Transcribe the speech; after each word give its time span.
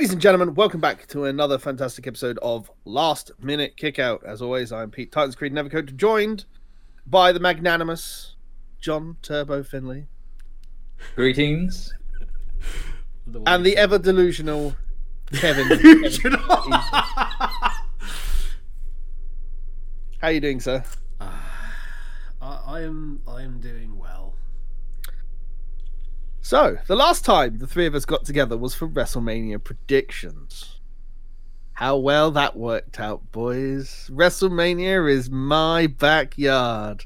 Ladies 0.00 0.14
and 0.14 0.22
gentlemen, 0.22 0.54
welcome 0.54 0.80
back 0.80 1.06
to 1.08 1.26
another 1.26 1.58
fantastic 1.58 2.06
episode 2.06 2.38
of 2.40 2.70
Last 2.86 3.32
Minute 3.38 3.76
Kickout. 3.76 4.24
As 4.24 4.40
always, 4.40 4.72
I'm 4.72 4.90
Pete 4.90 5.12
Titans 5.12 5.36
Creed 5.36 5.52
Nevercoat, 5.52 5.94
joined 5.94 6.46
by 7.06 7.32
the 7.32 7.38
magnanimous 7.38 8.34
John 8.80 9.18
Turbo 9.20 9.62
Finley 9.62 10.06
Greetings. 11.16 11.92
and 13.44 13.66
the 13.66 13.76
ever 13.76 13.98
delusional 13.98 14.74
Kevin. 15.34 15.66
How 16.32 17.52
are 20.22 20.32
you 20.32 20.40
doing, 20.40 20.60
sir? 20.60 20.82
Ah, 21.20 21.74
I, 22.40 22.62
I 22.66 22.80
am 22.84 23.20
I 23.28 23.42
am 23.42 23.60
doing 23.60 23.98
well. 23.98 24.29
So, 26.42 26.78
the 26.86 26.96
last 26.96 27.24
time 27.24 27.58
the 27.58 27.66
three 27.66 27.86
of 27.86 27.94
us 27.94 28.04
got 28.04 28.24
together 28.24 28.56
was 28.56 28.74
for 28.74 28.88
WrestleMania 28.88 29.62
predictions. 29.62 30.80
How 31.74 31.96
well 31.96 32.30
that 32.32 32.56
worked 32.56 32.98
out, 33.00 33.30
boys. 33.32 34.10
WrestleMania 34.12 35.10
is 35.10 35.30
my 35.30 35.86
backyard. 35.86 37.04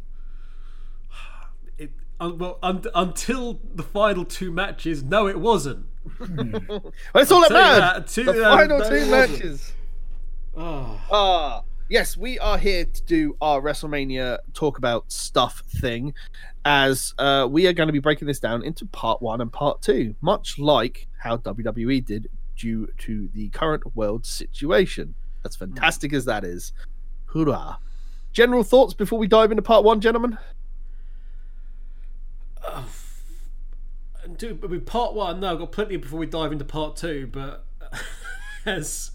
It, 1.79 1.93
un, 2.21 2.39
well, 2.39 2.59
un, 2.63 2.83
until 2.95 3.61
the 3.75 3.83
final 3.83 4.25
two 4.25 4.51
matches, 4.51 5.03
no, 5.03 5.27
it 5.29 5.39
wasn't. 5.39 5.87
Well, 6.29 6.93
it's 7.23 7.31
all 7.31 7.41
matters. 7.49 7.55
that, 7.55 8.07
two- 8.09 8.25
The 8.25 8.45
uh, 8.49 8.57
final 8.57 8.81
two 8.89 9.07
matches. 9.11 9.73
Oh, 10.57 11.01
Ah, 11.11 11.63
yes, 11.95 12.17
we 12.17 12.41
are 12.41 12.59
here 12.59 12.85
to 12.85 13.03
do 13.05 13.37
our 13.41 13.63
WrestleMania 13.63 14.39
talk 14.53 14.79
about 14.79 15.13
stuff 15.13 15.63
thing, 15.69 16.13
as 16.65 17.15
uh, 17.19 17.47
we 17.49 17.69
are 17.69 17.73
going 17.73 17.87
to 17.87 17.93
be 17.93 18.01
breaking 18.01 18.27
this 18.27 18.41
down 18.41 18.65
into 18.65 18.85
part 18.87 19.23
one 19.23 19.41
and 19.41 19.53
part 19.53 19.81
two, 19.81 20.17
much 20.21 20.59
like 20.59 21.07
how 21.19 21.37
WWE 21.37 22.05
did 22.05 22.29
due 22.57 22.89
to 22.99 23.29
the 23.33 23.49
current 23.51 23.95
world 23.95 24.27
situation. 24.27 25.15
That's 25.45 25.55
fantastic 25.55 26.13
as 26.13 26.25
that 26.25 26.43
is, 26.43 26.73
hoorah! 27.27 27.79
General 28.33 28.65
thoughts 28.65 28.93
before 28.93 29.21
we 29.21 29.29
dive 29.29 29.53
into 29.53 29.63
part 29.63 29.85
one, 29.85 30.01
gentlemen. 30.01 30.37
do, 34.37 34.59
I 34.65 34.67
mean, 34.67 34.81
part 34.81 35.15
one. 35.15 35.39
No, 35.39 35.53
I've 35.53 35.61
got 35.61 35.71
plenty 35.71 35.97
before 35.97 36.19
we 36.19 36.27
dive 36.27 36.51
into 36.51 36.65
part 36.65 36.97
two. 36.97 37.29
But 37.31 37.65
as 38.67 39.13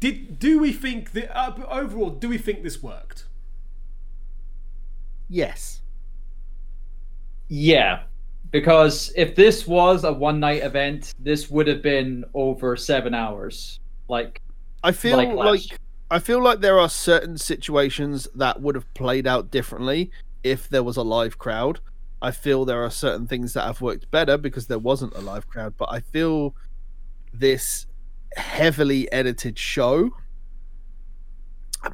did 0.00 0.38
do 0.38 0.58
we 0.58 0.72
think 0.72 1.12
that 1.12 1.36
uh, 1.36 1.54
overall? 1.68 2.10
Do 2.10 2.28
we 2.28 2.38
think 2.38 2.62
this 2.62 2.82
worked? 2.82 3.24
Yes. 5.28 5.80
Yeah, 7.48 8.04
because 8.50 9.12
if 9.16 9.34
this 9.34 9.66
was 9.66 10.04
a 10.04 10.12
one 10.12 10.40
night 10.40 10.62
event, 10.62 11.14
this 11.18 11.50
would 11.50 11.66
have 11.66 11.82
been 11.82 12.24
over 12.34 12.76
seven 12.76 13.14
hours. 13.14 13.80
Like, 14.08 14.40
I 14.82 14.92
feel 14.92 15.16
Like 15.16 15.34
like, 15.34 15.60
I 16.10 16.18
feel 16.18 16.42
like 16.42 16.60
there 16.60 16.78
are 16.78 16.88
certain 16.88 17.38
situations 17.38 18.28
that 18.34 18.60
would 18.60 18.74
have 18.74 18.92
played 18.94 19.26
out 19.26 19.50
differently 19.50 20.10
if 20.42 20.68
there 20.68 20.82
was 20.82 20.96
a 20.96 21.02
live 21.02 21.38
crowd. 21.38 21.80
I 22.20 22.30
feel 22.30 22.64
there 22.64 22.84
are 22.84 22.90
certain 22.90 23.26
things 23.26 23.54
that 23.54 23.64
have 23.64 23.80
worked 23.80 24.10
better 24.10 24.36
because 24.36 24.66
there 24.66 24.78
wasn't 24.78 25.14
a 25.14 25.20
live 25.20 25.48
crowd, 25.48 25.74
but 25.76 25.88
I 25.90 26.00
feel 26.00 26.54
this 27.32 27.86
heavily 28.36 29.10
edited 29.12 29.58
show 29.58 30.10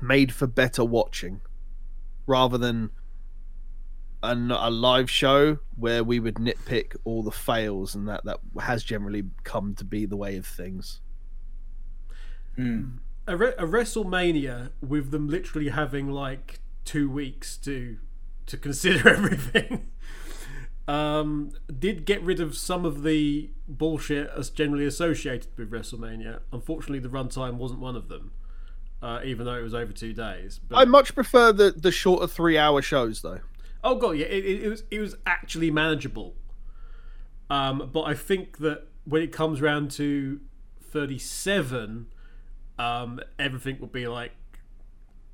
made 0.00 0.32
for 0.32 0.46
better 0.46 0.84
watching 0.84 1.40
rather 2.26 2.58
than 2.58 2.90
an, 4.22 4.50
a 4.50 4.70
live 4.70 5.10
show 5.10 5.58
where 5.76 6.02
we 6.02 6.20
would 6.20 6.34
nitpick 6.34 6.96
all 7.04 7.22
the 7.22 7.30
fails 7.30 7.94
and 7.94 8.08
that 8.08 8.24
that 8.24 8.38
has 8.60 8.82
generally 8.82 9.24
come 9.44 9.74
to 9.74 9.84
be 9.84 10.06
the 10.06 10.16
way 10.16 10.36
of 10.36 10.46
things. 10.46 11.00
hmm. 12.56 12.96
a, 13.26 13.36
Re- 13.36 13.54
a 13.58 13.64
WrestleMania 13.64 14.72
with 14.80 15.10
them 15.10 15.28
literally 15.28 15.68
having 15.68 16.10
like 16.10 16.60
two 16.84 17.10
weeks 17.10 17.56
to 17.58 17.98
to 18.46 18.56
consider 18.56 19.08
everything. 19.16 19.88
Um, 20.88 21.52
did 21.78 22.06
get 22.06 22.22
rid 22.22 22.40
of 22.40 22.56
some 22.56 22.86
of 22.86 23.02
the 23.02 23.50
bullshit 23.68 24.30
as 24.34 24.48
generally 24.48 24.86
associated 24.86 25.50
with 25.58 25.70
WrestleMania. 25.70 26.40
Unfortunately, 26.50 26.98
the 26.98 27.10
runtime 27.10 27.56
wasn't 27.56 27.80
one 27.80 27.94
of 27.94 28.08
them, 28.08 28.32
uh, 29.02 29.20
even 29.22 29.44
though 29.44 29.54
it 29.54 29.62
was 29.62 29.74
over 29.74 29.92
two 29.92 30.14
days. 30.14 30.58
But 30.66 30.76
I 30.76 30.86
much 30.86 31.14
prefer 31.14 31.52
the 31.52 31.72
the 31.72 31.92
shorter 31.92 32.26
three 32.26 32.56
hour 32.56 32.80
shows 32.80 33.20
though. 33.20 33.40
Oh 33.84 33.96
god, 33.96 34.12
yeah, 34.12 34.26
it, 34.26 34.44
it, 34.44 34.68
was 34.68 34.82
it 34.90 34.98
was 34.98 35.14
actually 35.26 35.70
manageable. 35.70 36.34
Um, 37.50 37.90
but 37.92 38.02
I 38.02 38.14
think 38.14 38.58
that 38.58 38.88
when 39.04 39.20
it 39.20 39.30
comes 39.30 39.60
round 39.60 39.90
to 39.92 40.40
thirty-seven, 40.82 42.06
um, 42.78 43.20
everything 43.38 43.78
will 43.78 43.88
be 43.88 44.08
like 44.08 44.32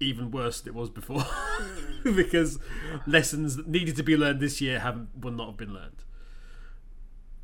even 0.01 0.31
worse 0.33 0.61
than 0.61 0.75
it 0.75 0.77
was 0.77 0.91
before, 0.91 1.25
because 2.17 2.59
lessons 3.07 3.57
that 3.57 3.67
needed 3.69 3.97
to 3.97 4.03
be 4.03 4.17
learned 4.17 4.41
this 4.41 4.61
year 4.61 4.79
haven't 4.81 5.09
will 5.21 5.33
not 5.33 5.47
have 5.49 5.57
been 5.57 5.73
learned. 5.75 6.05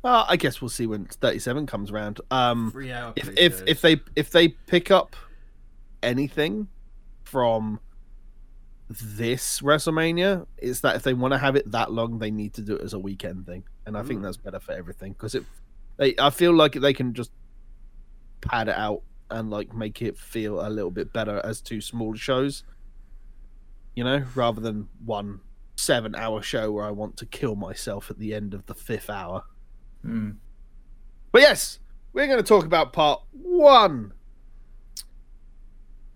Uh, 0.03 0.25
I 0.27 0.35
guess 0.35 0.61
we'll 0.61 0.69
see 0.69 0.87
when 0.87 1.05
thirty 1.05 1.39
seven 1.39 1.65
comes 1.67 1.91
around. 1.91 2.21
Um, 2.31 2.71
Three 2.71 2.91
hour. 2.91 3.13
if 3.15 3.29
if 3.37 3.61
if 3.67 3.81
they 3.81 4.01
if 4.15 4.31
they 4.31 4.47
pick 4.49 4.89
up 4.91 5.15
anything 6.01 6.67
from 7.23 7.79
this 8.89 9.61
WrestleMania, 9.61 10.45
it's 10.57 10.81
that 10.81 10.95
if 10.95 11.03
they 11.03 11.13
want 11.13 11.33
to 11.33 11.37
have 11.37 11.55
it 11.55 11.71
that 11.71 11.91
long, 11.91 12.19
they 12.19 12.31
need 12.31 12.53
to 12.55 12.61
do 12.61 12.75
it 12.75 12.81
as 12.81 12.93
a 12.93 12.99
weekend 12.99 13.45
thing, 13.45 13.63
and 13.85 13.95
I 13.97 14.03
think 14.03 14.19
Mm. 14.19 14.23
that's 14.23 14.37
better 14.37 14.59
for 14.59 14.71
everything 14.73 15.13
because 15.13 15.35
it. 15.35 15.43
They, 15.97 16.15
I 16.19 16.29
feel 16.31 16.53
like 16.53 16.73
they 16.73 16.93
can 16.93 17.13
just 17.13 17.31
pad 18.41 18.69
it 18.69 18.75
out 18.75 19.03
and 19.29 19.51
like 19.51 19.73
make 19.75 20.01
it 20.01 20.17
feel 20.17 20.65
a 20.65 20.69
little 20.69 20.89
bit 20.89 21.13
better 21.13 21.39
as 21.43 21.61
two 21.61 21.79
small 21.79 22.15
shows. 22.15 22.63
You 23.95 24.03
know, 24.03 24.23
rather 24.35 24.61
than 24.61 24.87
one 25.03 25.41
seven 25.75 26.15
hour 26.15 26.41
show 26.41 26.71
where 26.71 26.85
I 26.85 26.91
want 26.91 27.17
to 27.17 27.25
kill 27.25 27.55
myself 27.55 28.09
at 28.09 28.19
the 28.19 28.33
end 28.33 28.53
of 28.53 28.65
the 28.67 28.75
fifth 28.75 29.09
hour. 29.09 29.43
Hmm. 30.03 30.31
But 31.31 31.41
yes, 31.41 31.79
we're 32.13 32.27
going 32.27 32.39
to 32.39 32.43
talk 32.43 32.65
about 32.65 32.93
part 32.93 33.21
one. 33.31 34.13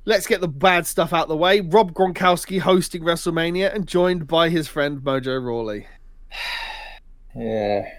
Let's 0.08 0.28
get 0.28 0.40
the 0.40 0.48
bad 0.48 0.86
stuff 0.86 1.14
out 1.14 1.28
the 1.28 1.36
way. 1.36 1.62
Rob 1.62 1.94
Gronkowski 1.94 2.60
hosting 2.60 3.02
WrestleMania 3.02 3.74
and 3.74 3.88
joined 3.88 4.28
by 4.28 4.50
his 4.50 4.68
friend 4.68 5.00
Mojo 5.00 5.44
Rawley. 5.44 5.88
yeah. 7.36 7.90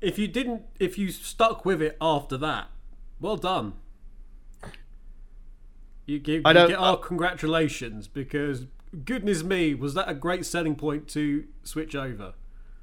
if 0.00 0.18
you 0.18 0.26
didn't, 0.26 0.62
if 0.80 0.96
you 0.96 1.10
stuck 1.10 1.66
with 1.66 1.82
it 1.82 1.98
after 2.00 2.38
that, 2.38 2.68
well 3.20 3.36
done. 3.36 3.74
You, 6.06 6.18
give, 6.18 6.46
I 6.46 6.50
you 6.50 6.54
don't- 6.54 6.68
get 6.70 6.78
our 6.78 6.96
congratulations 6.96 8.08
because 8.08 8.66
goodness 9.04 9.42
me, 9.42 9.74
was 9.74 9.94
that 9.94 10.08
a 10.08 10.14
great 10.14 10.46
selling 10.46 10.76
point 10.76 11.08
to 11.08 11.44
switch 11.62 11.94
over? 11.94 12.34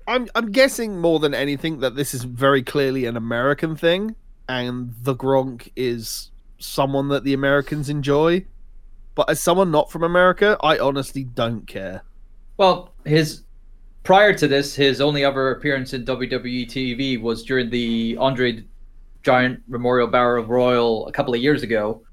I'm 0.07 0.27
I'm 0.35 0.51
guessing 0.51 0.99
more 0.99 1.19
than 1.19 1.33
anything 1.33 1.79
that 1.79 1.95
this 1.95 2.13
is 2.13 2.23
very 2.23 2.61
clearly 2.61 3.05
an 3.05 3.17
American 3.17 3.75
thing, 3.75 4.15
and 4.47 4.93
the 5.01 5.15
Gronk 5.15 5.71
is 5.75 6.31
someone 6.59 7.07
that 7.09 7.23
the 7.23 7.33
Americans 7.33 7.89
enjoy. 7.89 8.45
But 9.15 9.29
as 9.29 9.39
someone 9.39 9.71
not 9.71 9.91
from 9.91 10.03
America, 10.03 10.57
I 10.61 10.77
honestly 10.77 11.23
don't 11.23 11.65
care. 11.65 12.03
Well, 12.57 12.93
his 13.05 13.43
prior 14.03 14.33
to 14.33 14.47
this, 14.47 14.75
his 14.75 15.01
only 15.01 15.23
other 15.23 15.51
appearance 15.51 15.93
in 15.93 16.05
WWE 16.05 16.67
TV 16.67 17.19
was 17.19 17.43
during 17.43 17.69
the 17.69 18.17
Andre 18.19 18.63
Giant 19.23 19.63
Memorial 19.67 20.07
Battle 20.07 20.43
Royal 20.43 21.07
a 21.07 21.11
couple 21.11 21.33
of 21.33 21.41
years 21.41 21.63
ago 21.63 22.04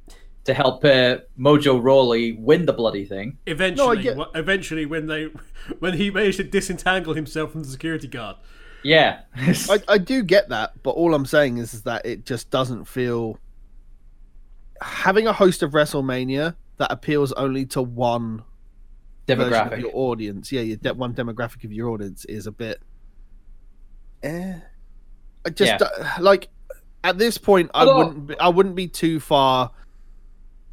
to 0.45 0.55
help 0.55 0.85
uh, 0.85 1.19
Mojo 1.39 1.81
Rawley 1.83 2.33
win 2.33 2.67
the 2.67 2.73
bloody 2.73 3.05
thing. 3.05 3.39
Eventually, 3.47 4.03
get- 4.03 4.17
wh- 4.19 4.31
eventually, 4.35 4.87
when 4.87 5.07
they, 5.07 5.29
when 5.79 5.95
he 5.95 6.11
managed 6.11 6.39
to 6.39 6.45
disentangle 6.45 7.15
himself 7.15 7.53
from 7.53 7.63
the 7.63 7.69
security 7.69 8.09
guard. 8.09 8.37
Yeah. 8.83 9.21
I, 9.37 9.81
I 9.89 9.99
do 9.99 10.23
get 10.25 10.49
that, 10.49 10.83
but 10.83 10.91
all 10.91 11.15
I'm 11.15 11.27
saying 11.27 11.59
is, 11.59 11.73
is 11.75 11.83
that 11.85 12.05
it 12.05 12.27
just 12.27 12.51
doesn't 12.51 12.87
feel 12.87 13.39
having 14.81 15.29
a 15.29 15.33
host 15.33 15.63
of 15.63 15.71
WrestleMania 15.71 16.57
that 16.79 16.91
appeals 16.91 17.33
only 17.35 17.65
to 17.67 17.81
one 17.83 18.43
demographic 19.29 19.75
of 19.75 19.79
your 19.79 19.93
audience. 19.95 20.51
Yeah, 20.51 20.63
your 20.63 20.79
de- 20.79 20.95
one 20.95 21.15
demographic 21.15 21.63
of 21.63 21.73
your 21.73 21.91
audience 21.91 22.25
is 22.25 22.49
a 22.49 22.53
bit. 22.53 22.83
Eh. 24.25 24.55
I 25.47 25.51
just 25.51 25.81
Yeah. 25.81 25.87
uh, 25.87 26.09
like 26.21 26.49
at 27.05 27.19
this 27.19 27.39
point, 27.39 27.71
I 27.75 27.85
wouldn't. 27.85 28.27
Be, 28.29 28.39
I 28.41 28.49
wouldn't 28.49 28.75
be 28.75 28.89
too 28.89 29.21
far 29.21 29.71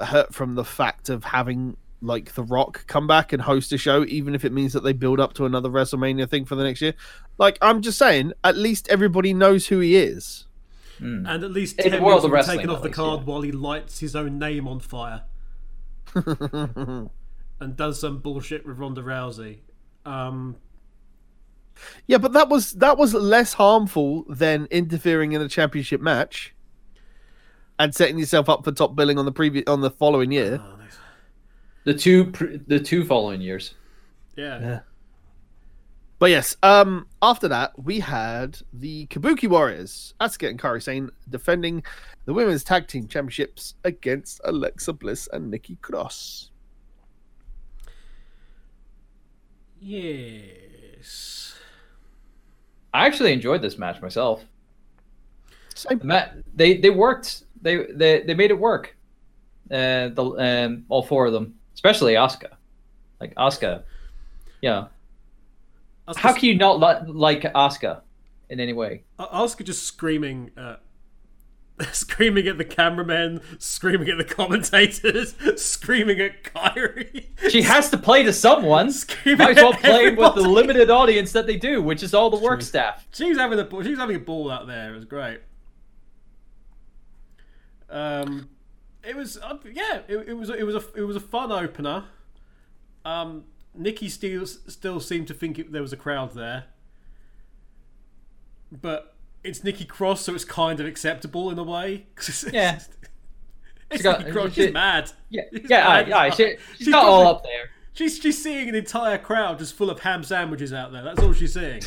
hurt 0.02 0.34
from 0.34 0.56
the 0.56 0.66
fact 0.66 1.10
of 1.10 1.24
having 1.24 1.78
like 2.02 2.34
The 2.34 2.44
Rock 2.44 2.86
come 2.88 3.08
back 3.08 3.34
and 3.34 3.42
host 3.42 3.72
a 3.74 3.78
show, 3.78 4.06
even 4.06 4.34
if 4.36 4.46
it 4.46 4.52
means 4.52 4.74
that 4.74 4.84
they 4.84 4.94
build 4.94 5.20
up 5.20 5.34
to 5.34 5.46
another 5.46 5.70
WrestleMania 5.70 6.30
thing 6.30 6.46
for 6.46 6.56
the 6.56 6.64
next 6.64 6.82
year. 6.82 6.94
Like 7.38 7.58
I'm 7.62 7.82
just 7.82 7.98
saying, 7.98 8.34
at 8.44 8.56
least 8.56 8.88
everybody 8.90 9.34
knows 9.34 9.68
who 9.68 9.80
he 9.80 9.98
is. 9.98 10.46
Hmm. 10.98 11.26
And 11.26 11.44
at 11.44 11.52
least 11.52 11.80
In 11.80 11.86
the 11.86 11.98
ten 11.98 12.04
world 12.04 12.24
minutes 12.24 12.26
of 12.26 12.32
will 12.32 12.54
be 12.54 12.58
taken 12.58 12.70
off 12.70 12.82
the 12.82 12.90
least, 12.90 12.96
card 12.96 13.20
yeah. 13.22 13.26
while 13.26 13.42
he 13.42 13.52
lights 13.52 14.00
his 14.00 14.16
own 14.16 14.38
name 14.38 14.68
on 14.68 14.80
fire 14.80 15.24
and 16.16 17.10
does 17.76 18.00
some 18.00 18.20
bullshit 18.20 18.66
with 18.66 18.78
Ronda 18.78 19.02
Rousey. 19.02 19.60
Um, 20.06 20.58
Yeah, 22.08 22.18
but 22.18 22.34
that 22.34 22.50
was 22.50 22.72
that 22.74 22.98
was 22.98 23.14
less 23.14 23.54
harmful 23.54 24.26
than 24.28 24.68
interfering 24.72 25.32
in 25.34 25.42
a 25.42 25.48
championship 25.48 26.02
match 26.02 26.54
and 27.80 27.96
setting 27.96 28.20
yourself 28.20 28.50
up 28.50 28.64
for 28.64 28.72
top 28.72 28.96
billing 28.96 29.18
on 29.18 29.26
the 29.26 29.32
previous 29.32 29.64
on 29.68 29.82
the 29.82 29.90
following 29.90 30.32
year. 30.32 30.62
Oh, 30.62 30.76
nice. 30.76 30.98
The 31.86 31.94
two 31.94 32.26
pr- 32.26 32.58
the 32.68 32.80
two 32.80 33.06
following 33.06 33.42
years. 33.42 33.74
Yeah. 34.36 34.60
Yeah. 34.60 34.80
But 36.20 36.32
yes, 36.32 36.58
um, 36.64 37.08
after 37.22 37.48
that 37.48 37.82
we 37.82 38.02
had 38.02 38.60
the 38.74 39.08
Kabuki 39.08 39.50
Warriors, 39.50 40.14
Asuka 40.20 40.50
and 40.50 40.60
Kairi 40.60 40.84
Sane 40.84 41.10
defending 41.30 41.82
the 42.26 42.34
women's 42.34 42.66
tag 42.66 42.88
team 42.88 43.08
championships 43.08 43.76
against 43.86 44.42
Alexa 44.44 44.92
Bliss 44.94 45.30
and 45.32 45.50
Nikki 45.50 45.78
Cross. 45.78 46.52
Yes. 49.80 51.56
I 52.94 53.06
actually 53.06 53.32
enjoyed 53.32 53.62
this 53.62 53.78
match 53.78 54.02
myself. 54.02 54.44
Same. 55.74 56.00
The 56.00 56.06
ma- 56.06 56.26
they 56.54 56.78
they 56.78 56.90
worked. 56.90 57.44
They 57.62 57.86
they 57.94 58.22
they 58.24 58.34
made 58.34 58.52
it 58.52 58.60
work. 58.60 58.96
Uh, 59.72 60.10
the 60.10 60.24
um 60.66 60.86
all 60.90 61.04
four 61.04 61.26
of 61.28 61.34
them, 61.34 61.56
especially 61.76 62.14
Asuka. 62.14 62.50
Like 63.20 63.36
Asuka, 63.36 63.84
yeah. 64.62 64.88
Asuka, 66.08 66.18
How 66.18 66.34
can 66.34 66.46
you 66.50 66.56
not 66.56 66.80
li- 66.80 67.12
like 67.14 67.42
Asuka 67.42 68.02
in 68.50 68.60
any 68.60 68.74
way? 68.74 69.04
Asuka 69.20 69.64
just 69.64 69.84
screaming, 69.84 70.52
uh, 70.58 70.78
screaming 71.92 72.48
at 72.48 72.58
the 72.58 72.66
cameramen, 72.66 73.42
screaming 73.60 74.10
at 74.10 74.18
the 74.18 74.24
commentators, 74.24 75.36
screaming 75.62 76.20
at 76.20 76.44
Kairi. 76.44 77.26
She 77.50 77.62
has 77.62 77.90
to 77.92 77.98
play 77.98 78.24
to 78.24 78.34
someone. 78.34 78.92
Screaming 78.92 79.38
Might 79.38 79.58
as 79.58 79.64
well 79.64 79.74
play 79.74 80.10
with 80.10 80.36
the 80.36 80.42
limited 80.42 80.90
audience 80.90 81.32
that 81.34 81.46
they 81.46 81.58
do, 81.58 81.82
which 81.82 82.02
is 82.04 82.14
all 82.14 82.30
the 82.30 82.38
work 82.38 82.62
staff. 82.62 83.06
She 83.14 83.30
was 83.30 83.38
having 83.38 83.60
a 83.60 83.70
she 83.84 83.92
was 83.92 84.00
having 84.00 84.16
a 84.16 84.20
ball 84.20 84.50
out 84.50 84.66
there. 84.66 84.92
It 84.92 84.96
was 84.96 85.06
great. 85.06 85.42
Um, 87.90 88.50
it 89.04 89.16
was 89.16 89.38
uh, 89.38 89.58
yeah. 89.72 90.02
It, 90.08 90.30
it 90.30 90.34
was 90.34 90.50
it 90.50 90.64
was 90.64 90.76
a 90.76 90.84
it 90.96 91.04
was 91.04 91.16
a 91.16 91.20
fun 91.22 91.52
opener. 91.52 92.06
Um, 93.06 93.46
Nikki 93.74 94.10
still 94.10 94.46
still 94.46 95.00
seemed 95.00 95.28
to 95.30 95.34
think 95.34 95.58
it, 95.60 95.72
there 95.72 95.82
was 95.82 95.94
a 95.94 95.98
crowd 95.98 96.34
there, 96.34 96.66
but 98.72 99.16
it's 99.44 99.64
Nikki 99.64 99.86
Cross, 99.86 100.22
so 100.22 100.36
it's 100.36 100.46
kind 100.46 100.80
of 100.80 100.86
acceptable 100.86 101.50
in 101.50 101.58
a 101.60 101.64
way. 101.64 102.08
Yeah. 102.52 102.80
it's 103.92 104.04
got- 104.04 104.20
Nikki 104.20 104.32
Cross. 104.32 104.54
she- 104.54 104.64
She's 104.66 104.74
mad. 104.74 105.12
Yeah, 105.30 105.44
She's 105.52 105.70
yeah, 105.70 105.84
mad 105.88 106.12
aye, 106.14 106.28
as 106.28 106.34
aye, 106.34 106.36
she, 106.36 106.44
she's 106.72 106.78
She's 106.78 106.88
not 106.90 107.06
all 107.06 107.28
up 107.28 107.44
there. 107.44 107.70
She's 107.94 108.20
she's 108.20 108.42
seeing 108.42 108.70
an 108.70 108.76
entire 108.76 109.18
crowd 109.18 109.60
just 109.60 109.74
full 109.74 109.90
of 109.90 110.02
ham 110.02 110.24
sandwiches 110.24 110.72
out 110.74 110.92
there. 110.92 111.04
That's 111.04 111.22
all 111.22 111.34
she's 111.34 111.54
seeing. 111.54 111.82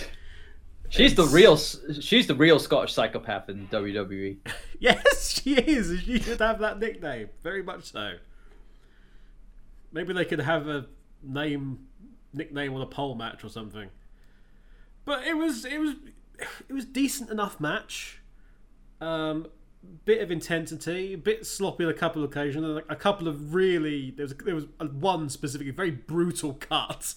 She's 0.93 1.15
the 1.15 1.25
real. 1.25 1.57
She's 1.57 2.27
the 2.27 2.35
real 2.35 2.59
Scottish 2.59 2.93
psychopath 2.93 3.49
in. 3.49 3.67
WWE. 3.69 4.37
Yes, 4.79 5.41
she 5.41 5.55
is. 5.55 6.01
She 6.01 6.19
should 6.19 6.41
have 6.41 6.59
that 6.59 6.81
nickname. 6.81 7.29
Very 7.41 7.63
much 7.63 7.93
so. 7.93 8.15
Maybe 9.93 10.13
they 10.13 10.25
could 10.25 10.41
have 10.41 10.67
a 10.67 10.87
name, 11.23 11.87
nickname 12.35 12.75
on 12.75 12.83
a 12.83 12.87
pole 12.87 13.15
match 13.15 13.45
or 13.45 13.49
something. 13.49 13.91
But 15.05 15.25
it 15.25 15.37
was 15.37 15.65
it 15.65 15.79
was 15.79 15.95
it 16.69 16.73
was 16.73 16.85
decent 16.85 17.31
enough 17.31 17.61
match. 17.61 18.23
Um, 19.01 19.47
bit 20.05 20.21
of 20.21 20.31
intensity, 20.31 21.15
a 21.15 21.19
bit 21.19 21.47
sloppy 21.47 21.85
on 21.85 21.91
a 21.91 21.95
couple 21.95 22.23
of 22.25 22.31
occasions, 22.31 22.65
and 22.65 22.83
a 22.89 22.97
couple 22.97 23.29
of 23.29 23.55
really 23.55 24.11
there 24.13 24.25
was 24.25 24.35
there 24.45 24.55
was 24.55 24.67
one 24.93 25.29
specifically 25.29 25.73
very 25.73 25.91
brutal 25.91 26.55
cut. 26.55 27.15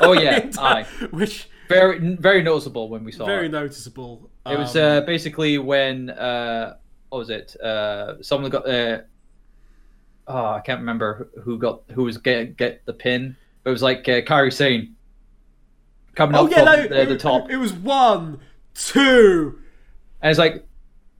Oh, 0.00 0.12
yeah, 0.12 0.50
aye. 0.58 0.84
which 1.10 1.48
Very, 1.68 1.98
very 2.16 2.42
noticeable 2.42 2.88
when 2.88 3.04
we 3.04 3.12
saw 3.12 3.24
it. 3.24 3.26
very 3.26 3.46
it. 3.46 3.52
noticeable. 3.52 4.30
It 4.46 4.58
was 4.58 4.76
Um, 4.76 4.82
uh, 4.82 5.00
basically 5.02 5.58
when 5.58 6.10
uh, 6.10 6.76
what 7.10 7.18
was 7.18 7.30
it? 7.30 7.56
Uh, 7.60 8.22
someone 8.22 8.50
got 8.50 8.68
uh, 8.68 9.00
oh, 10.26 10.46
I 10.52 10.60
can't 10.60 10.80
remember 10.80 11.28
who 11.42 11.58
got 11.58 11.82
who 11.92 12.04
was 12.04 12.18
get 12.18 12.56
get 12.56 12.84
the 12.86 12.92
pin. 12.92 13.36
But 13.64 13.70
it 13.70 13.72
was 13.72 13.82
like 13.82 14.08
uh, 14.08 14.20
Kairi 14.22 14.52
Sane 14.52 14.94
coming 16.14 16.36
oh 16.36 16.44
up 16.44 16.50
yeah, 16.50 16.56
from 16.56 16.64
no, 16.66 16.88
the, 16.88 17.02
it, 17.02 17.06
the 17.06 17.18
top, 17.18 17.50
It 17.50 17.56
was 17.56 17.72
one, 17.72 18.40
two. 18.74 19.58
and 20.22 20.30
it's 20.30 20.38
like 20.38 20.66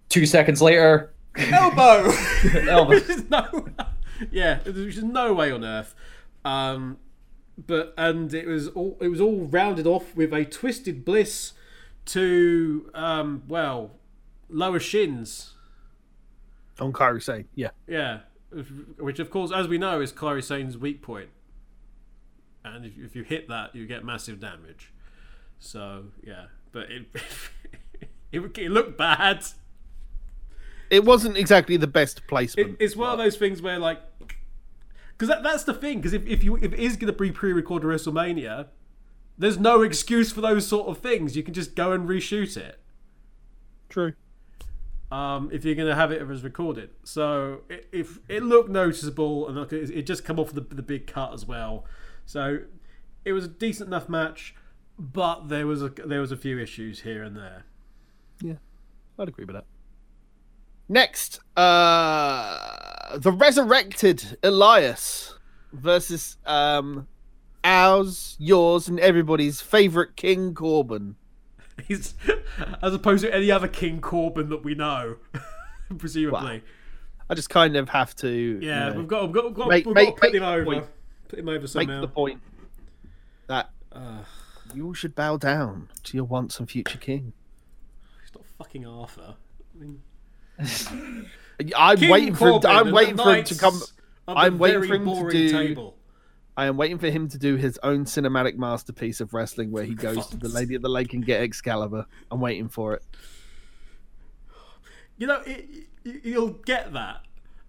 two 0.08 0.26
seconds 0.26 0.62
later, 0.62 1.12
elbow. 1.36 2.10
Elbow. 2.68 2.98
There's 2.98 3.28
no, 3.28 3.68
yeah, 4.30 4.60
there's 4.64 5.02
no 5.02 5.34
way 5.34 5.50
on 5.50 5.64
earth. 5.64 5.94
Um, 6.44 6.98
but 7.66 7.92
and 7.96 8.32
it 8.32 8.46
was 8.46 8.68
all 8.68 8.96
it 9.00 9.08
was 9.08 9.20
all 9.20 9.46
rounded 9.46 9.86
off 9.86 10.14
with 10.14 10.32
a 10.32 10.44
twisted 10.44 11.04
bliss 11.04 11.52
to 12.06 12.90
um, 12.94 13.42
well 13.48 13.92
lower 14.48 14.80
shins. 14.80 15.54
On 16.80 16.92
Kairi 16.92 17.22
Sane, 17.22 17.48
yeah. 17.56 17.70
Yeah, 17.88 18.20
which 18.98 19.18
of 19.18 19.30
course, 19.30 19.50
as 19.52 19.66
we 19.66 19.78
know, 19.78 20.00
is 20.00 20.12
Kairi 20.12 20.44
Sane's 20.44 20.78
weak 20.78 21.02
point. 21.02 21.30
And 22.64 22.84
if, 22.84 22.92
if 22.98 23.16
you 23.16 23.24
hit 23.24 23.48
that, 23.48 23.74
you 23.74 23.86
get 23.86 24.04
massive 24.04 24.38
damage. 24.38 24.92
So 25.58 26.04
yeah, 26.24 26.46
but 26.70 26.90
it 26.90 27.06
it, 28.32 28.58
it 28.58 28.70
looked 28.70 28.96
bad. 28.96 29.44
It 30.90 31.04
wasn't 31.04 31.36
exactly 31.36 31.76
the 31.76 31.86
best 31.86 32.26
placement. 32.26 32.70
It, 32.70 32.84
it's 32.84 32.96
one 32.96 33.10
of 33.10 33.18
those 33.18 33.36
things 33.36 33.60
where 33.60 33.78
like, 33.78 34.00
because 35.12 35.28
that, 35.28 35.42
that's 35.42 35.64
the 35.64 35.74
thing. 35.74 35.98
Because 35.98 36.12
if, 36.12 36.26
if 36.26 36.42
you 36.42 36.56
if 36.56 36.72
it 36.72 36.78
is 36.78 36.96
going 36.96 37.12
to 37.12 37.18
be 37.18 37.30
pre-recorded 37.30 37.86
WrestleMania, 37.86 38.68
there's 39.36 39.58
no 39.58 39.82
excuse 39.82 40.32
for 40.32 40.40
those 40.40 40.66
sort 40.66 40.88
of 40.88 40.98
things. 40.98 41.36
You 41.36 41.42
can 41.42 41.54
just 41.54 41.74
go 41.74 41.92
and 41.92 42.08
reshoot 42.08 42.56
it. 42.56 42.80
True. 43.88 44.14
Um, 45.10 45.48
if 45.52 45.64
you're 45.64 45.74
going 45.74 45.88
to 45.88 45.94
have 45.94 46.12
it 46.12 46.20
as 46.20 46.44
recorded, 46.44 46.90
so 47.02 47.62
it, 47.70 47.88
if 47.92 48.18
it 48.28 48.42
looked 48.42 48.68
noticeable 48.68 49.48
and 49.48 49.56
like, 49.56 49.72
it, 49.72 49.90
it 49.90 50.02
just 50.02 50.22
come 50.22 50.38
off 50.38 50.52
the 50.52 50.60
the 50.60 50.82
big 50.82 51.06
cut 51.06 51.32
as 51.32 51.46
well, 51.46 51.86
so 52.26 52.58
it 53.24 53.32
was 53.32 53.46
a 53.46 53.48
decent 53.48 53.86
enough 53.86 54.10
match, 54.10 54.54
but 54.98 55.48
there 55.48 55.66
was 55.66 55.82
a 55.82 55.88
there 55.88 56.20
was 56.20 56.30
a 56.30 56.36
few 56.36 56.58
issues 56.58 57.00
here 57.00 57.22
and 57.22 57.34
there. 57.34 57.64
Yeah, 58.42 58.56
I'd 59.18 59.28
agree 59.28 59.46
with 59.46 59.56
that. 59.56 59.64
Next, 60.88 61.40
uh, 61.56 63.18
the 63.18 63.30
resurrected 63.32 64.38
Elias 64.42 65.34
versus 65.72 66.36
um, 66.46 67.06
ours, 67.62 68.36
yours, 68.38 68.88
and 68.88 68.98
everybody's 69.00 69.60
favorite 69.60 70.16
King 70.16 70.54
Corbin. 70.54 71.16
He's 71.86 72.14
as 72.82 72.94
opposed 72.94 73.22
to 73.24 73.34
any 73.34 73.50
other 73.50 73.68
King 73.68 74.00
Corbin 74.00 74.48
that 74.48 74.64
we 74.64 74.74
know, 74.74 75.16
presumably. 75.98 76.62
I 77.30 77.34
just 77.34 77.50
kind 77.50 77.76
of 77.76 77.90
have 77.90 78.16
to, 78.16 78.28
you 78.30 78.58
Yeah, 78.62 78.88
know, 78.88 78.98
we've 79.00 79.08
got, 79.08 79.24
we've 79.26 79.34
got, 79.34 79.44
we've 79.44 79.54
got, 79.54 79.68
Make- 79.68 79.86
we've 79.86 79.94
got 79.94 80.04
to 80.06 80.12
put 80.20 80.34
him 80.34 80.42
over. 80.42 80.64
point. 80.64 80.86
Put 81.28 81.38
him 81.38 81.48
over 81.50 81.66
somehow. 81.66 82.00
make 82.00 82.00
the 82.00 82.08
point 82.14 82.40
that 83.48 83.68
Ugh, 83.92 84.24
you 84.74 84.94
should 84.94 85.14
bow 85.14 85.36
down 85.36 85.90
to 86.04 86.16
your 86.16 86.24
once 86.24 86.58
and 86.58 86.70
future 86.70 86.96
king. 86.96 87.34
he's 88.22 88.34
not 88.34 88.44
fucking 88.56 88.86
Arthur. 88.86 89.34
I 89.74 89.78
mean, 89.78 90.00
I'm 91.76 91.96
King 91.98 92.10
waiting 92.10 92.34
for 92.34 92.48
him. 92.50 92.60
I'm 92.66 92.90
waiting 92.92 93.16
for 93.16 93.34
him 93.34 93.44
to 93.44 93.54
come. 93.56 93.80
I'm 94.26 94.58
waiting 94.58 94.82
for 94.86 94.94
him 94.94 95.04
to 95.06 95.30
do- 95.30 95.50
Table. 95.50 95.94
I 96.56 96.66
am 96.66 96.76
waiting 96.76 96.98
for 96.98 97.08
him 97.08 97.28
to 97.28 97.38
do 97.38 97.54
his 97.54 97.78
own 97.84 98.04
cinematic 98.04 98.56
masterpiece 98.56 99.20
of 99.20 99.32
wrestling 99.32 99.70
where 99.70 99.84
he 99.84 99.94
goes 99.94 100.26
to 100.28 100.36
the 100.36 100.48
Lady 100.48 100.74
of 100.74 100.82
the 100.82 100.88
Lake 100.88 101.14
and 101.14 101.24
get 101.24 101.40
Excalibur. 101.40 102.04
I'm 102.32 102.40
waiting 102.40 102.68
for 102.68 102.94
it. 102.94 103.02
You 105.16 105.26
know, 105.26 105.40
it, 105.46 105.68
you- 106.04 106.20
you'll 106.24 106.50
get 106.50 106.92
that, 106.94 107.22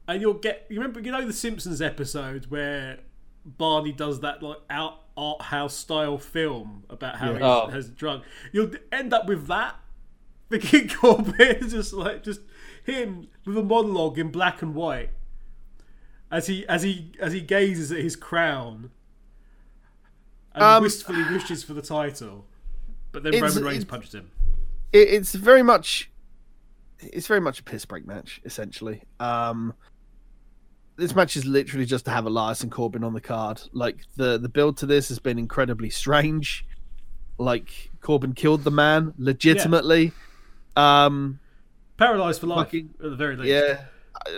and 0.07 0.21
you'll 0.21 0.33
get. 0.35 0.65
You 0.69 0.79
remember, 0.79 0.99
you 1.01 1.11
know, 1.11 1.25
the 1.25 1.33
Simpsons 1.33 1.81
episode 1.81 2.45
where 2.47 2.99
Barney 3.45 3.91
does 3.91 4.19
that 4.21 4.41
like 4.43 4.57
out 4.69 5.01
art 5.17 5.41
house 5.41 5.75
style 5.75 6.17
film 6.17 6.83
about 6.89 7.17
how 7.17 7.31
Yeah. 7.31 7.37
he 7.37 7.43
Oh. 7.43 7.67
has 7.67 7.89
drunk. 7.89 8.23
You'll 8.51 8.71
end 8.91 9.13
up 9.13 9.27
with 9.27 9.47
that. 9.47 9.75
The 10.49 10.57
King 10.57 10.89
Corbin 10.89 11.35
is 11.39 11.73
just 11.73 11.93
like 11.93 12.23
just 12.23 12.39
him 12.89 13.27
with 13.45 13.57
a 13.57 13.63
monologue 13.63 14.17
in 14.19 14.29
black 14.29 14.61
and 14.61 14.73
white 14.75 15.09
as 16.31 16.47
he 16.47 16.67
as 16.67 16.83
he 16.83 17.11
as 17.19 17.33
he 17.33 17.41
gazes 17.41 17.91
at 17.91 17.99
his 17.99 18.15
crown 18.15 18.91
and 20.53 20.63
Um, 20.63 20.83
wistfully 20.83 21.23
wishes 21.31 21.63
for 21.63 21.73
the 21.73 21.81
title, 21.81 22.45
but 23.11 23.23
then 23.23 23.33
Roman 23.41 23.63
Reigns 23.63 23.85
punches 23.85 24.13
him. 24.15 24.31
it, 24.91 25.07
it's 25.09 25.33
very 25.33 25.63
much 25.63 26.09
it's 26.99 27.27
very 27.27 27.39
much 27.39 27.59
a 27.59 27.63
piss 27.63 27.85
break 27.85 28.05
match 28.05 28.41
essentially 28.43 29.03
um 29.21 29.73
this 30.97 31.15
match 31.15 31.37
is 31.37 31.45
literally 31.45 31.85
just 31.85 32.03
to 32.05 32.11
have 32.11 32.25
Elias 32.25 32.61
and 32.61 32.69
Corbin 32.69 33.05
on 33.05 33.13
the 33.13 33.21
card. 33.21 33.61
Like 33.71 33.99
the 34.17 34.37
the 34.37 34.49
build 34.49 34.75
to 34.77 34.85
this 34.85 35.07
has 35.07 35.17
been 35.17 35.39
incredibly 35.39 35.89
strange. 35.89 36.65
Like 37.37 37.89
Corbin 38.01 38.33
killed 38.33 38.65
the 38.65 38.71
man 38.71 39.13
legitimately. 39.17 40.11
Um 40.75 41.39
Paralyzed 41.99 42.39
for 42.41 42.47
life, 42.47 42.67
Fucking- 42.67 42.93
at 43.03 43.09
the 43.11 43.15
very 43.15 43.35
least. 43.35 43.49
yeah, 43.49 43.83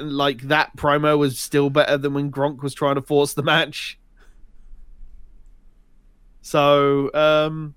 like 0.01 0.41
that 0.50 0.75
promo 0.75 1.18
was 1.18 1.38
still 1.39 1.70
better 1.70 1.98
than 1.98 2.13
when 2.13 2.32
Gronk 2.32 2.62
was 2.63 2.74
trying 2.74 2.96
to 2.96 3.01
force 3.01 3.34
the 3.36 3.44
match. 3.44 3.98
So, 6.41 7.13
um 7.13 7.75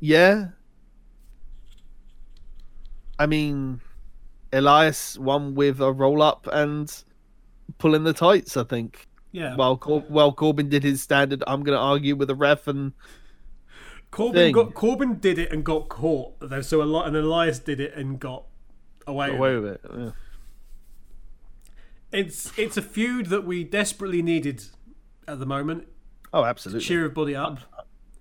Yeah. 0.00 0.48
I 3.18 3.26
mean, 3.26 3.80
Elias 4.52 5.16
won 5.18 5.54
with 5.54 5.80
a 5.80 5.92
roll 5.92 6.20
up 6.20 6.48
and 6.52 6.92
pulling 7.78 8.02
the 8.04 8.12
tights. 8.12 8.56
I 8.56 8.64
think. 8.64 9.06
Yeah. 9.30 9.54
While 9.56 9.76
Cor- 9.76 10.00
while 10.08 10.32
Corbin 10.32 10.68
did 10.68 10.82
his 10.82 11.00
standard, 11.02 11.42
I'm 11.46 11.62
going 11.62 11.76
to 11.76 11.80
argue 11.82 12.16
with 12.16 12.28
the 12.28 12.34
ref 12.34 12.66
and 12.68 12.92
Corbin 14.10 14.34
thing. 14.34 14.52
got 14.52 14.74
Corbin 14.74 15.18
did 15.18 15.38
it 15.38 15.50
and 15.52 15.64
got 15.64 15.88
caught. 15.88 16.34
Though, 16.40 16.60
so 16.62 16.82
a 16.82 16.84
lot, 16.84 17.06
and 17.06 17.16
Elias 17.16 17.58
did 17.60 17.80
it 17.80 17.94
and 17.94 18.18
got 18.20 18.44
away. 19.06 19.30
with 19.30 19.38
away 19.38 19.52
it. 19.54 19.58
with 19.60 19.72
it. 19.74 19.80
Yeah. 19.96 20.10
It's 22.12 22.56
it's 22.58 22.76
a 22.76 22.82
feud 22.82 23.26
that 23.26 23.44
we 23.44 23.64
desperately 23.64 24.22
needed 24.22 24.64
at 25.26 25.38
the 25.40 25.46
moment. 25.46 25.88
Oh, 26.32 26.44
absolutely. 26.44 26.80
Cheer 26.84 27.04
everybody 27.04 27.34
up, 27.34 27.58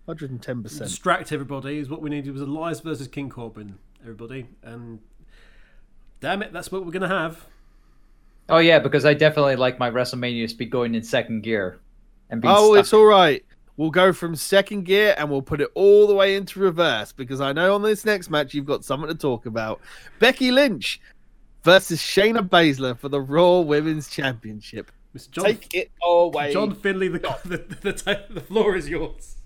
110%. 0.07 0.79
distract 0.79 1.31
everybody 1.31 1.77
is 1.77 1.89
what 1.89 2.01
we 2.01 2.09
needed. 2.09 2.31
Was 2.33 2.41
Elias 2.41 2.79
versus 2.79 3.07
King 3.07 3.29
Corbin, 3.29 3.77
everybody, 4.01 4.47
and 4.63 4.99
damn 6.19 6.41
it, 6.41 6.51
that's 6.53 6.71
what 6.71 6.85
we're 6.85 6.91
gonna 6.91 7.07
have. 7.07 7.45
Oh 8.49 8.57
yeah, 8.57 8.79
because 8.79 9.05
I 9.05 9.13
definitely 9.13 9.55
like 9.55 9.77
my 9.79 9.89
WrestleMania 9.91 10.49
to 10.49 10.55
be 10.55 10.65
going 10.65 10.95
in 10.95 11.03
second 11.03 11.41
gear, 11.43 11.79
and 12.29 12.41
being 12.41 12.53
Oh, 12.55 12.73
stuck. 12.73 12.79
it's 12.81 12.93
all 12.93 13.05
right. 13.05 13.45
We'll 13.75 13.89
go 13.89 14.13
from 14.13 14.35
second 14.35 14.83
gear 14.83 15.15
and 15.17 15.29
we'll 15.29 15.41
put 15.41 15.59
it 15.59 15.69
all 15.73 16.05
the 16.05 16.13
way 16.13 16.35
into 16.35 16.59
reverse 16.59 17.11
because 17.11 17.41
I 17.41 17.53
know 17.53 17.73
on 17.73 17.81
this 17.81 18.05
next 18.05 18.29
match 18.29 18.53
you've 18.53 18.65
got 18.65 18.85
something 18.85 19.09
to 19.09 19.15
talk 19.15 19.45
about. 19.47 19.81
Becky 20.19 20.51
Lynch 20.51 21.01
versus 21.63 21.99
Shayna 21.99 22.47
Baszler 22.47 22.97
for 22.97 23.09
the 23.09 23.21
Raw 23.21 23.61
Women's 23.61 24.09
Championship. 24.09 24.91
Mr. 25.15 25.31
John 25.31 25.45
Take 25.45 25.73
it 25.73 25.91
away. 26.03 26.53
John 26.53 26.75
Finley, 26.75 27.07
the 27.07 27.19
the, 27.45 27.57
the, 27.57 27.91
the, 27.91 28.23
the 28.29 28.41
floor 28.41 28.75
is 28.75 28.89
yours. 28.89 29.37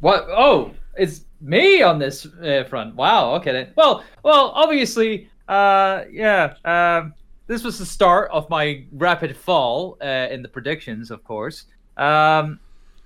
What? 0.00 0.26
Oh, 0.28 0.72
it's 0.96 1.24
me 1.40 1.82
on 1.82 1.98
this 1.98 2.26
uh, 2.26 2.64
front. 2.68 2.94
Wow. 2.94 3.34
Okay 3.36 3.52
then. 3.52 3.72
Well, 3.76 4.04
well, 4.22 4.52
obviously, 4.54 5.30
uh, 5.48 6.04
yeah. 6.10 6.54
Um, 6.64 7.14
this 7.46 7.64
was 7.64 7.78
the 7.78 7.86
start 7.86 8.30
of 8.30 8.48
my 8.48 8.84
rapid 8.92 9.36
fall 9.36 9.98
uh, 10.00 10.28
in 10.30 10.42
the 10.42 10.48
predictions, 10.48 11.10
of 11.10 11.24
course. 11.24 11.66
Um, 11.96 12.60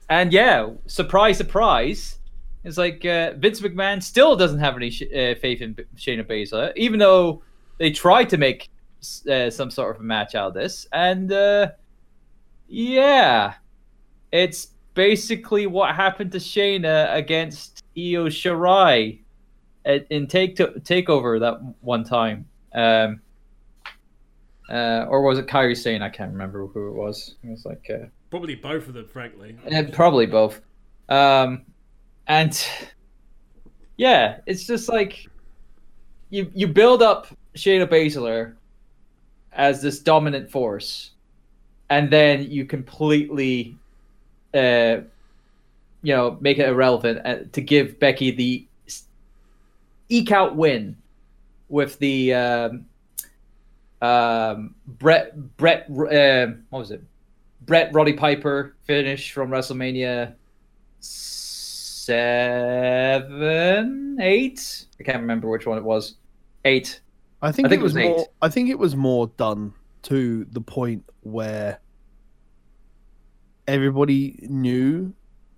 and 0.08 0.32
yeah, 0.32 0.70
surprise, 0.86 1.38
surprise. 1.38 2.18
It's 2.64 2.78
like 2.78 3.04
uh, 3.04 3.32
Vince 3.36 3.60
McMahon 3.60 4.02
still 4.02 4.36
doesn't 4.36 4.58
have 4.58 4.76
any 4.76 4.90
sh- 4.90 5.02
uh, 5.02 5.34
faith 5.34 5.60
in 5.60 5.74
B- 5.74 5.84
Shayna 5.96 6.24
Baszler, 6.24 6.72
even 6.76 6.98
though 6.98 7.42
they 7.78 7.90
tried 7.90 8.30
to 8.30 8.38
make 8.38 8.70
uh, 9.30 9.50
some 9.50 9.70
sort 9.70 9.94
of 9.94 10.00
a 10.00 10.04
match 10.04 10.34
out 10.34 10.48
of 10.48 10.54
this. 10.54 10.86
And 10.92 11.30
uh, 11.30 11.72
yeah, 12.68 13.54
it's 14.32 14.68
basically 14.94 15.66
what 15.66 15.94
happened 15.94 16.32
to 16.32 16.38
Shayna 16.38 17.14
against 17.14 17.84
Io 17.96 18.26
Shirai 18.26 19.20
at, 19.84 20.06
in 20.10 20.26
take 20.26 20.56
to, 20.56 20.68
takeover 20.80 21.38
that 21.40 21.60
one 21.80 22.04
time. 22.04 22.46
Um, 22.72 23.20
uh, 24.70 25.04
or 25.08 25.22
was 25.22 25.38
it 25.38 25.46
Kairi 25.46 25.76
Sane? 25.76 26.02
I 26.02 26.08
can't 26.08 26.32
remember 26.32 26.66
who 26.66 26.88
it 26.88 26.94
was. 26.94 27.34
It 27.42 27.50
was 27.50 27.66
like 27.66 27.90
uh, 27.90 28.06
Probably 28.34 28.56
both 28.56 28.88
of 28.88 28.94
them, 28.94 29.06
frankly. 29.06 29.56
uh, 29.72 29.84
probably 29.92 30.26
both. 30.26 30.60
Um, 31.08 31.62
and 32.26 32.66
yeah, 33.96 34.38
it's 34.44 34.66
just 34.66 34.88
like 34.88 35.28
you 36.30 36.50
you 36.52 36.66
build 36.66 37.00
up 37.00 37.28
Shayna 37.54 37.86
Baszler 37.86 38.54
as 39.52 39.80
this 39.80 40.00
dominant 40.00 40.50
force, 40.50 41.12
and 41.90 42.10
then 42.10 42.50
you 42.50 42.64
completely, 42.64 43.76
uh, 44.52 44.96
you 46.02 46.12
know, 46.16 46.36
make 46.40 46.58
it 46.58 46.68
irrelevant 46.68 47.24
uh, 47.24 47.36
to 47.52 47.60
give 47.60 48.00
Becky 48.00 48.32
the 48.32 48.66
eke 50.08 50.32
out 50.32 50.56
win 50.56 50.96
with 51.68 52.00
the 52.00 52.34
um, 52.34 52.86
um, 54.02 54.74
Bret 54.88 55.56
Bret 55.56 55.88
uh, 55.88 56.46
what 56.70 56.80
was 56.80 56.90
it? 56.90 57.00
Bret 57.66 57.92
Roddy 57.94 58.12
Piper 58.12 58.76
finish 58.84 59.32
from 59.32 59.50
WrestleMania 59.50 60.34
seven, 62.04 62.18
eight. 64.20 64.86
I 65.00 65.02
can't 65.04 65.20
remember 65.20 65.48
which 65.48 65.66
one 65.66 65.78
it 65.78 65.84
was. 65.84 66.16
Eight. 66.64 67.00
I 67.40 67.52
think, 67.52 67.66
I 67.66 67.68
think 67.70 67.80
it 67.80 67.82
was, 67.82 67.94
was 67.94 68.02
eight. 68.02 68.08
more. 68.08 68.26
I 68.42 68.48
think 68.48 68.70
it 68.70 68.78
was 68.78 68.96
more 68.96 69.28
done 69.36 69.72
to 70.02 70.44
the 70.50 70.60
point 70.60 71.04
where 71.22 71.80
everybody 73.66 74.38
knew, 74.42 75.14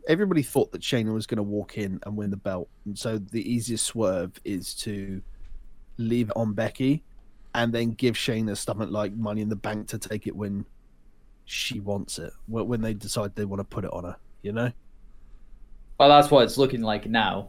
everybody 0.09 0.43
thought 0.43 0.71
that 0.73 0.83
Shayna 0.83 1.13
was 1.13 1.27
going 1.27 1.39
to 1.39 1.43
walk 1.43 1.79
in 1.79 1.99
and 2.07 2.17
win 2.17 2.31
the 2.31 2.37
belt, 2.37 2.69
and 2.85 2.97
so 2.99 3.19
the 3.19 3.43
easiest 3.51 3.85
swerve 3.85 4.33
is 4.45 4.75
to 4.75 5.21
leave 5.99 6.29
it 6.29 6.37
on 6.37 6.53
Becky, 6.53 7.03
and 7.55 7.73
then 7.73 7.91
give 7.93 8.15
Shayna 8.15 8.57
something 8.57 8.91
like 8.91 9.13
Money 9.15 9.41
in 9.43 9.49
the 9.49 9.57
Bank 9.57 9.89
to 9.89 9.99
take 9.99 10.27
it 10.27 10.37
when 10.37 10.65
she 11.47 11.81
wants 11.81 12.19
it. 12.19 12.33
When 12.47 12.67
when 12.69 12.81
they 12.83 12.93
decide 12.95 13.35
they 13.35 13.45
want 13.47 13.61
to 13.61 13.65
put 13.65 13.85
it 13.85 13.93
on 13.93 14.05
her, 14.05 14.17
you 14.43 14.53
know. 14.53 14.71
Well, 15.99 16.09
that's 16.11 16.31
what 16.31 16.45
it's 16.45 16.59
looking 16.59 16.83
like 16.83 17.07
now. 17.09 17.49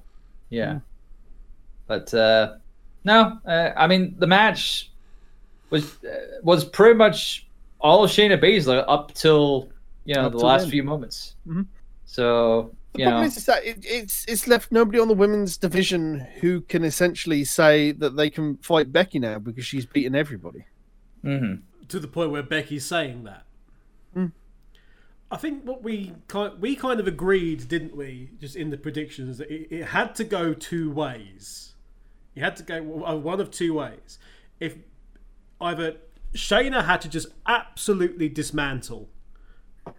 Yeah. 0.49 0.79
But 1.87 2.13
uh, 2.13 2.55
no, 3.03 3.39
uh, 3.45 3.71
I 3.75 3.87
mean 3.87 4.15
the 4.17 4.27
match 4.27 4.91
was 5.69 6.01
uh, 6.03 6.39
was 6.43 6.63
pretty 6.63 6.95
much 6.95 7.47
all 7.79 8.07
Shayna 8.07 8.41
Baszler 8.41 8.85
up 8.87 9.13
till 9.13 9.69
you 10.05 10.15
know 10.15 10.27
Up 10.27 10.31
the 10.31 10.37
last 10.37 10.61
then. 10.63 10.71
few 10.71 10.83
moments. 10.83 11.35
Mhm. 11.47 11.65
So 12.05 12.71
The 12.93 13.03
problem 13.03 13.21
know, 13.21 13.27
is, 13.27 13.37
is 13.37 13.45
that 13.47 13.65
it, 13.65 13.79
it's 13.85 14.25
it's 14.27 14.47
left 14.47 14.71
nobody 14.71 14.99
on 14.99 15.07
the 15.09 15.13
women's 15.13 15.57
division 15.57 16.25
who 16.41 16.61
can 16.61 16.83
essentially 16.85 17.43
say 17.43 17.91
that 17.93 18.15
they 18.15 18.29
can 18.29 18.57
fight 18.57 18.91
Becky 18.93 19.19
now 19.19 19.39
because 19.39 19.65
she's 19.65 19.85
beaten 19.85 20.15
everybody. 20.15 20.65
mhm. 21.23 21.61
to 21.89 21.99
the 21.99 22.07
point 22.07 22.31
where 22.31 22.43
Becky's 22.43 22.85
saying 22.85 23.23
that. 23.25 23.43
Mm. 24.17 24.31
I 25.29 25.37
think 25.37 25.63
what 25.63 25.83
we 25.83 26.13
kind 26.27 26.59
we 26.59 26.75
kind 26.75 26.99
of 26.99 27.07
agreed, 27.07 27.67
didn't 27.67 27.95
we? 27.95 28.31
Just 28.39 28.55
in 28.55 28.69
the 28.69 28.77
predictions 28.77 29.37
that 29.37 29.51
it, 29.51 29.67
it 29.69 29.85
had 29.85 30.15
to 30.15 30.23
go 30.23 30.53
two 30.53 30.89
ways. 30.91 31.73
You 32.33 32.43
had 32.43 32.55
to 32.57 32.63
go 32.63 33.05
uh, 33.05 33.15
one 33.15 33.39
of 33.39 33.51
two 33.51 33.73
ways. 33.73 34.19
If 34.59 34.77
either 35.59 35.97
Shayna 36.33 36.85
had 36.85 37.01
to 37.01 37.09
just 37.09 37.27
absolutely 37.45 38.29
dismantle 38.29 39.09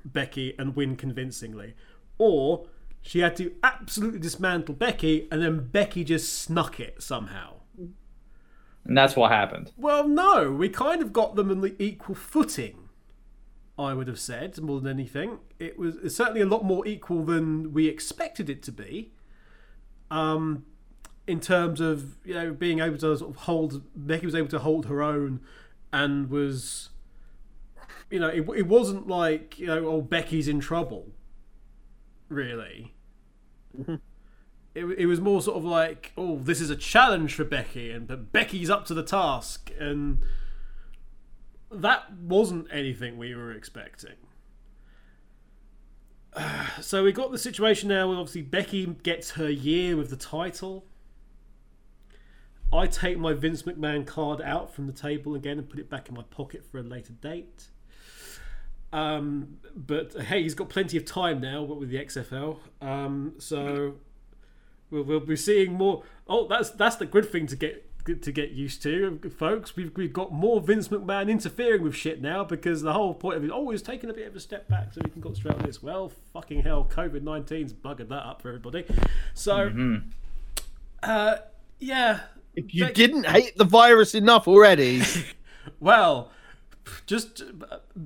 Becky 0.05 0.55
and 0.59 0.75
win 0.75 0.97
convincingly, 0.97 1.75
or 2.17 2.67
she 3.03 3.21
had 3.21 3.37
to 3.37 3.53
absolutely 3.63 4.21
dismantle 4.21 4.75
Becky 4.75 5.29
and 5.31 5.43
then 5.43 5.69
Becky 5.69 6.05
just 6.05 6.39
snuck 6.39 6.81
it 6.81 7.03
somehow. 7.03 7.55
and 7.77 8.97
that's 8.97 9.17
what 9.17 9.31
happened. 9.31 9.73
Well, 9.77 10.09
no, 10.09 10.51
we 10.53 10.69
kind 10.69 11.03
of 11.03 11.13
got 11.13 11.37
them 11.37 11.51
on 11.51 11.61
the 11.61 11.81
equal 11.83 12.15
footing. 12.15 12.88
I 13.79 13.95
would 13.95 14.09
have 14.09 14.19
said 14.19 14.61
more 14.61 14.81
than 14.81 14.91
anything. 14.91 15.39
It 15.59 15.79
was 15.79 16.17
certainly 16.17 16.41
a 16.41 16.47
lot 16.47 16.65
more 16.65 16.87
equal 16.87 17.23
than 17.25 17.73
we 17.73 17.87
expected 17.87 18.51
it 18.51 18.63
to 18.65 18.73
be. 18.73 19.13
Um, 20.11 20.65
in 21.27 21.41
terms 21.41 21.81
of 21.81 22.17
you 22.25 22.35
know 22.35 22.53
being 22.53 22.81
able 22.81 22.99
to 22.99 23.17
sort 23.17 23.31
of 23.31 23.37
hold, 23.43 23.83
Becky 23.95 24.27
was 24.27 24.35
able 24.35 24.49
to 24.49 24.59
hold 24.59 24.87
her 24.87 25.03
own, 25.03 25.41
and 25.93 26.29
was, 26.29 26.89
you 28.11 28.19
know, 28.19 28.29
it, 28.29 28.49
it 28.57 28.67
wasn't 28.67 29.07
like 29.07 29.59
you 29.59 29.67
know, 29.67 29.87
oh 29.87 30.01
Becky's 30.01 30.49
in 30.49 30.61
trouble. 30.61 31.13
Really. 32.29 32.95
It, 34.75 34.85
it 34.85 35.07
was 35.07 35.21
more 35.21 35.43
sort 35.43 35.57
of 35.57 35.65
like, 35.65 36.13
oh, 36.17 36.39
this 36.39 36.61
is 36.61 36.71
a 36.71 36.77
challenge 36.77 37.35
for 37.35 37.45
Becky, 37.45 37.91
and 37.91 38.07
but 38.07 38.33
Becky's 38.33 38.71
up 38.71 38.85
to 38.87 38.95
the 38.95 39.03
task, 39.03 39.73
and 39.79 40.19
that 41.71 42.13
wasn't 42.15 42.69
anything 42.73 43.19
we 43.19 43.35
were 43.35 43.53
expecting. 43.53 44.17
So 46.81 47.03
we 47.03 47.11
got 47.11 47.33
the 47.33 47.39
situation 47.39 47.89
now 47.89 48.09
where 48.09 48.19
obviously 48.19 48.43
Becky 48.43 48.87
gets 49.03 49.33
her 49.33 49.51
year 49.51 49.97
with 49.97 50.11
the 50.11 50.17
title. 50.17 50.87
I 52.73 52.87
take 52.87 53.19
my 53.19 53.33
Vince 53.33 53.63
McMahon 53.63 54.07
card 54.07 54.41
out 54.41 54.73
from 54.73 54.87
the 54.87 54.93
table 54.93 55.35
again 55.35 55.59
and 55.59 55.69
put 55.69 55.81
it 55.81 55.91
back 55.91 56.09
in 56.09 56.15
my 56.15 56.23
pocket 56.23 56.65
for 56.65 56.79
a 56.79 56.83
later 56.83 57.15
date. 57.15 57.69
Um, 58.93 59.59
but 59.75 60.15
hey, 60.15 60.43
he's 60.43 60.55
got 60.55 60.69
plenty 60.69 60.97
of 60.97 61.05
time 61.05 61.41
now 61.41 61.63
with 61.63 61.91
the 61.91 61.97
XFL. 61.97 62.59
Um, 62.81 63.35
so 63.39 63.95
we'll, 64.91 65.03
we'll 65.03 65.21
be 65.21 65.37
seeing 65.37 65.73
more. 65.73 66.05
Oh, 66.27 66.47
that's 66.47 66.71
that's 66.71 66.97
the 66.97 67.07
good 67.07 67.31
thing 67.31 67.47
to 67.49 67.57
get 67.57 67.88
to 68.15 68.33
get 68.33 68.51
used 68.51 68.83
to, 68.83 69.19
folks. 69.37 69.77
We've 69.77 69.91
we've 69.97 70.13
got 70.13 70.33
more 70.33 70.61
Vince 70.61 70.89
McMahon 70.89 71.29
interfering 71.31 71.83
with 71.83 71.95
shit 71.95 72.21
now 72.21 72.45
because 72.45 72.83
the 72.83 72.93
whole 72.93 73.15
point 73.15 73.37
of 73.37 73.45
it, 73.45 73.51
oh, 73.53 73.71
he's 73.71 73.83
taking 73.83 74.11
a 74.11 74.15
bit 74.15 74.27
of 74.27 74.37
a 74.37 74.41
step 74.41 74.69
back 74.69 74.93
so 74.93 75.01
we 75.05 75.11
can 75.11 75.23
concentrate 75.23 75.57
on 75.57 75.63
this. 75.63 75.83
Well, 75.83 76.13
fucking 76.33 76.63
hell, 76.63 76.89
COVID 76.91 77.21
19's 77.23 77.73
buggered 77.73 78.09
that 78.09 78.27
up 78.27 78.43
for 78.43 78.49
everybody. 78.49 78.85
So, 79.35 80.01
uh, 81.03 81.37
yeah. 81.79 82.21
If 82.55 82.75
you 82.75 82.87
Beck- 82.87 82.95
didn't 82.95 83.25
hate 83.27 83.57
the 83.57 83.65
virus 83.65 84.15
enough 84.15 84.49
already, 84.49 85.03
Well, 85.81 86.31
just 87.07 87.43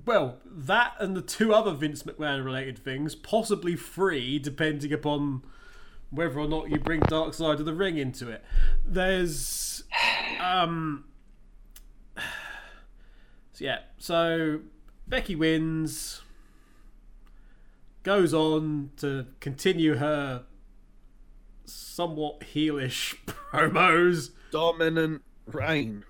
well 0.04 0.38
that 0.44 0.94
and 0.98 1.16
the 1.16 1.22
two 1.22 1.54
other 1.54 1.72
Vince 1.72 2.02
McMahon 2.02 2.44
related 2.44 2.78
things, 2.78 3.14
possibly 3.14 3.76
free, 3.76 4.38
depending 4.38 4.92
upon 4.92 5.42
whether 6.12 6.38
or 6.38 6.46
not 6.46 6.70
you 6.70 6.78
bring 6.78 7.00
Dark 7.00 7.34
Side 7.34 7.58
of 7.58 7.66
the 7.66 7.74
Ring 7.74 7.96
into 7.96 8.30
it. 8.30 8.44
There's, 8.86 9.82
um, 10.40 11.04
so 13.52 13.64
yeah. 13.64 13.78
So 13.98 14.60
Becky 15.08 15.34
wins, 15.34 16.20
goes 18.02 18.34
on 18.34 18.90
to 18.98 19.26
continue 19.40 19.96
her 19.96 20.44
somewhat 21.64 22.40
heelish 22.40 23.16
promos. 23.26 24.30
Dominant 24.50 25.22
reign. 25.46 26.04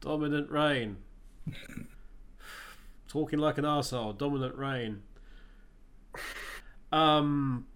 Dominant 0.00 0.50
reign. 0.50 0.96
Talking 3.08 3.38
like 3.38 3.58
an 3.58 3.64
arsehole. 3.64 4.16
Dominant 4.16 4.56
reign. 4.56 5.02
Um, 6.92 7.66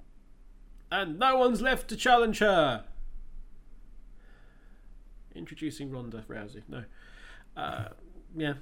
and 0.95 1.19
no 1.19 1.37
one's 1.37 1.61
left 1.61 1.89
to 1.89 1.97
challenge 1.97 2.39
her. 2.39 2.85
Introducing 5.35 5.91
Ronda 5.91 6.25
Rousey. 6.29 6.63
No. 6.69 6.85
Uh, 7.57 7.89
yeah. 8.37 8.55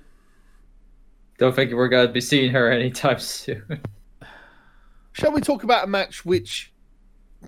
Don't 1.36 1.54
think 1.54 1.72
we're 1.72 1.88
going 1.88 2.06
to 2.06 2.12
be 2.12 2.20
seeing 2.22 2.50
her 2.52 2.70
anytime 2.70 3.18
soon. 3.18 3.80
Shall 5.12 5.32
we 5.32 5.42
talk 5.42 5.62
about 5.62 5.84
a 5.84 5.86
match 5.86 6.24
which 6.24 6.72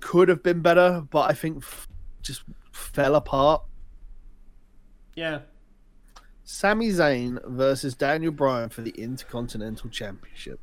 could 0.01 0.29
have 0.29 0.43
been 0.43 0.61
better, 0.61 1.03
but 1.09 1.31
I 1.31 1.33
think 1.33 1.63
f- 1.63 1.87
just 2.21 2.43
fell 2.71 3.15
apart? 3.15 3.63
Yeah. 5.15 5.39
Sami 6.43 6.89
Zayn 6.89 7.43
versus 7.47 7.95
Daniel 7.95 8.31
Bryan 8.31 8.69
for 8.69 8.81
the 8.81 8.91
Intercontinental 8.91 9.89
Championship. 9.89 10.59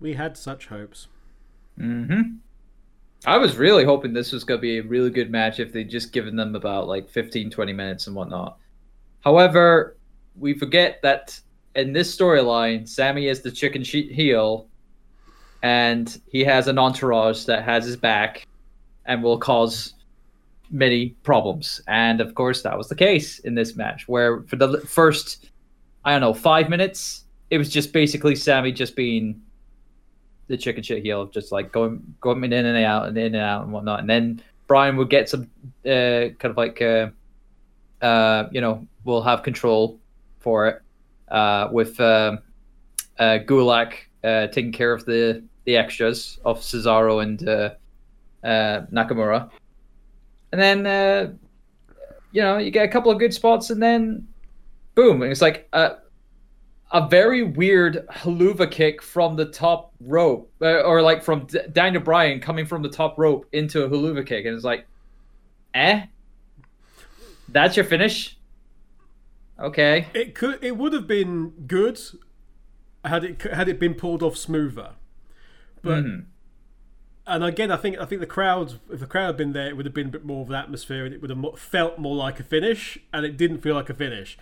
We 0.00 0.14
had 0.14 0.36
such 0.36 0.66
hopes. 0.66 1.06
Mm-hmm. 1.78 2.38
I 3.24 3.38
was 3.38 3.56
really 3.56 3.84
hoping 3.84 4.12
this 4.12 4.32
was 4.32 4.44
going 4.44 4.58
to 4.58 4.62
be 4.62 4.78
a 4.78 4.82
really 4.82 5.10
good 5.10 5.30
match 5.30 5.58
if 5.58 5.72
they'd 5.72 5.90
just 5.90 6.12
given 6.12 6.36
them 6.36 6.54
about 6.54 6.86
like 6.86 7.08
15, 7.08 7.50
20 7.50 7.72
minutes 7.72 8.06
and 8.06 8.14
whatnot. 8.14 8.58
However, 9.20 9.96
we 10.38 10.54
forget 10.54 11.00
that 11.02 11.40
in 11.74 11.92
this 11.92 12.14
storyline, 12.14 12.88
Sami 12.88 13.28
is 13.28 13.42
the 13.42 13.50
chicken 13.50 13.82
sheet 13.82 14.12
heel, 14.12 14.68
and 15.62 16.20
he 16.28 16.44
has 16.44 16.68
an 16.68 16.78
entourage 16.78 17.44
that 17.44 17.64
has 17.64 17.84
his 17.84 17.96
back 17.96 18.46
and 19.06 19.22
will 19.22 19.38
cause 19.38 19.94
many 20.70 21.10
problems. 21.22 21.80
And 21.86 22.20
of 22.20 22.34
course, 22.34 22.62
that 22.62 22.76
was 22.76 22.88
the 22.88 22.94
case 22.94 23.38
in 23.40 23.54
this 23.54 23.76
match, 23.76 24.08
where 24.08 24.42
for 24.42 24.56
the 24.56 24.80
first, 24.80 25.50
I 26.04 26.12
don't 26.12 26.20
know, 26.20 26.34
five 26.34 26.68
minutes, 26.68 27.24
it 27.50 27.58
was 27.58 27.68
just 27.68 27.92
basically 27.92 28.36
Sami 28.36 28.72
just 28.72 28.96
being 28.96 29.40
the 30.48 30.56
chicken 30.56 30.82
shit 30.82 31.02
heel, 31.02 31.22
of 31.22 31.32
just 31.32 31.52
like 31.52 31.72
going 31.72 32.02
going 32.20 32.44
in 32.44 32.52
and 32.52 32.84
out 32.84 33.08
and 33.08 33.16
in 33.18 33.34
and 33.34 33.36
out 33.36 33.64
and 33.64 33.72
whatnot. 33.72 34.00
And 34.00 34.08
then 34.08 34.42
Bryan 34.66 34.96
would 34.96 35.10
get 35.10 35.28
some 35.28 35.50
uh, 35.84 36.30
kind 36.38 36.44
of 36.44 36.56
like 36.56 36.80
uh, 36.82 37.08
uh, 38.02 38.48
you 38.52 38.60
know 38.60 38.86
will 39.04 39.22
have 39.22 39.42
control 39.42 39.98
for 40.40 40.66
it 40.68 40.82
uh, 41.28 41.68
with 41.72 41.98
um, 42.00 42.38
uh, 43.18 43.38
Gulak 43.44 43.94
uh, 44.24 44.46
taking 44.48 44.72
care 44.72 44.92
of 44.92 45.04
the 45.04 45.42
the 45.64 45.76
extras 45.76 46.38
of 46.44 46.60
Cesaro 46.60 47.22
and 47.22 47.48
uh, 47.48 47.70
uh, 48.44 48.86
Nakamura. 48.92 49.50
And 50.52 50.60
then 50.60 50.86
uh, 50.86 51.32
you 52.32 52.42
know 52.42 52.58
you 52.58 52.70
get 52.70 52.84
a 52.84 52.88
couple 52.88 53.10
of 53.10 53.18
good 53.18 53.34
spots, 53.34 53.70
and 53.70 53.82
then 53.82 54.26
boom, 54.94 55.22
and 55.22 55.30
it's 55.30 55.42
like. 55.42 55.68
A 56.92 57.08
very 57.08 57.42
weird 57.42 58.06
Helluva 58.08 58.70
kick 58.70 59.02
from 59.02 59.36
the 59.36 59.44
top 59.46 59.92
rope, 60.00 60.52
uh, 60.62 60.82
or 60.82 61.02
like 61.02 61.22
from 61.24 61.46
D- 61.46 61.58
Daniel 61.72 62.02
Bryan 62.02 62.40
coming 62.40 62.64
from 62.64 62.82
the 62.82 62.88
top 62.88 63.18
rope 63.18 63.46
into 63.52 63.82
a 63.82 63.88
Helluva 63.88 64.24
kick, 64.24 64.46
and 64.46 64.54
it's 64.54 64.64
like, 64.64 64.86
eh, 65.74 66.06
that's 67.48 67.76
your 67.76 67.84
finish. 67.84 68.38
Okay, 69.58 70.06
It 70.14 70.34
could. 70.34 70.62
It 70.62 70.76
would 70.76 70.92
have 70.92 71.06
been 71.06 71.50
good 71.66 71.98
had 73.04 73.24
it 73.24 73.42
had 73.42 73.68
it 73.68 73.80
been 73.80 73.94
pulled 73.94 74.22
off 74.22 74.36
smoother. 74.36 74.90
But 75.82 76.04
Mhm. 76.04 76.24
and 77.26 77.44
again, 77.44 77.70
I 77.70 77.76
think 77.76 77.98
I 77.98 78.04
think 78.04 78.20
the 78.20 78.26
crowd, 78.26 78.74
if 78.92 79.00
the 79.00 79.06
crowd 79.06 79.26
had 79.26 79.36
been 79.36 79.52
there, 79.54 79.68
it 79.68 79.76
would 79.76 79.86
have 79.86 79.94
been 79.94 80.08
a 80.08 80.10
bit 80.10 80.24
more 80.24 80.42
of 80.42 80.50
an 80.50 80.56
atmosphere, 80.56 81.04
and 81.04 81.14
it 81.14 81.20
would 81.20 81.30
have 81.30 81.58
felt 81.58 81.98
more 81.98 82.14
like 82.14 82.38
a 82.38 82.44
finish. 82.44 82.98
And 83.12 83.24
it 83.26 83.36
didn't 83.36 83.58
feel 83.58 83.74
like 83.74 83.88
a 83.90 83.94
finish. 83.94 84.38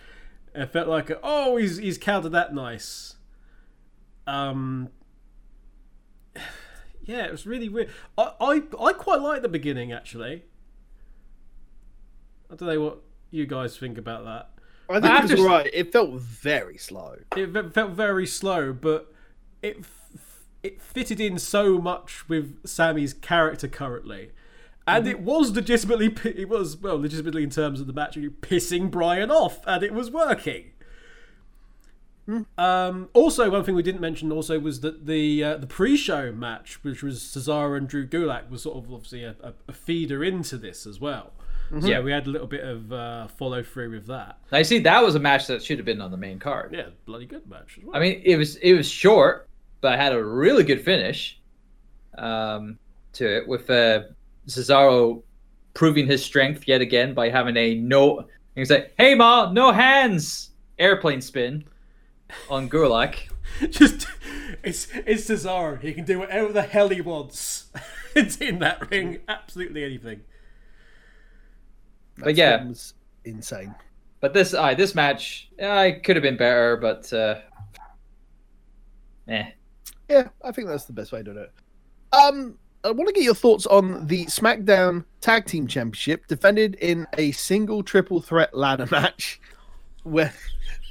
It 0.55 0.71
felt 0.71 0.87
like, 0.87 1.09
a, 1.09 1.19
oh, 1.21 1.57
he's 1.57 1.77
he's 1.77 1.97
countered 1.97 2.31
that 2.33 2.53
nice. 2.53 3.15
Um. 4.27 4.89
Yeah, 7.07 7.25
it 7.25 7.31
was 7.31 7.45
really 7.45 7.69
weird. 7.69 7.91
I 8.17 8.31
I, 8.41 8.63
I 8.83 8.93
quite 8.93 9.21
like 9.21 9.43
the 9.43 9.47
beginning 9.47 9.91
actually. 9.91 10.45
I 12.49 12.55
don't 12.55 12.67
know 12.67 12.81
what 12.81 13.01
you 13.29 13.45
guys 13.45 13.77
think 13.77 13.99
about 13.99 14.25
that. 14.25 14.49
I 14.89 14.99
think 14.99 15.31
it 15.31 15.37
was 15.37 15.39
alright. 15.45 15.69
It 15.71 15.91
felt 15.91 16.13
very 16.13 16.77
slow. 16.77 17.17
it 17.35 17.73
felt 17.73 17.91
very 17.91 18.25
slow, 18.25 18.73
but 18.73 19.13
it 19.61 19.77
f- 19.79 20.45
it 20.63 20.81
fitted 20.81 21.19
in 21.19 21.37
so 21.37 21.77
much 21.79 22.27
with 22.27 22.65
Sami's 22.67 23.13
character 23.13 23.67
currently, 23.67 24.31
and 24.87 25.07
it 25.07 25.21
was 25.21 25.51
legitimately 25.51 26.15
it 26.23 26.49
was 26.49 26.77
well 26.77 26.99
legitimately 26.99 27.43
in 27.43 27.49
terms 27.49 27.79
of 27.79 27.87
the 27.87 27.93
match 27.93 28.15
pissing 28.15 28.91
Bryan 28.91 29.31
off, 29.31 29.59
and 29.65 29.83
it 29.83 29.93
was 29.93 30.11
working. 30.11 30.71
Um, 32.57 33.09
also, 33.13 33.51
one 33.51 33.63
thing 33.63 33.75
we 33.75 33.83
didn't 33.83 34.01
mention 34.01 34.31
also 34.31 34.57
was 34.59 34.79
that 34.79 35.05
the 35.05 35.43
uh, 35.43 35.57
the 35.57 35.67
pre-show 35.67 36.31
match, 36.31 36.79
which 36.83 37.03
was 37.03 37.19
Cesaro 37.19 37.77
and 37.77 37.87
Drew 37.87 38.07
Gulak, 38.07 38.49
was 38.49 38.63
sort 38.63 38.77
of 38.77 38.91
obviously 38.91 39.23
a, 39.23 39.35
a, 39.43 39.53
a 39.67 39.73
feeder 39.73 40.23
into 40.23 40.57
this 40.57 40.87
as 40.87 40.99
well. 40.99 41.33
So 41.79 41.87
yeah, 41.87 41.99
we 41.99 42.11
had 42.11 42.27
a 42.27 42.29
little 42.29 42.47
bit 42.47 42.63
of 42.63 42.93
uh, 42.93 43.27
follow 43.27 43.63
through 43.63 43.89
with 43.91 44.05
that. 44.07 44.37
I 44.51 44.61
see 44.61 44.79
that 44.79 45.03
was 45.03 45.15
a 45.15 45.19
match 45.19 45.47
that 45.47 45.63
should 45.63 45.77
have 45.77 45.85
been 45.85 45.99
on 45.99 46.11
the 46.11 46.17
main 46.17 46.37
card. 46.37 46.73
Yeah, 46.73 46.89
bloody 47.05 47.25
good 47.25 47.49
match 47.49 47.77
as 47.79 47.83
well. 47.83 47.95
I 47.95 47.99
mean, 47.99 48.21
it 48.23 48.37
was 48.37 48.55
it 48.57 48.73
was 48.73 48.87
short, 48.87 49.47
but 49.81 49.97
had 49.97 50.13
a 50.13 50.23
really 50.23 50.63
good 50.63 50.83
finish 50.83 51.39
um, 52.17 52.77
to 53.13 53.37
it 53.37 53.47
with 53.47 53.69
uh, 53.69 54.03
Cesaro 54.47 55.23
proving 55.73 56.07
his 56.07 56.23
strength 56.23 56.67
yet 56.67 56.81
again 56.81 57.13
by 57.13 57.29
having 57.29 57.57
a 57.57 57.75
no. 57.75 58.27
He's 58.55 58.69
like, 58.69 58.93
"Hey 58.97 59.15
ma, 59.15 59.51
no 59.51 59.71
hands!" 59.71 60.51
Airplane 60.77 61.21
spin 61.21 61.65
on 62.49 62.69
Gulak. 62.69 63.15
Just 63.69 64.07
it's 64.63 64.87
it's 65.05 65.29
Cesaro. 65.29 65.79
He 65.79 65.93
can 65.93 66.05
do 66.05 66.19
whatever 66.19 66.51
the 66.51 66.63
hell 66.63 66.89
he 66.89 67.01
wants. 67.01 67.71
it's 68.15 68.37
in 68.37 68.59
that 68.59 68.89
ring. 68.89 69.19
Absolutely 69.27 69.83
anything. 69.83 70.21
But 72.17 72.35
yeah. 72.35 72.63
Was 72.65 72.93
insane. 73.23 73.75
But 74.21 74.33
this, 74.33 74.53
uh, 74.53 74.73
this 74.73 74.95
match, 74.95 75.49
uh, 75.61 75.89
could 76.03 76.15
have 76.15 76.23
been 76.23 76.37
better, 76.37 76.77
but 76.77 77.11
uh, 77.13 77.35
eh. 79.27 79.51
Yeah, 80.09 80.29
I 80.43 80.51
think 80.51 80.67
that's 80.67 80.85
the 80.85 80.93
best 80.93 81.11
way 81.11 81.21
to 81.21 81.33
do 81.33 81.39
it. 81.39 81.51
Um, 82.13 82.57
I 82.85 82.91
want 82.91 83.07
to 83.07 83.13
get 83.13 83.23
your 83.23 83.33
thoughts 83.33 83.65
on 83.65 84.05
the 84.05 84.25
SmackDown 84.25 85.05
Tag 85.19 85.45
Team 85.45 85.65
Championship 85.65 86.27
defended 86.27 86.75
in 86.75 87.07
a 87.17 87.31
single 87.31 87.81
triple 87.81 88.21
threat 88.21 88.53
ladder 88.55 88.87
match, 88.91 89.41
where 90.03 90.31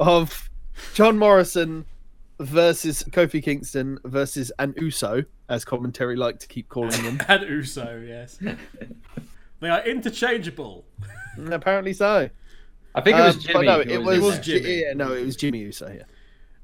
of 0.01 0.51
John 0.95 1.17
Morrison 1.19 1.85
versus 2.41 3.05
Kofi 3.11 3.41
Kingston 3.41 4.01
versus 4.05 4.51
an 4.59 4.75
Uso, 4.77 5.25
as 5.49 5.65
commentary 5.65 6.17
like 6.17 6.41
to 6.41 6.49
keep 6.49 6.69
calling 6.69 7.01
them. 7.05 7.21
And 7.29 7.43
Uso, 7.49 8.03
yes. 8.05 8.39
they 9.61 9.69
are 9.69 9.87
interchangeable. 9.87 10.85
Apparently 11.51 11.93
so. 11.93 12.29
I 12.97 13.01
think 13.01 13.17
it 13.17 13.21
was 13.21 13.37
Um, 13.37 13.41
Jimmy. 13.43 13.67
no, 13.67 13.81
it 13.81 13.89
in 13.91 14.05
was, 14.05 14.21
was. 14.21 14.39
Jimmy. 14.41 14.81
Yeah, 14.83 14.93
no, 14.95 15.13
it 15.13 15.25
was 15.25 15.37
Jimmy 15.37 15.61
Uso 15.61 15.89
here. 15.89 16.07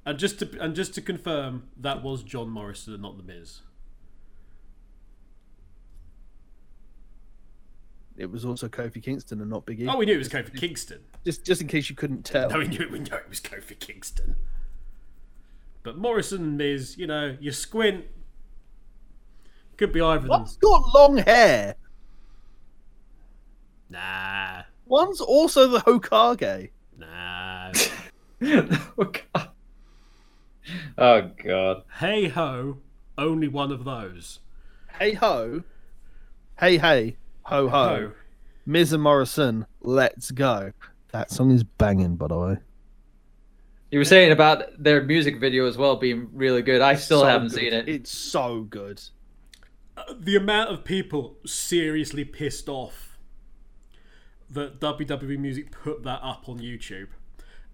And 0.04 0.18
just 0.18 0.38
to 0.40 0.48
and 0.60 0.74
just 0.74 0.94
to 0.94 1.00
confirm, 1.02 1.64
that 1.76 2.02
was 2.02 2.22
John 2.24 2.48
Morrison 2.48 2.94
and 2.94 3.02
not 3.02 3.16
the 3.16 3.22
Miz. 3.22 3.60
It 8.20 8.30
was 8.30 8.44
also 8.44 8.68
Kofi 8.68 9.02
Kingston 9.02 9.40
and 9.40 9.48
not 9.48 9.64
Big 9.64 9.80
E. 9.80 9.88
Oh, 9.88 9.96
we 9.96 10.04
knew 10.04 10.14
it 10.14 10.18
was 10.18 10.28
Kofi 10.28 10.54
Kingston. 10.54 11.00
just 11.24 11.42
just 11.42 11.62
in 11.62 11.66
case 11.66 11.88
you 11.88 11.96
couldn't 11.96 12.22
tell. 12.22 12.50
No, 12.50 12.58
we 12.58 12.68
knew 12.68 12.80
it. 12.80 12.90
we 12.90 12.98
knew 12.98 13.14
it 13.14 13.28
was 13.30 13.40
Kofi 13.40 13.78
Kingston. 13.78 14.36
But 15.82 15.96
Morrison 15.96 16.60
is, 16.60 16.98
you 16.98 17.06
know, 17.06 17.34
you 17.40 17.50
squint. 17.50 18.04
Could 19.78 19.94
be 19.94 20.02
either 20.02 20.16
of 20.16 20.22
them. 20.24 20.30
One's 20.30 20.58
got 20.58 20.94
long 20.94 21.16
hair. 21.16 21.76
Nah, 23.88 24.64
One's 24.84 25.22
also 25.22 25.68
the 25.68 25.78
Hokage. 25.78 26.68
nah. 26.98 27.72
oh 28.98 29.04
god. 29.04 29.48
Oh 30.98 31.30
god. 31.42 31.82
hey 32.00 32.28
ho, 32.28 32.76
only 33.16 33.48
one 33.48 33.72
of 33.72 33.84
those. 33.84 34.40
Hey 34.98 35.14
ho. 35.14 35.62
Hey 36.58 36.76
hey. 36.76 37.16
Ho 37.50 37.68
ho. 37.68 37.88
Ho. 37.88 38.12
Miz 38.66 38.92
and 38.92 39.02
Morrison, 39.02 39.66
let's 39.80 40.30
go. 40.30 40.72
That 41.12 41.30
song 41.30 41.50
is 41.50 41.64
banging, 41.64 42.16
by 42.16 42.28
the 42.28 42.38
way. 42.38 42.56
You 43.90 43.98
were 43.98 44.04
saying 44.04 44.30
about 44.30 44.62
their 44.82 45.02
music 45.02 45.40
video 45.40 45.66
as 45.66 45.76
well 45.76 45.96
being 45.96 46.28
really 46.32 46.62
good. 46.62 46.80
I 46.80 46.94
still 46.94 47.20
So 47.20 47.26
haven't 47.26 47.48
good. 47.48 47.56
seen 47.58 47.72
it. 47.72 47.88
It's 47.88 48.10
so 48.10 48.62
good. 48.62 49.02
the 50.18 50.36
amount 50.36 50.70
of 50.70 50.84
people 50.84 51.36
seriously 51.44 52.24
pissed 52.24 52.68
off 52.68 53.18
that 54.48 54.80
WWE 54.80 55.38
Music 55.38 55.70
put 55.72 56.02
that 56.04 56.20
up 56.22 56.48
on 56.48 56.58
YouTube 56.60 57.08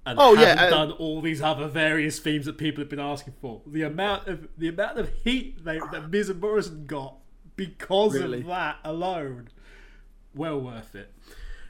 and 0.07 0.19
Oh, 0.19 0.35
yeah, 0.35 0.49
haven't 0.57 0.65
uh, 0.65 0.71
done 0.71 0.93
all 0.93 1.21
these 1.21 1.41
other 1.43 1.69
various 1.69 2.19
themes 2.19 2.47
that 2.47 2.57
people 2.59 2.81
have 2.83 2.89
been 2.91 2.99
asking 3.01 3.35
for. 3.41 3.61
The 3.67 3.83
amount 3.83 4.27
of 4.29 4.49
the 4.57 4.69
amount 4.69 4.99
of 4.99 5.11
heat 5.25 5.65
they, 5.65 5.79
that 5.93 6.11
Miz 6.11 6.29
and 6.31 6.41
Morrison 6.41 6.87
got 6.87 7.17
because 7.57 8.15
Really? 8.15 8.41
of 8.41 8.47
that 8.47 8.79
alone, 8.85 9.49
well 10.37 10.61
worth 10.61 10.95
it. 10.95 11.13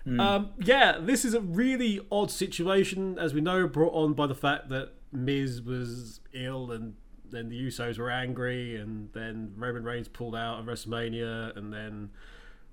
Hmm. 0.05 0.21
Um, 0.21 0.51
yeah, 0.59 0.99
this 1.01 1.25
is 1.25 1.35
a 1.35 1.41
really 1.41 2.01
odd 2.13 2.31
situation, 2.31 3.19
as 3.19 3.35
we 3.35 3.41
know, 3.41 3.67
brought 3.67 3.95
on 3.95 4.13
by 4.15 4.27
the 4.27 4.35
fact 4.35 4.69
that 4.69 4.93
Miz 5.13 5.63
was 5.63 6.21
ill 6.33 6.71
and 6.71 6.95
then 7.31 7.49
the 7.49 7.61
Usos 7.61 7.99
were 7.99 8.11
angry, 8.11 8.77
and 8.77 9.13
then 9.13 9.53
Roman 9.57 9.83
Reigns 9.83 10.09
pulled 10.09 10.37
out 10.37 10.61
of 10.61 10.67
WrestleMania, 10.67 11.57
and 11.57 11.73
then 11.73 12.11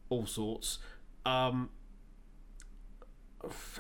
all 0.10 0.26
sorts. 0.26 0.80
Um, 1.26 1.70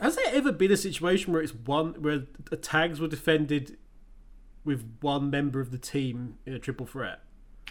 has 0.02 0.16
there 0.16 0.34
ever 0.34 0.52
been 0.52 0.72
a 0.72 0.78
situation 0.78 1.32
where 1.32 1.42
it's 1.42 1.54
one 1.54 2.02
where 2.02 2.24
the 2.50 2.58
tags 2.58 3.00
were 3.00 3.08
defended 3.08 3.78
with 4.66 4.98
one 5.02 5.30
member 5.30 5.60
of 5.60 5.72
the 5.72 5.78
team 5.78 6.38
in 6.46 6.54
a 6.54 6.60
triple 6.60 6.86
threat? 6.86 7.20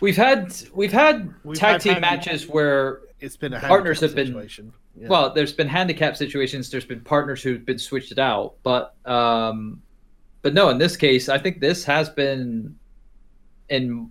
We've 0.00 0.16
had 0.16 0.54
we've 0.74 0.92
had 0.92 1.32
We've 1.44 1.58
tag 1.58 1.72
had 1.72 1.80
team 1.80 2.00
matches 2.00 2.48
where 2.48 3.00
It's 3.20 3.36
been 3.36 3.52
a 3.54 3.60
Partners 3.60 4.00
have 4.00 4.14
been- 4.14 4.26
situation. 4.28 4.72
Yeah. 4.94 5.08
well, 5.08 5.32
there's 5.32 5.54
been 5.54 5.68
handicap 5.68 6.16
situations. 6.18 6.68
There's 6.70 6.84
been 6.84 7.00
partners 7.00 7.42
who've 7.42 7.64
been 7.64 7.78
switched 7.78 8.12
it 8.12 8.18
out, 8.18 8.56
but 8.62 8.94
um, 9.06 9.80
but 10.42 10.52
no, 10.52 10.68
in 10.68 10.76
this 10.76 10.96
case, 10.98 11.30
I 11.30 11.38
think 11.38 11.60
this 11.60 11.82
has 11.84 12.10
been 12.10 12.76
in 13.70 14.10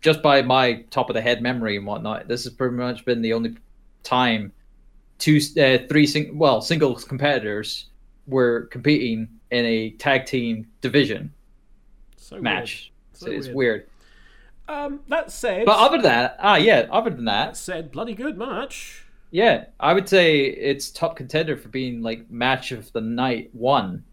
just 0.00 0.22
by 0.22 0.40
my 0.40 0.82
top 0.90 1.10
of 1.10 1.14
the 1.14 1.20
head 1.20 1.42
memory 1.42 1.76
and 1.76 1.86
whatnot. 1.86 2.26
This 2.26 2.44
has 2.44 2.54
pretty 2.54 2.74
much 2.74 3.04
been 3.04 3.20
the 3.20 3.34
only 3.34 3.56
time 4.02 4.50
two, 5.18 5.38
uh, 5.58 5.78
three, 5.90 6.06
sing- 6.06 6.38
well, 6.38 6.62
singles 6.62 7.04
competitors 7.04 7.86
were 8.26 8.62
competing 8.70 9.28
in 9.50 9.64
a 9.66 9.90
tag 9.90 10.24
team 10.24 10.66
division 10.80 11.30
So 12.16 12.40
match. 12.40 12.92
So 13.12 13.26
So 13.26 13.32
it's 13.32 13.46
weird. 13.48 13.56
weird. 13.56 13.86
Um, 14.66 15.00
that 15.08 15.30
said, 15.30 15.66
But 15.66 15.78
other 15.78 15.98
than 15.98 16.04
that, 16.04 16.36
ah, 16.40 16.56
yeah, 16.56 16.86
other 16.90 17.10
than 17.10 17.26
that 17.26 17.48
that, 17.48 17.56
said, 17.56 17.92
bloody 17.92 18.14
good 18.14 18.38
match. 18.38 19.04
yeah, 19.30 19.66
I 19.78 19.92
would 19.92 20.08
say 20.08 20.44
it's 20.46 20.90
top 20.90 21.16
contender 21.16 21.56
for 21.56 21.68
being 21.68 22.00
like 22.02 22.30
match 22.30 22.72
of 22.72 22.90
the 22.92 23.00
night 23.02 23.50
one, 23.52 24.04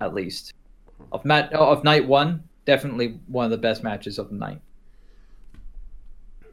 at 0.00 0.12
least. 0.14 0.52
Of 1.12 1.24
mat 1.24 1.52
of 1.54 1.82
night 1.84 2.06
one, 2.06 2.44
definitely 2.66 3.18
one 3.26 3.46
of 3.46 3.50
the 3.50 3.56
best 3.58 3.82
matches 3.82 4.18
of 4.18 4.28
the 4.28 4.36
night. 4.36 4.60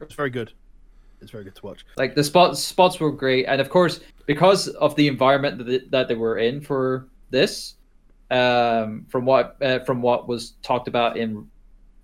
it's 0.00 0.14
very 0.14 0.30
good. 0.30 0.52
It's 1.20 1.30
very 1.30 1.44
good 1.44 1.56
to 1.56 1.66
watch. 1.66 1.84
Like 1.96 2.14
the 2.14 2.24
spots 2.24 2.60
spots 2.62 2.98
were 3.00 3.12
great, 3.12 3.44
and 3.46 3.60
of 3.60 3.68
course 3.68 4.00
because 4.26 4.68
of 4.68 4.94
the 4.96 5.08
environment 5.08 5.58
that 5.58 5.64
they, 5.64 5.78
that 5.90 6.08
they 6.08 6.14
were 6.14 6.38
in 6.38 6.60
for 6.60 7.08
this, 7.30 7.74
um, 8.30 9.04
from 9.08 9.26
what 9.26 9.56
uh, 9.60 9.80
from 9.80 10.00
what 10.00 10.28
was 10.28 10.52
talked 10.62 10.88
about 10.88 11.16
in 11.16 11.46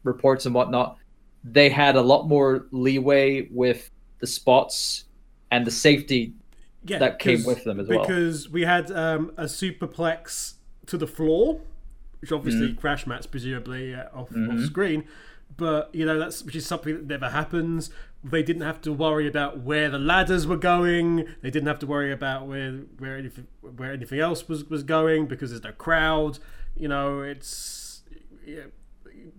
reports 0.05 0.47
and 0.47 0.55
whatnot, 0.55 0.99
they 1.43 1.69
had 1.69 1.97
a 1.97 2.03
lot 2.03 2.29
more 2.29 2.67
leeway 2.71 3.49
with 3.51 3.91
the 4.21 4.27
spots 4.27 5.05
and 5.51 5.67
the 5.67 5.71
safety 5.71 6.35
Yeah, 6.85 6.99
that 6.99 7.19
came 7.19 7.45
with 7.45 7.65
them 7.65 7.81
as 7.81 7.89
well. 7.89 8.01
Because 8.01 8.49
we 8.49 8.63
had 8.63 8.91
um, 8.91 9.33
a 9.37 9.45
superplex 9.45 10.55
to 10.87 10.99
the 10.99 11.07
floor, 11.07 11.61
which 12.21 12.33
obviously 12.33 12.69
Mm-hmm. 12.69 12.79
crash 12.79 13.07
mats 13.07 13.27
presumably 13.27 13.95
uh, 13.95 14.05
off, 14.15 14.31
off 14.49 14.61
screen, 14.61 15.05
but 15.57 15.95
you 15.95 16.05
know 16.05 16.19
that's 16.19 16.43
which 16.43 16.57
is 16.57 16.67
something 16.67 16.95
that 16.95 17.07
never 17.07 17.31
happens. 17.31 17.91
They 18.23 18.43
didn't 18.43 18.63
have 18.63 18.81
to 18.83 18.93
worry 18.93 19.27
about 19.29 19.59
where 19.61 19.91
the 19.91 19.99
ladders 19.99 20.47
were 20.47 20.57
going. 20.57 21.27
They 21.43 21.51
didn't 21.51 21.69
have 21.69 21.79
to 21.81 21.87
worry 21.87 22.13
about 22.13 22.47
where 22.47 22.73
where 22.99 23.17
anything 23.17 23.47
where 23.61 23.93
anything 23.93 24.21
else 24.21 24.49
was 24.49 24.65
was 24.65 24.83
going 24.83 25.27
because 25.27 25.51
there's 25.51 25.63
no 25.65 25.73
crowd. 25.73 26.39
You 26.77 26.89
know, 26.89 27.21
it's 27.21 28.03
yeah, 28.47 28.65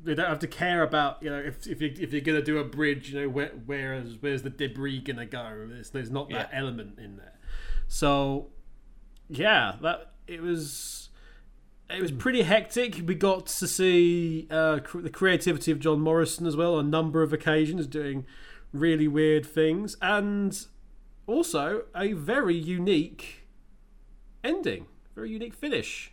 they 0.06 0.16
don't 0.16 0.28
have 0.28 0.40
to 0.40 0.48
care 0.48 0.84
about 0.84 1.22
you 1.22 1.30
know 1.30 1.40
if 1.40 1.68
if 1.68 1.82
you 1.82 1.94
if 2.00 2.14
you're 2.14 2.22
gonna 2.22 2.42
do 2.42 2.60
a 2.60 2.64
bridge, 2.64 3.12
you 3.12 3.22
know 3.22 3.30
where 3.30 3.52
where's 3.66 4.18
where's 4.20 4.44
the 4.44 4.50
debris 4.50 5.02
gonna 5.02 5.26
go? 5.26 5.68
There's 5.70 5.90
there's 5.90 6.12
not 6.12 6.30
that 6.30 6.50
element 6.54 7.00
in 7.00 7.18
there. 7.18 7.34
So 7.88 8.50
yeah, 9.30 9.76
that 9.82 10.14
it 10.28 10.42
was 10.42 11.10
it 11.90 12.02
was 12.02 12.12
pretty 12.12 12.44
hectic. 12.44 13.02
We 13.06 13.16
got 13.16 13.48
to 13.48 13.68
see 13.68 14.48
uh, 14.50 14.80
cr- 14.84 15.02
the 15.02 15.10
creativity 15.10 15.72
of 15.72 15.80
John 15.80 16.02
Morrison 16.02 16.46
as 16.46 16.56
well 16.56 16.76
on 16.76 16.86
a 16.86 16.90
number 16.90 17.22
of 17.22 17.32
occasions, 17.34 17.86
doing 17.88 18.26
really 18.74 19.08
weird 19.08 19.46
things, 19.46 19.96
and 20.02 20.66
also 21.28 21.84
a 21.96 22.14
very 22.14 22.56
unique 22.56 23.48
ending, 24.44 24.88
very 25.16 25.30
unique 25.30 25.54
finish. 25.54 26.12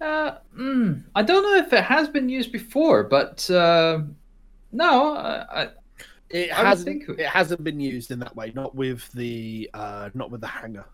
Uh, 0.00 0.36
mm, 0.58 1.02
I 1.14 1.22
don't 1.22 1.42
know 1.42 1.56
if 1.56 1.72
it 1.72 1.84
has 1.84 2.08
been 2.08 2.28
used 2.28 2.52
before, 2.52 3.04
but 3.04 3.48
uh, 3.50 4.00
no, 4.72 5.14
I, 5.16 5.62
I, 5.62 5.68
It 6.30 6.50
I 6.52 6.68
hasn't. 6.68 7.06
think- 7.06 7.18
It 7.18 7.26
hasn't 7.26 7.64
been 7.64 7.80
used 7.80 8.10
in 8.10 8.18
that 8.18 8.36
way. 8.36 8.52
Not 8.54 8.74
with 8.74 9.10
the. 9.12 9.70
Uh, 9.72 10.10
not 10.14 10.30
with 10.30 10.40
the 10.42 10.48
hanger. 10.48 10.84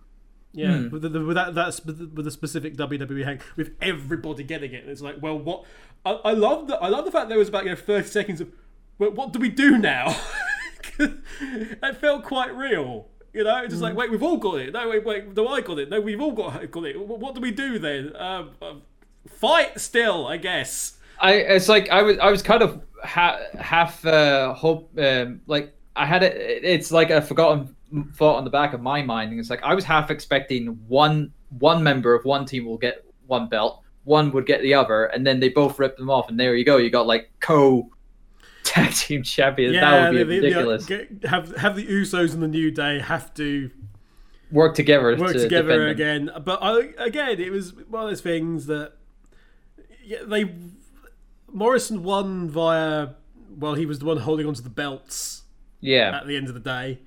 Yeah, 0.55 0.77
Hmm. 0.77 0.91
with, 0.91 1.03
the, 1.11 1.25
with 1.25 1.35
that 1.37 1.55
that's 1.55 1.83
with 1.85 2.15
the 2.15 2.31
specific 2.31 2.77
WWE 2.77 3.25
hang 3.25 3.41
with 3.57 3.71
everybody 3.81 4.45
getting 4.45 4.73
it. 4.75 4.85
It's 4.87 5.01
like, 5.01 5.17
well, 5.23 5.39
what? 5.39 5.65
I, 6.05 6.11
I 6.13 6.33
love 6.33 6.67
the 6.69 6.77
I 6.77 6.89
love 6.89 7.07
the 7.07 7.11
fact 7.11 7.31
there 7.31 7.39
was 7.39 7.49
about 7.49 7.65
you 7.65 7.71
know 7.71 7.77
thirty 7.77 8.07
seconds 8.07 8.41
of, 8.43 8.51
well, 8.99 9.13
what 9.13 9.33
do 9.33 9.39
we 9.39 9.49
do 9.49 9.79
now? 9.79 10.15
it 10.99 11.97
felt 12.01 12.25
quite 12.25 12.55
real. 12.55 13.09
You 13.33 13.45
know, 13.45 13.57
it's 13.63 13.69
just 13.71 13.79
Hmm. 13.79 13.85
like, 13.85 13.97
wait, 13.97 14.11
we've 14.11 14.23
all 14.23 14.37
got 14.37 14.57
it. 14.61 14.75
No, 14.75 14.91
wait, 14.91 15.05
wait, 15.07 15.35
no, 15.35 15.49
I 15.49 15.63
got 15.63 15.79
it. 15.79 15.89
No, 15.89 16.01
we've 16.03 16.21
all 16.21 16.33
got 16.33 16.71
got 16.71 16.85
it. 16.85 17.01
What, 17.01 17.19
what 17.19 17.35
do 17.35 17.41
we 17.41 17.51
do 17.51 17.79
then? 17.79 18.15
Um, 18.17 18.51
um, 18.61 18.83
fight 19.29 19.81
still, 19.81 20.27
I 20.27 20.37
guess. 20.37 20.99
I 21.21 21.35
it's 21.35 21.69
like 21.69 21.89
I 21.91 22.03
was 22.03 22.19
I 22.19 22.31
was 22.31 22.43
kind 22.43 22.63
of 22.63 22.83
ha- 23.05 23.39
half 23.59 24.05
uh, 24.05 24.55
hope 24.55 24.91
um, 24.99 25.41
like 25.47 25.75
I 25.95 26.07
had 26.07 26.23
it. 26.23 26.65
It's 26.65 26.91
like 26.91 27.11
a 27.11 27.23
forgotten 27.23 27.75
thought 28.15 28.37
on 28.37 28.45
the 28.45 28.51
back 28.51 28.73
of 28.73 28.81
my 28.81 29.03
mind, 29.03 29.31
and 29.31 29.41
it's 29.41 29.51
like 29.51 29.63
I 29.63 29.75
was 29.75 29.85
half 29.85 30.11
expecting 30.11 30.79
one 30.89 31.33
one 31.59 31.83
member 31.83 32.15
of 32.15 32.25
one 32.25 32.45
team 32.47 32.65
will 32.65 32.79
get 32.79 33.05
one 33.27 33.49
belt, 33.49 33.83
one 34.05 34.33
would 34.33 34.47
get 34.47 34.63
the 34.63 34.75
other, 34.75 35.05
and 35.05 35.27
then 35.27 35.39
they 35.41 35.49
both 35.49 35.79
rip 35.79 35.97
them 35.97 36.11
off, 36.11 36.29
and 36.29 36.41
there 36.41 36.57
you 36.57 36.65
go. 36.65 36.77
You 36.79 36.91
got 36.91 37.07
like 37.07 37.31
co 37.41 37.91
tag 38.65 38.93
team 38.93 39.23
champions. 39.23 39.75
that 39.75 40.13
would 40.13 40.29
be 40.29 40.41
ridiculous. 40.41 40.89
have 41.25 41.55
have 41.57 41.77
the 41.77 41.87
Usos 41.87 42.35
and 42.35 42.43
the 42.43 42.49
New 42.49 42.71
Day 42.71 43.01
have 43.01 43.33
to 43.35 43.71
Work 44.51 44.75
together. 44.75 45.17
work 45.17 45.33
to 45.33 45.39
together 45.39 45.69
defend 45.69 45.81
them. 45.83 45.89
again. 46.29 46.45
But 46.45 46.59
I, 46.63 46.91
again, 46.99 47.41
it 47.41 47.51
was 47.51 47.73
one 47.75 48.03
of 48.05 48.11
those 48.11 48.21
things 48.21 48.67
that 48.67 48.93
yeah, 48.93 49.02
they 50.27 50.55
Morrison 51.51 52.03
won 52.03 52.49
via 52.51 53.09
well, 53.57 53.75
he 53.75 53.85
was 53.87 53.99
the 53.99 54.07
one 54.07 54.17
holding 54.19 54.47
onto 54.47 54.63
the 54.63 54.71
belts 54.71 55.43
Yeah. 55.81 56.19
at 56.21 56.27
the 56.27 56.37
end 56.37 56.49
of 56.49 56.55
the 56.55 56.61
day. 56.61 57.01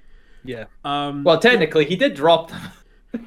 Yeah. 0.43 0.65
Um, 0.84 1.23
Well, 1.23 1.39
technically, 1.39 1.86
he 1.86 1.95
did 1.95 2.13
drop 2.13 2.49
them. 2.51 2.62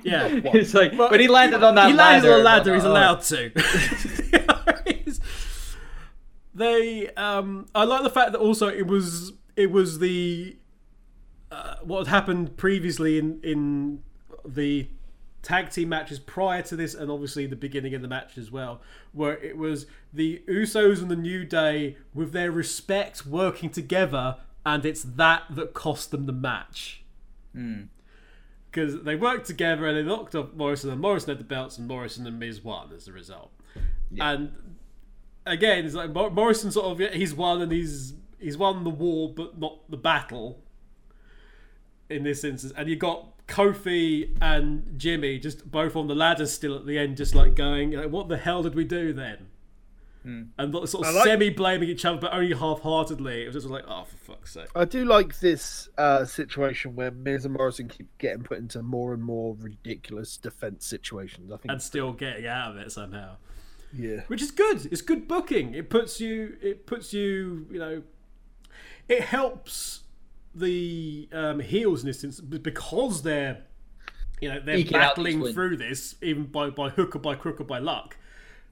yeah, 0.04 0.26
it's 0.30 0.72
like, 0.74 0.96
but 0.96 1.18
he 1.18 1.26
landed 1.26 1.62
on 1.64 1.74
that 1.74 1.88
he 1.88 1.94
ladder. 1.94 2.28
landed 2.28 2.32
on 2.32 2.38
the 2.38 2.44
ladder. 2.44 2.74
He's 2.74 2.84
Oh. 2.84 2.92
allowed 2.92 3.22
to. 3.22 3.50
They, 6.54 7.08
um, 7.10 7.66
I 7.74 7.84
like 7.84 8.02
the 8.02 8.10
fact 8.10 8.32
that 8.32 8.38
also 8.38 8.66
it 8.68 8.86
was 8.86 9.32
it 9.54 9.70
was 9.70 10.00
the 10.00 10.56
uh, 11.52 11.76
what 11.84 11.98
had 11.98 12.08
happened 12.08 12.56
previously 12.56 13.16
in 13.18 13.38
in 13.44 14.02
the 14.44 14.88
tag 15.42 15.70
team 15.70 15.88
matches 15.88 16.18
prior 16.18 16.62
to 16.62 16.76
this, 16.76 16.94
and 16.94 17.10
obviously 17.10 17.46
the 17.46 17.56
beginning 17.56 17.94
of 17.94 18.02
the 18.02 18.08
match 18.08 18.36
as 18.36 18.50
well, 18.50 18.80
where 19.12 19.38
it 19.38 19.56
was 19.56 19.86
the 20.12 20.42
Usos 20.48 21.00
and 21.00 21.10
the 21.10 21.16
New 21.16 21.44
Day 21.44 21.96
with 22.14 22.32
their 22.32 22.50
respect 22.50 23.26
working 23.26 23.70
together, 23.70 24.36
and 24.66 24.84
it's 24.84 25.02
that 25.02 25.44
that 25.50 25.74
cost 25.74 26.10
them 26.10 26.26
the 26.26 26.32
match 26.32 27.02
hmm. 27.54 27.82
because 28.70 29.02
they 29.02 29.16
worked 29.16 29.46
together 29.46 29.86
and 29.86 29.96
they 29.96 30.02
knocked 30.02 30.34
off 30.34 30.52
Morrison, 30.54 30.90
and 30.90 31.00
Morrison 31.00 31.30
had 31.30 31.40
the 31.40 31.44
belts, 31.44 31.78
and 31.78 31.88
Morrison 31.88 32.26
and 32.26 32.38
Miz 32.38 32.62
won 32.62 32.90
as 32.94 33.08
a 33.08 33.12
result. 33.12 33.50
And 34.18 34.52
again, 35.46 35.84
it's 35.84 35.94
like 35.94 36.10
Morrison 36.10 36.70
sort 36.70 36.86
of 36.86 37.00
yeah, 37.00 37.10
he's 37.12 37.34
won 37.34 37.60
and 37.62 37.70
he's 37.70 38.14
he's 38.38 38.56
won 38.56 38.84
the 38.84 38.90
war, 38.90 39.32
but 39.32 39.58
not 39.58 39.90
the 39.90 39.96
battle. 39.96 40.60
In 42.10 42.22
this 42.22 42.42
instance, 42.42 42.72
and 42.74 42.88
you 42.88 42.96
got 42.96 43.37
Kofi 43.48 44.36
and 44.40 44.94
Jimmy 44.98 45.38
just 45.38 45.70
both 45.70 45.96
on 45.96 46.06
the 46.06 46.14
ladder 46.14 46.46
still 46.46 46.76
at 46.76 46.86
the 46.86 46.98
end, 46.98 47.16
just 47.16 47.34
like 47.34 47.54
going, 47.56 47.92
like, 47.92 48.10
"What 48.10 48.28
the 48.28 48.36
hell 48.36 48.62
did 48.62 48.74
we 48.74 48.84
do 48.84 49.12
then?" 49.12 49.48
And 50.24 50.74
sort 50.86 51.06
of 51.06 51.14
like- 51.14 51.24
semi 51.24 51.48
blaming 51.48 51.88
each 51.88 52.04
other, 52.04 52.20
but 52.20 52.34
only 52.34 52.54
half 52.54 52.80
heartedly. 52.80 53.44
It 53.44 53.46
was 53.46 53.54
just 53.54 53.66
like, 53.66 53.84
"Oh, 53.88 54.04
for 54.04 54.16
fuck's 54.18 54.52
sake!" 54.52 54.66
I 54.74 54.84
do 54.84 55.06
like 55.06 55.40
this 55.40 55.88
uh, 55.96 56.26
situation 56.26 56.94
where 56.94 57.10
Miz 57.10 57.46
and 57.46 57.54
Morrison 57.54 57.88
keep 57.88 58.08
getting 58.18 58.42
put 58.42 58.58
into 58.58 58.82
more 58.82 59.14
and 59.14 59.22
more 59.22 59.56
ridiculous 59.58 60.36
defense 60.36 60.84
situations. 60.86 61.50
I 61.50 61.56
think. 61.56 61.72
And 61.72 61.80
still 61.80 62.12
getting 62.12 62.46
out 62.46 62.72
of 62.72 62.76
it 62.76 62.92
somehow. 62.92 63.36
yeah. 63.96 64.20
which 64.26 64.42
is 64.42 64.50
good. 64.50 64.86
It's 64.92 65.00
good 65.00 65.26
booking. 65.26 65.72
It 65.72 65.88
puts 65.88 66.20
you. 66.20 66.58
It 66.60 66.84
puts 66.84 67.14
you. 67.14 67.66
You 67.70 67.78
know, 67.78 68.02
it 69.08 69.22
helps 69.22 70.00
the 70.54 71.28
um, 71.32 71.60
heels 71.60 72.00
in 72.00 72.06
this 72.06 72.24
instance 72.24 72.58
because 72.58 73.22
they're 73.22 73.62
you 74.40 74.48
know 74.48 74.60
they're 74.60 74.76
Eking 74.76 74.98
battling 74.98 75.52
through 75.52 75.76
this 75.76 76.14
even 76.22 76.44
by 76.44 76.70
by 76.70 76.90
hook 76.90 77.16
or 77.16 77.18
by 77.18 77.34
crook 77.34 77.60
or 77.60 77.64
by 77.64 77.78
luck. 77.78 78.16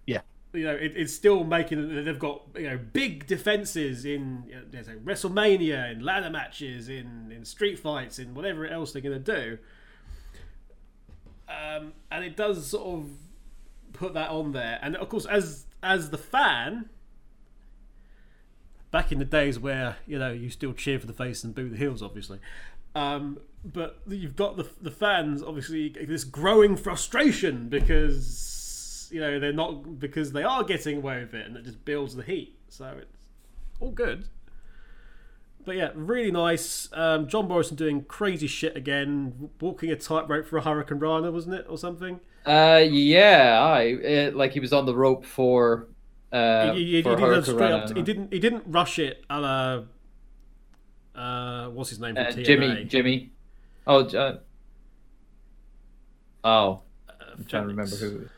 Yeah. 0.06 0.20
You 0.52 0.64
know, 0.64 0.74
it, 0.74 0.92
it's 0.96 1.12
still 1.12 1.44
making. 1.44 2.04
They've 2.04 2.18
got 2.18 2.42
you 2.56 2.70
know 2.70 2.78
big 2.78 3.26
defenses 3.26 4.04
in 4.04 4.44
you 4.48 4.54
know, 4.54 4.62
there's 4.70 4.88
like 4.88 5.04
WrestleMania, 5.04 5.92
in 5.92 6.00
ladder 6.00 6.30
matches, 6.30 6.88
in 6.88 7.32
in 7.34 7.44
street 7.44 7.78
fights, 7.78 8.18
in 8.18 8.34
whatever 8.34 8.66
else 8.66 8.92
they're 8.92 9.02
going 9.02 9.22
to 9.22 9.34
do. 9.34 9.58
Um, 11.48 11.92
and 12.10 12.24
it 12.24 12.36
does 12.36 12.66
sort 12.66 12.86
of 12.86 13.10
put 13.92 14.14
that 14.14 14.30
on 14.30 14.52
there. 14.52 14.78
And 14.82 14.96
of 14.96 15.08
course, 15.08 15.26
as 15.26 15.66
as 15.82 16.10
the 16.10 16.18
fan, 16.18 16.88
back 18.90 19.12
in 19.12 19.18
the 19.18 19.24
days 19.24 19.58
where 19.58 19.96
you 20.06 20.18
know 20.18 20.32
you 20.32 20.50
still 20.50 20.72
cheer 20.72 20.98
for 20.98 21.06
the 21.06 21.12
face 21.12 21.44
and 21.44 21.54
boo 21.54 21.68
the 21.68 21.76
heels, 21.76 22.02
obviously. 22.02 22.38
Um, 22.94 23.40
but 23.64 24.00
you've 24.08 24.36
got 24.36 24.56
the 24.56 24.68
the 24.80 24.90
fans 24.90 25.42
obviously 25.42 25.88
this 25.88 26.24
growing 26.24 26.76
frustration 26.76 27.68
because 27.68 29.08
you 29.12 29.20
know 29.20 29.38
they're 29.38 29.52
not 29.52 29.98
because 29.98 30.32
they 30.32 30.42
are 30.42 30.64
getting 30.64 30.98
away 30.98 31.20
with 31.20 31.34
it, 31.34 31.46
and 31.46 31.56
it 31.56 31.64
just 31.64 31.84
builds 31.84 32.16
the 32.16 32.22
heat. 32.22 32.58
So 32.68 32.96
it's 33.00 33.28
all 33.80 33.90
good. 33.90 34.28
But 35.64 35.76
yeah, 35.76 35.90
really 35.94 36.30
nice. 36.30 36.88
Um, 36.92 37.26
John 37.26 37.48
Morrison 37.48 37.76
doing 37.76 38.04
crazy 38.04 38.46
shit 38.46 38.76
again, 38.76 39.50
walking 39.60 39.90
a 39.90 39.96
tightrope 39.96 40.46
for 40.46 40.58
a 40.58 40.62
hurricanrana, 40.62 41.32
wasn't 41.32 41.56
it, 41.56 41.66
or 41.68 41.76
something? 41.76 42.20
Uh, 42.46 42.84
yeah, 42.88 43.60
I 43.60 43.80
it, 43.82 44.36
like 44.36 44.52
he 44.52 44.60
was 44.60 44.72
on 44.72 44.86
the 44.86 44.94
rope 44.94 45.24
for. 45.24 45.88
Uh, 46.32 46.72
he, 46.74 46.84
he, 46.84 46.96
he, 46.96 47.02
didn't 47.02 47.44
straight 47.44 47.72
up 47.72 47.96
he 47.96 48.02
didn't. 48.02 48.32
He 48.32 48.38
didn't 48.38 48.64
rush 48.66 48.98
it. 48.98 49.24
A 49.30 49.40
la, 49.40 49.82
uh, 51.14 51.70
what's 51.70 51.90
his 51.90 52.00
name? 52.00 52.16
Uh? 52.16 52.30
Jimmy, 52.30 52.84
Jimmy. 52.84 53.30
Oh, 53.86 54.04
uh, 54.04 54.38
oh, 56.44 56.82
Uh, 57.08 57.12
I'm 57.32 57.44
trying 57.44 57.62
to 57.62 57.68
remember 57.68 57.96
who. 57.96 58.28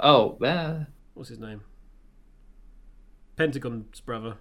Oh, 0.00 0.38
uh, 0.44 0.84
What's 1.14 1.28
his 1.28 1.38
name? 1.38 1.60
Pentagon's 3.36 4.00
brother. 4.00 4.36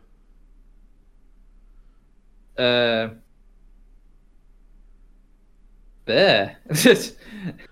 uh, 2.57 3.09
there. 6.05 6.57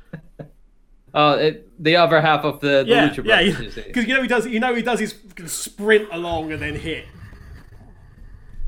oh, 1.13 1.33
it, 1.33 1.83
the 1.83 1.95
other 1.95 2.21
half 2.21 2.43
of 2.43 2.59
the, 2.59 2.83
the 2.83 2.85
Yeah, 2.87 3.09
Lucha 3.09 3.25
yeah, 3.25 3.51
Brothers. 3.51 3.75
you 3.77 3.83
because 3.83 4.07
you 4.07 4.13
know 4.15 4.21
he 4.21 4.27
does. 4.27 4.47
You 4.47 4.59
know 4.59 4.73
he 4.75 4.81
does 4.81 4.99
his 4.99 5.15
sprint 5.45 6.07
along 6.11 6.51
and 6.51 6.61
then 6.61 6.75
hit. 6.75 7.05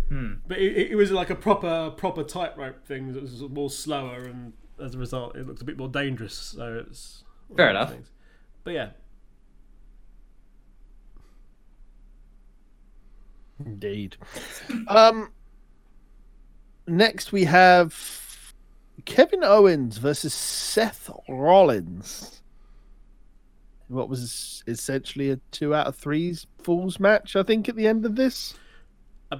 Hmm. 0.09 0.33
But 0.47 0.57
it, 0.57 0.91
it 0.91 0.95
was 0.95 1.11
like 1.11 1.29
a 1.29 1.35
proper 1.35 1.91
proper 1.91 2.23
tightrope 2.23 2.85
thing 2.85 3.13
that 3.13 3.21
was 3.21 3.41
more 3.43 3.69
slower, 3.69 4.23
and 4.23 4.53
as 4.83 4.95
a 4.95 4.97
result, 4.97 5.35
it 5.35 5.45
looked 5.45 5.61
a 5.61 5.65
bit 5.65 5.77
more 5.77 5.87
dangerous. 5.89 6.33
So 6.33 6.83
it's 6.87 7.23
Fair 7.55 7.67
one 7.67 7.75
of 7.75 7.79
those 7.87 7.89
enough. 7.89 7.91
things. 7.93 8.11
But 8.63 8.73
yeah, 8.73 8.89
Indeed. 13.65 14.17
Um. 14.87 15.31
Next, 16.87 17.31
we 17.31 17.43
have 17.43 17.93
Kevin 19.05 19.43
Owens 19.43 19.97
versus 19.97 20.33
Seth 20.33 21.09
Rollins. 21.27 22.41
What 23.87 24.09
was 24.09 24.63
essentially 24.67 25.31
a 25.31 25.39
two 25.51 25.73
out 25.73 25.87
of 25.87 25.95
threes 25.95 26.45
falls 26.61 26.99
match, 26.99 27.35
I 27.35 27.43
think, 27.43 27.67
at 27.67 27.75
the 27.75 27.87
end 27.87 28.05
of 28.05 28.15
this. 28.15 28.53
Uh, 29.31 29.37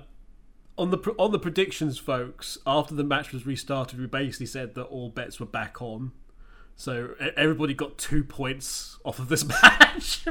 on 0.78 0.90
the 0.90 0.98
on 1.20 1.32
the 1.32 1.40
predictions, 1.40 2.00
folks. 2.00 2.58
After 2.66 2.96
the 2.96 3.04
match 3.04 3.32
was 3.32 3.46
restarted, 3.46 4.00
we 4.00 4.08
basically 4.08 4.48
said 4.48 4.74
that 4.76 4.86
all 4.86 5.10
bets 5.10 5.40
were 5.40 5.46
back 5.46 5.82
on. 5.82 6.12
So 6.80 7.10
e- 7.22 7.32
everybody 7.36 7.74
got 7.74 7.98
two 7.98 8.24
points 8.24 9.00
off 9.04 9.20
of 9.20 9.28
this 9.28 9.44
match. 9.62 10.24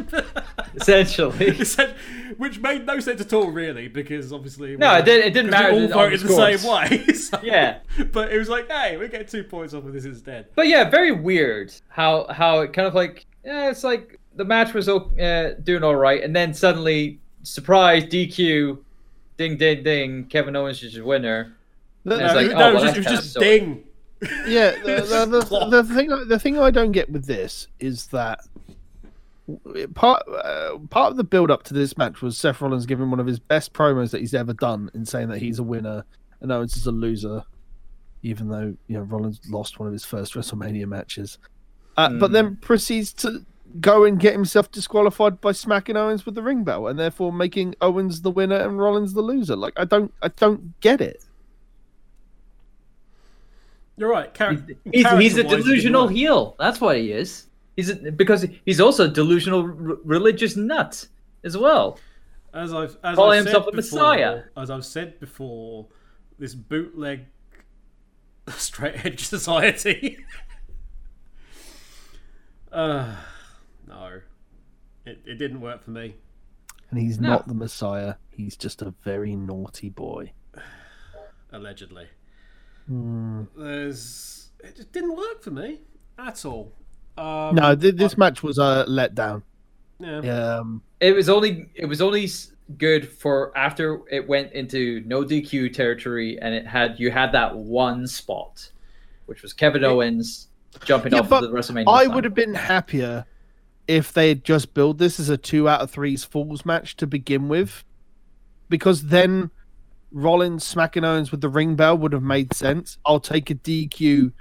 Essentially. 0.77 1.53
which 2.39 2.59
made 2.61 2.87
no 2.87 3.01
sense 3.01 3.21
at 3.21 3.33
all, 3.35 3.51
really, 3.51 3.87
because 3.89 4.33
obviously 4.33 4.75
No, 4.79 4.95
it 4.97 5.05
did- 5.05 5.27
it 5.27 5.35
didn't 5.35 5.51
because 5.51 5.65
we 5.67 5.71
matter 5.71 5.73
all 5.75 5.83
on 5.83 5.89
the 5.89 5.95
voted 5.95 6.21
the, 6.21 6.29
same 6.29 6.59
scores. 6.59 6.91
way. 6.91 7.07
so- 7.13 7.41
Yeah. 7.43 7.81
but 8.13 8.33
it 8.33 8.39
was 8.39 8.49
like, 8.49 8.67
hey, 8.71 8.97
we 8.97 9.09
get 9.09 9.29
two 9.29 9.45
points 9.45 9.75
off 9.75 9.85
of 9.85 9.93
this 9.93 10.07
instead. 10.07 10.47
But 10.55 10.69
yeah, 10.69 10.89
very 10.89 11.13
weird 11.13 11.71
how 11.89 12.27
how 12.31 12.61
it 12.61 12.73
kind 12.73 12.89
of 12.89 12.95
like 12.95 13.27
yeah, 13.45 13.69
it's 13.71 13.85
like 13.85 14.19
the 14.35 14.45
match 14.47 14.73
was 14.73 14.89
o- 14.89 15.11
uh, 15.21 15.61
doing 15.63 15.85
all 15.85 15.97
right, 15.97 16.23
and 16.23 16.35
then 16.35 16.55
suddenly 16.55 17.21
surprise 17.43 18.05
DQ, 18.05 18.79
ding 19.37 19.59
ding 19.59 19.83
ding, 19.83 20.25
Kevin 20.25 20.57
Owens 20.57 20.83
is 20.83 20.95
your 20.95 21.05
winner. 21.05 21.55
The- 22.05 22.15
It's 22.25 22.33
No, 22.35 22.41
like, 22.41 22.47
it- 22.47 22.53
oh, 22.55 22.59
no, 22.59 22.71
it 22.71 22.75
well, 22.75 22.75
was 22.75 22.83
just, 22.85 22.97
it 22.97 22.99
was 23.11 23.21
just 23.21 23.33
silly. 23.35 23.59
ding. 23.61 23.85
Yeah, 24.47 24.71
the, 24.85 25.27
the, 25.29 25.41
the, 25.41 25.83
the 25.83 25.95
thing 25.95 26.09
the 26.29 26.39
thing 26.39 26.59
I 26.59 26.71
don't 26.71 26.93
get 26.93 27.11
with 27.11 27.27
this 27.27 27.69
is 27.79 28.07
that 28.09 28.41
part 29.95 30.23
uh, 30.29 30.79
part 30.91 31.13
of 31.13 31.17
the 31.17 31.25
build 31.25 31.51
up 31.51 31.63
to 31.65 31.75
this 31.75 31.97
match 31.97 32.21
was 32.21 32.37
Seth 32.37 32.61
Rollins 32.61 32.87
giving 32.87 33.11
one 33.11 33.21
of 33.21 33.27
his 33.27 33.39
best 33.39 33.73
promos 33.73 34.11
that 34.11 34.21
he's 34.21 34.35
ever 34.35 34.53
done 34.53 34.91
in 34.95 35.07
saying 35.07 35.29
that 35.29 35.39
he's 35.39 35.59
a 35.59 35.63
winner 35.63 36.05
and 36.41 36.53
Owens 36.53 36.77
is 36.77 36.87
a 36.87 36.93
loser, 36.93 37.45
even 38.23 38.49
though 38.49 38.77
you 38.87 38.97
know 38.97 39.03
Rollins 39.03 39.41
lost 39.49 39.79
one 39.79 39.87
of 39.87 39.93
his 39.93 40.05
first 40.05 40.35
WrestleMania 40.35 40.87
matches, 40.87 41.39
uh, 41.97 42.11
but 42.11 42.33
then 42.33 42.57
proceeds 42.57 43.13
to 43.15 43.45
go 43.81 44.05
and 44.05 44.19
get 44.19 44.33
himself 44.33 44.71
disqualified 44.71 45.41
by 45.41 45.53
smacking 45.53 45.97
Owens 45.97 46.25
with 46.25 46.35
the 46.35 46.43
ring 46.43 46.65
bell 46.65 46.87
and 46.87 46.99
therefore 46.99 47.33
making 47.33 47.75
Owens 47.81 48.23
the 48.23 48.31
winner 48.31 48.57
and 48.57 48.79
Rollins 48.79 49.15
the 49.15 49.23
loser. 49.23 49.57
Like 49.57 49.75
I 49.77 49.85
don't 49.85 50.13
I 50.23 50.29
don't 50.29 50.79
get 50.81 51.01
it. 51.01 51.25
You're 53.99 54.11
right. 54.11 54.33
Char- 54.35 54.53
He's, 54.53 54.61
he's 54.85 55.05
a 55.05 55.09
character-wise, 55.09 55.37
it 55.39 55.49
didn't 55.49 55.65
delusional 55.65 56.03
work. 56.07 56.13
heel. 56.13 56.57
That's 56.59 56.81
what 56.81 56.97
he 56.97 57.13
is. 57.13 57.47
He's 57.77 57.91
a, 57.91 57.97
because 58.13 58.47
he's 58.65 58.81
also 58.81 59.05
a 59.05 59.09
delusional 59.09 59.63
r- 59.63 59.99
religious 60.05 60.57
nut 60.57 61.07
as 61.45 61.57
well. 61.57 61.99
As 62.55 62.73
I've 62.73 62.97
as 63.05 63.17
Call 63.17 63.31
I've 63.31 63.45
himself 63.45 63.65
said 63.65 63.75
a 63.75 63.77
before, 63.77 64.01
messiah. 64.01 64.43
As 64.57 64.71
I've 64.71 64.85
said 64.85 65.21
before, 65.21 65.87
this 66.39 66.55
bootleg 66.55 67.27
straight 68.49 69.05
edge 69.05 69.27
society. 69.27 70.19
uh, 72.73 73.15
no, 73.87 74.21
it 75.05 75.21
it 75.27 75.35
didn't 75.37 75.61
work 75.61 75.83
for 75.83 75.91
me. 75.91 76.15
And 76.91 76.99
he's 76.99 77.21
No. 77.21 77.29
not 77.31 77.49
the 77.49 77.55
Messiah. 77.55 78.15
He's 78.31 78.57
just 78.57 78.81
a 78.81 78.95
very 79.03 79.37
naughty 79.37 79.91
boy. 79.91 80.33
Allegedly, 81.53 82.07
Hmm. 82.89 83.43
there's 83.57 84.51
it 84.65 84.77
just 84.77 84.93
didn't 84.93 85.15
work 85.17 85.43
for 85.43 85.51
me 85.51 85.81
at 86.19 86.45
all. 86.45 86.73
Um, 87.17 87.55
No, 87.55 87.75
th- 87.77 87.97
this 87.97 88.17
match 88.17 88.43
was 88.43 88.59
a 88.59 88.85
letdown. 88.89 89.43
yeah. 90.01 90.57
Um, 90.59 90.83
It 91.01 91.15
was 91.15 91.29
only 91.29 91.69
it 91.75 91.87
was 91.87 92.01
only 92.01 92.29
good 92.77 93.09
for 93.09 93.57
after 93.57 94.01
it 94.11 94.27
went 94.29 94.53
into 94.53 95.03
no 95.07 95.23
DQ 95.25 95.73
territory 95.73 96.39
and 96.41 96.55
it 96.55 96.67
had 96.67 96.99
you 96.99 97.11
had 97.11 97.33
that 97.33 97.57
one 97.57 98.07
spot, 98.07 98.71
which 99.27 99.43
was 99.43 99.53
Kevin 99.53 99.85
Owens 99.85 100.49
jumping 100.85 101.13
Yeah, 101.13 101.21
off 101.21 101.29
but 101.29 101.45
of 101.45 101.51
the 101.51 101.57
WrestleMania. 101.57 101.85
I 101.89 102.05
sign. 102.07 102.15
would 102.15 102.25
have 102.25 102.35
been 102.35 102.55
happier 102.55 103.27
if 103.87 104.13
they 104.13 104.29
had 104.29 104.45
just 104.45 104.75
built 104.75 104.99
this 104.99 105.19
as 105.21 105.29
a 105.31 105.37
two 105.39 105.69
out 105.69 105.81
of 105.81 105.91
threes 105.91 106.25
falls 106.25 106.65
match 106.67 106.95
to 106.97 107.07
begin 107.07 107.49
with, 107.49 107.85
because 108.69 109.05
then 109.05 109.51
Rollins 110.13 110.65
smacking 110.65 111.05
Owens 111.05 111.31
with 111.31 111.41
the 111.41 111.49
ring 111.49 111.75
bell 111.77 111.97
would 111.99 112.13
have 112.13 112.23
made 112.23 112.55
sense. 112.55 112.99
I'll 113.05 113.21
take 113.21 113.51
a 113.51 113.55
DQ 113.55 114.33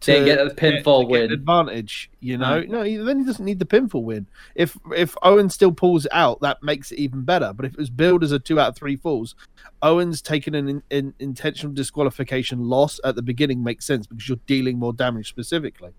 to 0.00 0.12
Then 0.12 0.24
get 0.26 0.38
a 0.46 0.50
pinfall 0.50 1.02
to 1.02 1.06
get 1.08 1.22
an 1.22 1.30
win. 1.30 1.32
advantage. 1.32 2.10
You 2.20 2.36
know, 2.38 2.60
Mm. 2.62 2.68
no, 2.68 2.82
he, 2.82 2.96
then 2.98 3.18
he 3.20 3.24
doesn't 3.24 3.44
need 3.44 3.58
the 3.58 3.64
pinfall 3.64 4.02
win. 4.02 4.26
If 4.54 4.76
if 4.94 5.16
Owens 5.22 5.54
still 5.54 5.72
pulls 5.72 6.04
it 6.06 6.12
out, 6.14 6.40
that 6.42 6.62
makes 6.62 6.92
it 6.92 6.98
even 6.98 7.22
better. 7.22 7.52
But 7.54 7.64
if 7.66 7.72
it 7.72 7.78
was 7.78 7.90
billed 7.90 8.22
as 8.22 8.30
a 8.30 8.38
two 8.38 8.60
out 8.60 8.68
of 8.68 8.76
three 8.76 8.94
falls, 8.96 9.34
Owens 9.82 10.20
taking 10.22 10.54
an 10.54 10.68
in, 10.68 10.82
in, 10.90 11.14
intentional 11.18 11.72
disqualification 11.74 12.68
loss 12.68 13.00
at 13.04 13.16
the 13.16 13.22
beginning 13.22 13.64
makes 13.64 13.84
sense 13.86 14.06
because 14.06 14.28
you're 14.28 14.38
dealing 14.46 14.78
more 14.78 14.92
damage 14.92 15.28
specifically. 15.28 15.90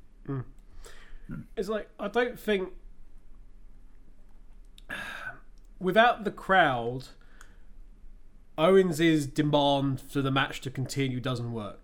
It's 1.58 1.68
like 1.68 1.90
I 2.00 2.08
don't 2.08 2.40
think 2.40 2.70
without 5.80 6.24
the 6.24 6.32
crowd, 6.32 7.08
Owens's 8.58 9.28
demand 9.28 10.02
for 10.02 10.22
the 10.22 10.32
match 10.32 10.62
to 10.62 10.70
continue 10.70 11.20
doesn't 11.20 11.52
work. 11.52 11.80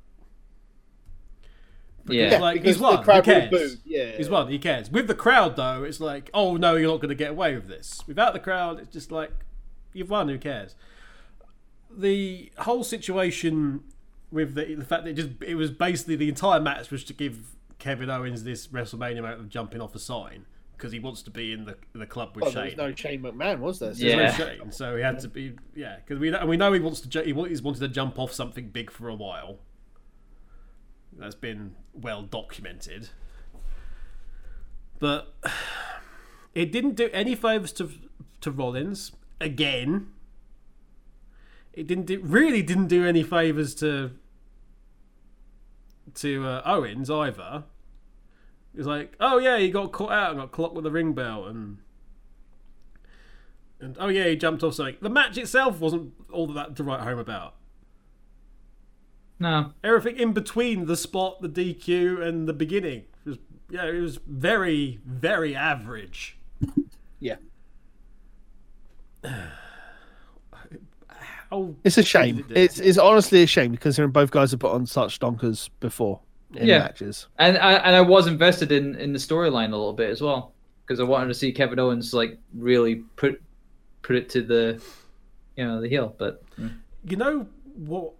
Yeah. 2.07 2.37
like 2.39 2.55
because 2.55 2.75
he's 2.75 2.81
won. 2.81 2.97
the 2.97 3.03
crowd 3.03 3.25
who 3.25 3.49
cares? 3.49 3.77
yeah. 3.85 4.11
He's 4.17 4.29
won. 4.29 4.49
He 4.49 4.59
cares. 4.59 4.89
With 4.89 5.07
the 5.07 5.15
crowd, 5.15 5.55
though, 5.55 5.83
it's 5.83 5.99
like, 5.99 6.29
oh 6.33 6.57
no, 6.57 6.75
you're 6.75 6.91
not 6.91 6.97
going 6.97 7.09
to 7.09 7.15
get 7.15 7.31
away 7.31 7.55
with 7.55 7.67
this. 7.67 8.01
Without 8.07 8.33
the 8.33 8.39
crowd, 8.39 8.79
it's 8.79 8.91
just 8.91 9.11
like, 9.11 9.31
you've 9.93 10.09
won. 10.09 10.27
Who 10.29 10.37
cares? 10.37 10.75
The 11.95 12.51
whole 12.59 12.83
situation 12.83 13.83
with 14.31 14.55
the 14.55 14.75
the 14.75 14.85
fact 14.85 15.03
that 15.03 15.11
it 15.11 15.13
just 15.13 15.29
it 15.41 15.55
was 15.55 15.71
basically 15.71 16.15
the 16.15 16.27
entire 16.27 16.59
match 16.59 16.89
was 16.91 17.03
to 17.05 17.13
give 17.13 17.55
Kevin 17.79 18.09
Owens 18.09 18.43
this 18.43 18.67
WrestleMania 18.67 19.21
moment 19.21 19.39
of 19.39 19.49
jumping 19.49 19.79
off 19.79 19.95
a 19.95 19.99
sign 19.99 20.45
because 20.83 20.91
he 20.91 20.99
wants 20.99 21.21
to 21.23 21.31
be 21.31 21.53
in 21.53 21.63
the 21.63 21.77
the 21.93 22.05
club 22.05 22.35
with 22.35 22.41
Well, 22.43 22.51
there 22.51 22.63
was 22.65 22.71
Shane. 22.73 22.77
no 22.77 22.93
Shane 22.93 23.21
McMahon, 23.23 23.59
was 23.59 23.79
there? 23.79 23.93
So 23.93 24.01
There's 24.03 24.37
Yeah. 24.37 24.45
no 24.45 24.49
Shane, 24.57 24.71
so 24.73 24.97
he 24.97 25.01
had 25.01 25.17
to 25.19 25.29
be 25.29 25.53
yeah. 25.73 25.95
Because 25.95 26.19
we 26.19 26.29
know, 26.29 26.39
and 26.39 26.49
we 26.49 26.57
know 26.57 26.73
he 26.73 26.81
wants 26.81 26.99
to 26.99 27.21
he 27.23 27.31
he's 27.47 27.61
wanted 27.61 27.79
to 27.79 27.87
jump 27.87 28.19
off 28.19 28.33
something 28.33 28.67
big 28.67 28.91
for 28.91 29.07
a 29.07 29.15
while. 29.15 29.59
That's 31.17 31.35
been 31.35 31.75
well 31.93 32.23
documented, 32.23 33.11
but 34.99 35.33
it 36.53 36.69
didn't 36.73 36.95
do 36.95 37.09
any 37.13 37.33
favors 37.33 37.71
to 37.73 37.89
to 38.41 38.51
Rollins 38.51 39.13
again. 39.39 40.11
It 41.71 41.87
didn't 41.87 42.07
do, 42.07 42.19
really 42.19 42.61
didn't 42.61 42.87
do 42.87 43.05
any 43.05 43.23
favors 43.23 43.73
to 43.75 44.11
to 46.15 46.45
uh, 46.45 46.61
Owens 46.65 47.09
either. 47.09 47.63
It 48.73 48.77
was 48.77 48.87
like, 48.87 49.15
oh 49.19 49.37
yeah, 49.37 49.57
he 49.57 49.69
got 49.69 49.91
caught 49.91 50.11
out 50.11 50.31
and 50.31 50.39
got 50.39 50.51
clocked 50.51 50.73
with 50.75 50.85
a 50.85 50.91
ring 50.91 51.13
bell, 51.13 51.45
and 51.45 51.77
and 53.79 53.95
oh 53.99 54.07
yeah, 54.07 54.25
he 54.25 54.35
jumped 54.35 54.63
off 54.63 54.73
something. 54.75 54.95
The 55.01 55.09
match 55.09 55.37
itself 55.37 55.79
wasn't 55.79 56.13
all 56.31 56.47
that 56.47 56.75
to 56.77 56.83
write 56.83 57.01
home 57.01 57.19
about. 57.19 57.55
No. 59.39 59.73
Everything 59.83 60.17
in 60.17 60.33
between 60.33 60.85
the 60.85 60.95
spot, 60.95 61.41
the 61.41 61.49
DQ, 61.49 62.21
and 62.25 62.47
the 62.47 62.53
beginning 62.53 63.03
was 63.25 63.37
yeah, 63.69 63.85
it 63.85 63.99
was 63.99 64.17
very 64.25 64.99
very 65.05 65.55
average. 65.55 66.37
Yeah. 67.19 67.35
Oh, 71.51 71.75
It's 71.83 71.99
a 71.99 72.03
shame. 72.03 72.39
it. 72.49 72.57
It's 72.57 72.79
it's 72.79 72.97
honestly 72.97 73.43
a 73.43 73.45
shame 73.47 73.69
because 73.69 73.99
both 73.99 74.31
guys 74.31 74.49
have 74.49 74.59
put 74.59 74.71
on 74.71 74.87
such 74.87 75.19
donkers 75.19 75.69
before 75.79 76.19
in 76.55 76.67
Yeah. 76.67 76.79
matches. 76.79 77.27
And 77.37 77.57
I, 77.57 77.73
and 77.73 77.95
I 77.95 78.01
was 78.01 78.27
invested 78.27 78.71
in 78.71 78.95
in 78.95 79.13
the 79.13 79.19
storyline 79.19 79.69
a 79.69 79.77
little 79.77 79.93
bit 79.93 80.09
as 80.09 80.21
well 80.21 80.53
because 80.85 80.99
I 80.99 81.03
wanted 81.03 81.27
to 81.27 81.33
see 81.33 81.51
Kevin 81.51 81.79
Owens 81.79 82.13
like 82.13 82.37
really 82.53 83.03
put 83.15 83.41
put 84.01 84.15
it 84.15 84.29
to 84.29 84.41
the 84.41 84.81
you 85.55 85.65
know 85.65 85.81
the 85.81 85.87
heel, 85.89 86.15
but 86.17 86.43
mm. 86.57 86.77
you 87.03 87.17
know 87.17 87.47
what? 87.75 88.13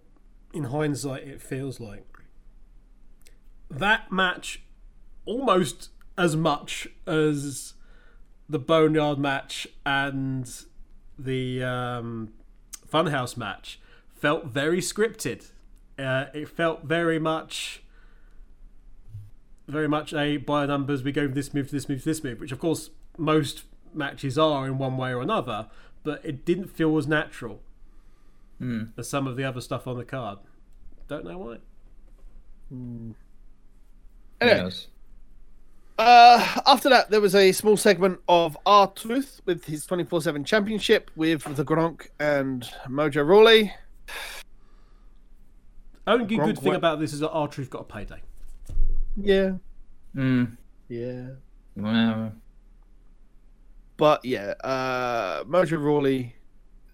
In 0.52 0.64
hindsight, 0.64 1.24
it 1.24 1.42
feels 1.42 1.80
like 1.80 2.04
that 3.70 4.12
match 4.12 4.62
almost 5.24 5.90
as 6.16 6.36
much 6.36 6.86
as 7.06 7.74
the 8.48 8.58
Boneyard 8.58 9.18
match 9.18 9.66
and 9.84 10.50
the 11.18 11.62
um, 11.62 12.32
Funhouse 12.88 13.36
match 13.36 13.80
felt 14.14 14.46
very 14.46 14.80
scripted. 14.80 15.50
Uh, 15.98 16.26
it 16.34 16.48
felt 16.48 16.84
very 16.84 17.18
much, 17.18 17.82
very 19.66 19.88
much 19.88 20.12
a 20.12 20.36
by 20.36 20.66
numbers. 20.66 21.02
We 21.02 21.12
go 21.12 21.26
this 21.28 21.52
move, 21.54 21.68
to 21.68 21.72
this 21.72 21.88
move, 21.88 22.00
to 22.00 22.04
this 22.04 22.22
move, 22.24 22.40
which 22.40 22.52
of 22.52 22.58
course 22.58 22.90
most 23.18 23.64
matches 23.94 24.36
are 24.38 24.66
in 24.66 24.78
one 24.78 24.96
way 24.96 25.12
or 25.12 25.20
another. 25.22 25.68
But 26.02 26.20
it 26.24 26.44
didn't 26.44 26.68
feel 26.68 26.96
as 26.98 27.06
natural 27.06 27.60
as 28.96 29.08
some 29.08 29.26
of 29.26 29.36
the 29.36 29.44
other 29.44 29.60
stuff 29.60 29.86
on 29.86 29.98
the 29.98 30.04
card. 30.04 30.38
Don't 31.08 31.24
know 31.24 31.36
why. 31.38 31.56
who 32.70 33.14
Anyway. 34.40 34.58
knows? 34.58 34.88
Uh, 35.98 36.60
after 36.66 36.88
that, 36.88 37.10
there 37.10 37.20
was 37.20 37.34
a 37.34 37.52
small 37.52 37.76
segment 37.76 38.20
of 38.28 38.56
R 38.66 38.88
Truth 38.88 39.40
with 39.44 39.66
his 39.66 39.86
24 39.86 40.22
7 40.22 40.44
championship 40.44 41.10
with 41.14 41.44
the 41.56 41.64
Gronk 41.64 42.08
and 42.18 42.68
Mojo 42.88 43.26
Rawley. 43.26 43.72
Only 46.06 46.24
good 46.36 46.58
thing 46.58 46.72
wa- 46.72 46.76
about 46.76 47.00
this 47.00 47.12
is 47.12 47.20
that 47.20 47.30
R 47.30 47.48
Truth 47.48 47.70
got 47.70 47.82
a 47.82 47.84
payday. 47.84 48.22
Yeah. 49.16 49.52
Mm. 50.14 50.56
Yeah. 50.88 51.26
Well, 51.76 52.32
But 53.96 54.24
yeah, 54.24 54.54
uh, 54.62 55.44
Mojo 55.44 55.82
Rawley 55.82 56.34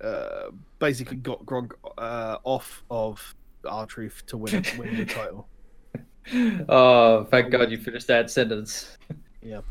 uh, 0.02 0.50
basically 0.78 1.16
got 1.18 1.44
Gronk 1.44 1.72
uh, 1.98 2.38
off 2.44 2.82
of 2.90 3.34
R 3.68 3.86
Truth 3.86 4.24
to 4.26 4.36
win, 4.36 4.64
win 4.78 4.96
the 4.96 5.04
title. 5.06 5.48
oh, 6.68 7.24
thank 7.24 7.50
God 7.50 7.70
you 7.70 7.78
finished 7.78 8.06
that 8.08 8.30
sentence. 8.30 8.96
Yeah. 9.42 9.62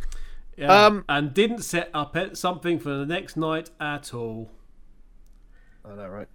Yeah. 0.58 0.86
Um, 0.88 1.06
and 1.08 1.32
didn't 1.32 1.62
set 1.62 1.92
up 1.94 2.18
it- 2.18 2.36
something 2.36 2.80
for 2.80 2.90
the 2.90 3.06
next 3.06 3.38
night 3.38 3.70
at 3.80 4.16
all. 4.16 4.50
I 5.86 5.94
know, 5.94 6.08
right? 6.08 6.28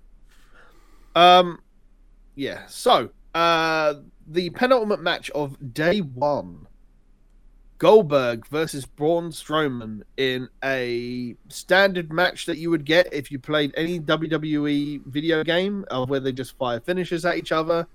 Um, 1.16 1.58
yeah. 2.36 2.64
So, 2.68 3.10
uh, 3.34 3.94
the 4.26 4.50
penultimate 4.50 5.00
match 5.00 5.30
of 5.30 5.74
day 5.74 6.00
one: 6.00 6.66
Goldberg 7.78 8.46
versus 8.46 8.86
Braun 8.86 9.30
Strowman 9.30 10.02
in 10.16 10.48
a 10.62 11.36
standard 11.48 12.12
match 12.12 12.46
that 12.46 12.58
you 12.58 12.70
would 12.70 12.84
get 12.84 13.12
if 13.12 13.30
you 13.30 13.38
played 13.38 13.74
any 13.76 14.00
WWE 14.00 15.04
video 15.06 15.44
game, 15.44 15.84
of 15.90 16.08
where 16.08 16.20
they 16.20 16.32
just 16.32 16.56
fire 16.56 16.80
finishes 16.80 17.24
at 17.24 17.36
each 17.36 17.52
other. 17.52 17.86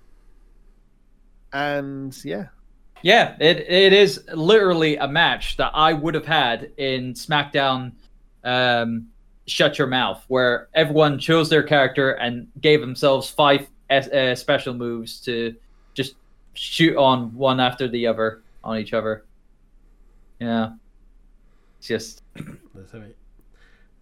And 1.53 2.15
yeah, 2.23 2.47
Yeah, 3.01 3.35
it 3.39 3.57
it 3.69 3.93
is 3.93 4.23
literally 4.33 4.97
a 4.97 5.07
match 5.07 5.57
that 5.57 5.71
I 5.73 5.93
would 5.93 6.13
have 6.13 6.25
had 6.25 6.71
in 6.77 7.13
SmackDown. 7.13 7.93
Um, 8.43 9.07
Shut 9.47 9.77
Your 9.79 9.87
Mouth, 9.87 10.23
where 10.27 10.69
everyone 10.73 11.19
chose 11.19 11.49
their 11.49 11.63
character 11.63 12.11
and 12.11 12.47
gave 12.61 12.81
themselves 12.81 13.29
five 13.29 13.67
uh, 13.89 14.35
special 14.35 14.73
moves 14.73 15.19
to 15.21 15.55
shoot 16.59 16.97
on 16.97 17.33
one 17.35 17.61
after 17.61 17.87
the 17.87 18.05
other 18.05 18.43
on 18.65 18.77
each 18.77 18.91
other. 18.91 19.23
Yeah, 20.41 20.73
it's 21.77 21.87
just 21.87 22.21
Let's 22.73 22.91
have 22.91 23.03
it. 23.03 23.17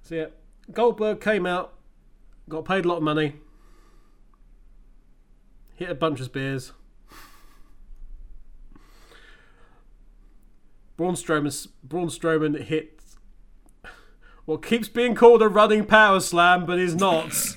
So 0.02 0.16
yeah, 0.16 0.26
Goldberg 0.72 1.22
came 1.22 1.46
out, 1.46 1.76
got 2.50 2.66
paid 2.66 2.86
a 2.86 2.88
lot 2.88 2.98
of 2.98 3.04
money, 3.04 3.36
hit 5.76 5.90
a 5.90 5.96
bunch 5.96 6.20
of 6.20 6.26
spears. 6.26 6.72
Braun 10.96 11.14
Strowman, 11.14 11.68
Braun 11.84 12.08
Strowman 12.08 12.60
hit 12.60 13.00
what 14.46 14.66
keeps 14.66 14.88
being 14.88 15.14
called 15.14 15.44
a 15.44 15.48
running 15.48 15.86
power 15.86 16.20
slam, 16.20 16.66
but 16.66 16.80
is 16.80 16.96
not. 16.96 17.56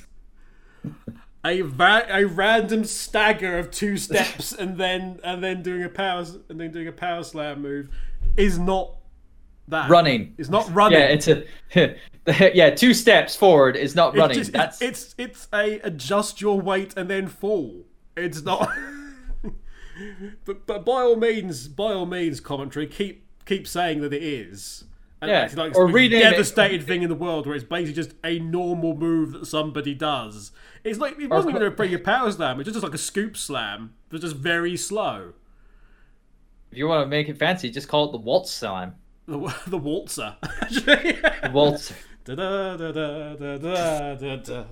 A 1.44 1.62
va- 1.62 2.06
a 2.10 2.24
random 2.26 2.84
stagger 2.84 3.58
of 3.58 3.70
two 3.70 3.96
steps 3.96 4.52
and 4.58 4.76
then 4.78 5.18
and 5.24 5.42
then 5.42 5.62
doing 5.62 5.82
a 5.84 5.88
power 5.88 6.24
and 6.48 6.60
then 6.60 6.70
doing 6.70 6.88
a 6.88 6.92
power 6.92 7.22
slam 7.22 7.62
move 7.62 7.88
is 8.36 8.58
not 8.58 8.94
that 9.68 9.88
running. 9.88 10.34
It's 10.36 10.48
not 10.48 10.72
running. 10.74 10.98
Yeah, 10.98 11.06
it's 11.06 11.28
a 11.28 11.44
yeah. 12.56 12.70
Two 12.70 12.92
steps 12.92 13.36
forward 13.36 13.76
is 13.76 13.94
not 13.94 14.14
It's 14.14 14.18
running. 14.20 14.36
just- 14.36 14.52
That's 14.52 14.82
it's 14.82 15.14
it's 15.16 15.48
a 15.52 15.78
adjust 15.80 16.40
your 16.40 16.60
weight 16.60 16.94
and 16.96 17.08
then 17.08 17.26
fall. 17.28 17.84
It's 18.16 18.42
not. 18.42 18.68
but 20.44 20.66
but 20.66 20.84
by 20.84 21.02
all 21.02 21.16
means, 21.16 21.68
by 21.68 21.92
all 21.92 22.06
means, 22.06 22.40
commentary 22.40 22.86
keep 22.86 23.24
keep 23.46 23.66
saying 23.66 24.00
that 24.02 24.12
it 24.12 24.22
is. 24.22 24.84
And 25.22 25.30
yeah, 25.30 25.44
it's 25.44 25.56
like 25.56 25.76
or 25.76 25.90
the 25.90 26.08
devastated 26.08 26.82
it. 26.82 26.86
thing 26.86 27.02
in 27.02 27.10
the 27.10 27.14
world 27.14 27.46
where 27.46 27.54
it's 27.54 27.64
basically 27.64 27.92
just 27.92 28.14
a 28.24 28.38
normal 28.38 28.96
move 28.96 29.32
that 29.32 29.46
somebody 29.46 29.94
does. 29.94 30.50
It's 30.82 30.98
like 30.98 31.18
it 31.18 31.28
wasn't 31.28 31.54
or, 31.54 31.58
even 31.58 31.72
a 31.72 31.76
bring 31.76 31.90
your 31.90 32.00
power 32.00 32.32
slam; 32.32 32.58
it's 32.58 32.70
just 32.70 32.82
like 32.82 32.94
a 32.94 32.98
scoop 32.98 33.36
slam, 33.36 33.94
but 34.08 34.22
just 34.22 34.36
very 34.36 34.78
slow. 34.78 35.34
If 36.72 36.78
you 36.78 36.88
want 36.88 37.04
to 37.04 37.06
make 37.06 37.28
it 37.28 37.36
fancy, 37.36 37.70
just 37.70 37.88
call 37.88 38.08
it 38.08 38.12
the 38.12 38.18
waltz 38.18 38.50
slam. 38.50 38.94
The, 39.26 39.54
the 39.66 39.78
waltzer. 39.78 40.36
yeah. 40.70 41.48
The 41.48 41.50
waltzer. 41.52 41.96
Da 42.24 42.34
da 42.34 42.76
da 42.76 42.92
da 42.92 43.34
da 43.34 44.14
da 44.14 44.36
da. 44.36 44.64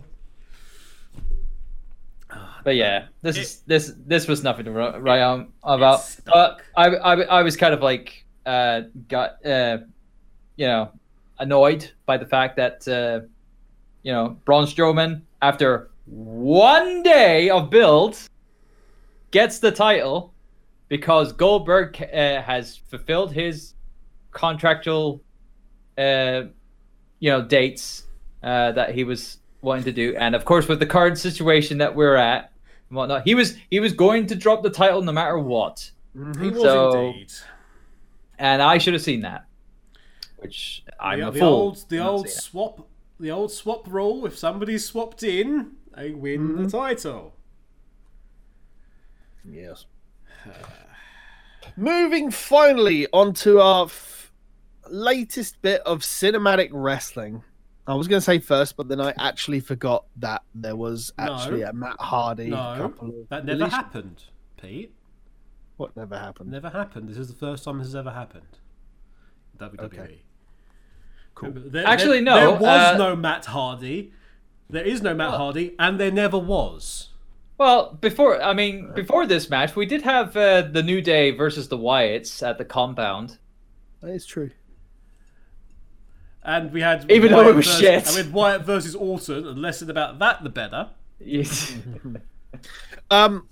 But 2.65 2.77
yeah, 2.77 3.07
this 3.23 3.37
it, 3.37 3.41
is 3.41 3.61
this 3.67 3.93
this 4.07 4.29
was 4.29 4.43
nothing 4.43 4.65
to 4.65 4.71
write 4.71 5.47
about. 5.63 6.17
But 6.25 6.61
I, 6.77 6.89
I 6.89 7.15
I 7.23 7.43
was 7.43 7.57
kind 7.57 7.75
of 7.75 7.83
like 7.83 8.25
uh 8.47 8.83
got 9.09 9.45
uh 9.45 9.79
you 10.59 10.67
know 10.67 10.91
annoyed 11.39 11.91
by 12.05 12.19
the 12.19 12.27
fact 12.27 12.57
that 12.57 12.87
uh 12.89 13.21
you 14.03 14.13
know 14.13 14.37
Braun 14.45 14.67
Strowman 14.67 15.23
after 15.41 15.91
one 16.07 17.03
day 17.03 17.49
of 17.49 17.71
build 17.71 18.19
gets 19.31 19.59
the 19.61 19.71
title 19.71 20.35
because 20.89 21.33
Goldberg 21.33 22.01
uh, 22.03 22.41
has 22.43 22.77
fulfilled 22.77 23.33
his 23.33 23.75
contractual 24.33 25.23
uh 25.97 26.43
you 27.21 27.31
know 27.31 27.43
dates 27.43 28.05
uh 28.43 28.73
that 28.73 28.95
he 28.95 29.05
was 29.05 29.39
wanting 29.63 29.85
to 29.85 29.93
do. 29.93 30.15
And 30.17 30.35
of 30.35 30.45
course 30.45 30.69
with 30.69 30.79
the 30.81 30.87
current 30.87 31.19
situation 31.19 31.79
that 31.79 31.95
we're 31.95 32.17
at 32.17 32.53
and 32.89 32.97
whatnot 32.97 33.23
he 33.25 33.35
was 33.35 33.57
he 33.71 33.81
was 33.81 33.93
going 33.93 34.27
to 34.27 34.35
drop 34.35 34.63
the 34.63 34.71
title 34.71 35.03
no 35.03 35.13
matter 35.13 35.39
what. 35.39 35.91
He 36.41 36.51
was 36.51 36.63
So- 36.63 37.07
indeed. 37.11 37.33
and 38.39 38.61
I 38.63 38.79
should 38.79 38.95
have 38.95 39.03
seen 39.03 39.21
that 39.23 39.45
which 40.39 40.85
I'm 41.01 41.21
the, 41.21 41.29
a 41.29 41.31
the 41.33 41.39
fool 41.41 41.49
old 41.49 41.89
the 41.89 41.99
old 41.99 42.29
swap 42.29 42.89
the 43.21 43.31
old 43.31 43.53
swap 43.53 43.87
rule 43.89 44.25
if 44.27 44.37
somebody's 44.39 44.85
swapped 44.87 45.23
in 45.23 45.73
they 45.97 46.11
win 46.13 46.41
Mm-hmm. 46.49 46.65
the 46.65 46.71
title 46.71 47.35
Yes. 49.51 49.87
Moving 51.77 52.31
finally 52.31 53.07
onto 53.13 53.59
our 53.59 53.87
f- 53.87 54.33
latest 54.91 55.61
bit 55.63 55.81
of 55.83 56.01
cinematic 56.01 56.69
wrestling. 56.73 57.43
I 57.87 57.95
was 57.95 58.09
going 58.09 58.19
to 58.19 58.25
say 58.25 58.39
first, 58.41 58.77
but 58.77 58.89
then 58.89 59.01
I 59.01 59.15
actually 59.19 59.61
forgot 59.61 60.05
that 60.17 60.43
there 60.55 60.77
was 60.77 61.13
No. 61.19 61.33
actually 61.35 61.63
a 61.63 61.73
Matt 61.73 61.97
Hardy. 61.99 62.51
No, 62.51 62.57
couple 62.77 63.09
of 63.09 63.29
that 63.31 63.45
never 63.47 63.69
happened, 63.69 64.25
Pete. 64.61 64.93
What 65.79 65.97
never 65.97 66.19
happened? 66.19 66.51
Never 66.51 66.69
happened. 66.71 67.09
This 67.09 67.17
is 67.17 67.29
the 67.29 67.35
first 67.39 67.65
time 67.65 67.79
this 67.79 67.87
has 67.89 67.97
ever 67.97 68.11
happened. 68.11 68.59
WWE. 69.59 69.81
Okay. 69.85 70.19
Cool. 71.39 71.53
There- 71.55 71.87
Actually, 71.87 72.17
there- 72.17 72.35
no, 72.35 72.35
There 72.53 72.61
was 72.61 72.95
uh, 72.95 72.97
no 72.99 73.15
Matt 73.17 73.45
Hardy. 73.47 74.13
There 74.69 74.85
is 74.85 75.01
no 75.03 75.15
Matt 75.15 75.31
Well- 75.31 75.39
Hardy, 75.39 75.75
and 75.79 75.99
there 76.01 76.11
never 76.11 76.37
was. 76.39 77.11
Well, 77.59 77.97
before 78.01 78.41
I 78.43 78.53
mean, 78.55 78.93
before 78.95 79.27
this 79.27 79.49
match, 79.51 79.75
we 79.75 79.85
did 79.87 80.03
have 80.03 80.37
uh, 80.37 80.63
the 80.63 80.83
New 80.83 81.01
Day 81.01 81.31
versus 81.33 81.69
the 81.69 81.79
Wyatts 81.79 82.47
at 82.47 82.57
the 82.59 82.65
compound. 82.65 83.39
That 84.01 84.11
is 84.11 84.25
true. 84.27 84.51
And 86.43 86.73
we 86.73 86.81
had 86.81 87.11
Even 87.11 87.33
though 87.33 87.41
it 87.41 87.45
Wyatt 87.45 87.57
was 87.57 87.67
versus, 87.67 87.81
shit. 87.81 88.07
And 88.07 88.17
we 88.17 88.23
had 88.23 88.33
Wyatt 88.33 88.63
versus 88.63 88.95
Orton, 88.95 89.47
and 89.47 89.59
less 89.61 89.79
said 89.81 89.91
about 89.91 90.19
that, 90.21 90.43
the 90.45 90.51
better. 90.51 90.91
Yes. 91.21 91.77
Um, 93.11 93.49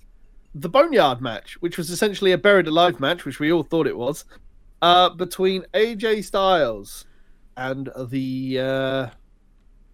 the 0.55 0.69
Boneyard 0.69 1.21
match, 1.21 1.61
which 1.61 1.77
was 1.79 1.91
essentially 1.91 2.33
a 2.33 2.39
buried 2.39 2.67
alive 2.67 2.99
match, 3.01 3.25
which 3.25 3.39
we 3.39 3.53
all 3.53 3.63
thought 3.63 3.87
it 3.87 3.97
was, 3.97 4.25
uh, 4.83 5.11
between 5.11 5.65
AJ 5.75 6.25
Styles 6.25 7.05
and 7.57 7.91
the 8.09 8.59
uh, 8.61 9.07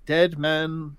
Dead 0.06 0.38
Man 0.38 0.96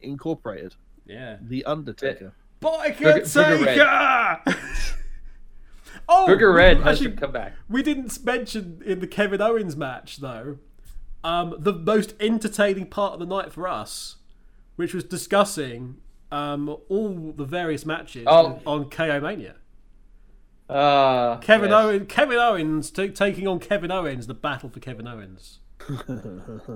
Incorporated, 0.00 0.74
Yeah. 1.06 1.38
The 1.40 1.64
Undertaker. 1.64 2.34
Biker 2.60 2.94
Booger- 2.96 3.22
Booger 3.22 4.44
Taker! 4.44 4.58
oh, 6.08 6.26
Booger 6.28 6.54
Red 6.54 6.78
has 6.78 6.98
actually, 6.98 7.10
to 7.14 7.16
come 7.20 7.32
back. 7.32 7.52
We 7.68 7.82
didn't 7.82 8.24
mention 8.24 8.82
in 8.84 9.00
the 9.00 9.06
Kevin 9.06 9.40
Owens 9.40 9.76
match 9.76 10.18
though, 10.18 10.58
um, 11.22 11.54
the 11.58 11.72
most 11.72 12.14
entertaining 12.20 12.86
part 12.86 13.14
of 13.14 13.20
the 13.20 13.26
night 13.26 13.52
for 13.52 13.66
us, 13.68 14.16
which 14.76 14.92
was 14.94 15.04
discussing 15.04 15.96
um, 16.30 16.68
all 16.88 17.32
the 17.36 17.44
various 17.44 17.86
matches 17.86 18.24
Oh. 18.26 18.60
on 18.66 18.90
KO 18.90 19.20
Mania. 19.20 19.56
Uh, 20.68 21.36
Kevin 21.38 21.70
yes. 21.70 21.78
Owens, 21.84 22.06
Kevin 22.08 22.38
Owens 22.38 22.90
ta 22.90 23.06
taking 23.08 23.46
on 23.46 23.58
Kevin 23.58 23.90
Owens, 23.90 24.26
the 24.26 24.34
battle 24.34 24.68
for 24.70 24.80
Kevin 24.80 25.06
Owens. 25.06 25.60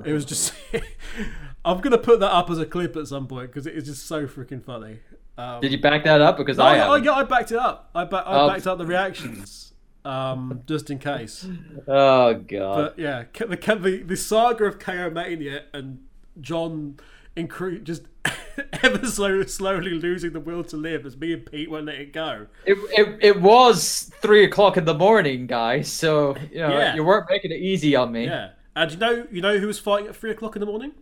It 0.04 0.12
was 0.12 0.24
just. 0.24 0.52
I'm 1.64 1.80
gonna 1.80 1.98
put 1.98 2.20
that 2.20 2.32
up 2.32 2.50
as 2.50 2.58
a 2.58 2.66
clip 2.66 2.96
at 2.96 3.06
some 3.06 3.26
point 3.26 3.48
because 3.50 3.66
it 3.66 3.74
is 3.74 3.84
just 3.84 4.06
so 4.06 4.26
freaking 4.26 4.62
funny. 4.64 5.00
Um, 5.36 5.60
Did 5.60 5.72
you 5.72 5.80
back 5.80 6.04
that 6.04 6.20
up? 6.20 6.36
Because 6.36 6.58
no, 6.58 6.64
I 6.64 6.78
I, 6.78 6.98
I, 6.98 7.20
I 7.20 7.22
backed 7.24 7.52
it 7.52 7.58
up. 7.58 7.90
I, 7.94 8.04
ba- 8.04 8.24
I 8.26 8.40
Oh. 8.42 8.48
backed 8.48 8.66
up 8.66 8.78
the 8.78 8.86
reactions, 8.86 9.72
um, 10.04 10.62
just 10.66 10.90
in 10.90 10.98
case. 10.98 11.46
Oh 11.86 12.34
god. 12.34 12.76
But 12.76 12.98
yeah, 12.98 13.24
the 13.32 13.56
the, 13.56 14.02
the 14.06 14.16
saga 14.16 14.64
of 14.64 14.78
KO 14.78 15.10
Mania 15.10 15.64
and 15.72 16.00
John 16.40 16.98
incre- 17.36 17.82
just 17.84 18.02
ever 18.82 19.06
so 19.06 19.42
slowly 19.44 19.90
losing 19.92 20.32
the 20.32 20.40
will 20.40 20.64
to 20.64 20.76
live 20.76 21.06
as 21.06 21.16
me 21.16 21.32
and 21.32 21.46
Pete 21.46 21.70
won't 21.70 21.86
let 21.86 21.96
it 21.96 22.12
go. 22.12 22.46
It, 22.66 22.76
it, 22.98 23.18
it 23.20 23.40
was 23.40 24.10
three 24.20 24.44
o'clock 24.44 24.76
in 24.76 24.84
the 24.84 24.94
morning, 24.94 25.46
guys. 25.46 25.90
So 25.90 26.36
you 26.52 26.58
know 26.60 26.78
Yeah. 26.78 26.94
you 26.96 27.04
weren't 27.04 27.28
making 27.30 27.52
it 27.52 27.60
easy 27.60 27.94
on 27.94 28.10
me. 28.12 28.24
Yeah, 28.26 28.50
and 28.82 28.92
you 28.92 28.98
know 28.98 29.26
you 29.30 29.40
know 29.40 29.58
who 29.58 29.66
was 29.66 29.78
fighting 29.78 30.08
at 30.08 30.16
three 30.16 30.30
o'clock 30.30 30.56
in 30.56 30.60
the 30.60 30.66
morning? 30.66 30.92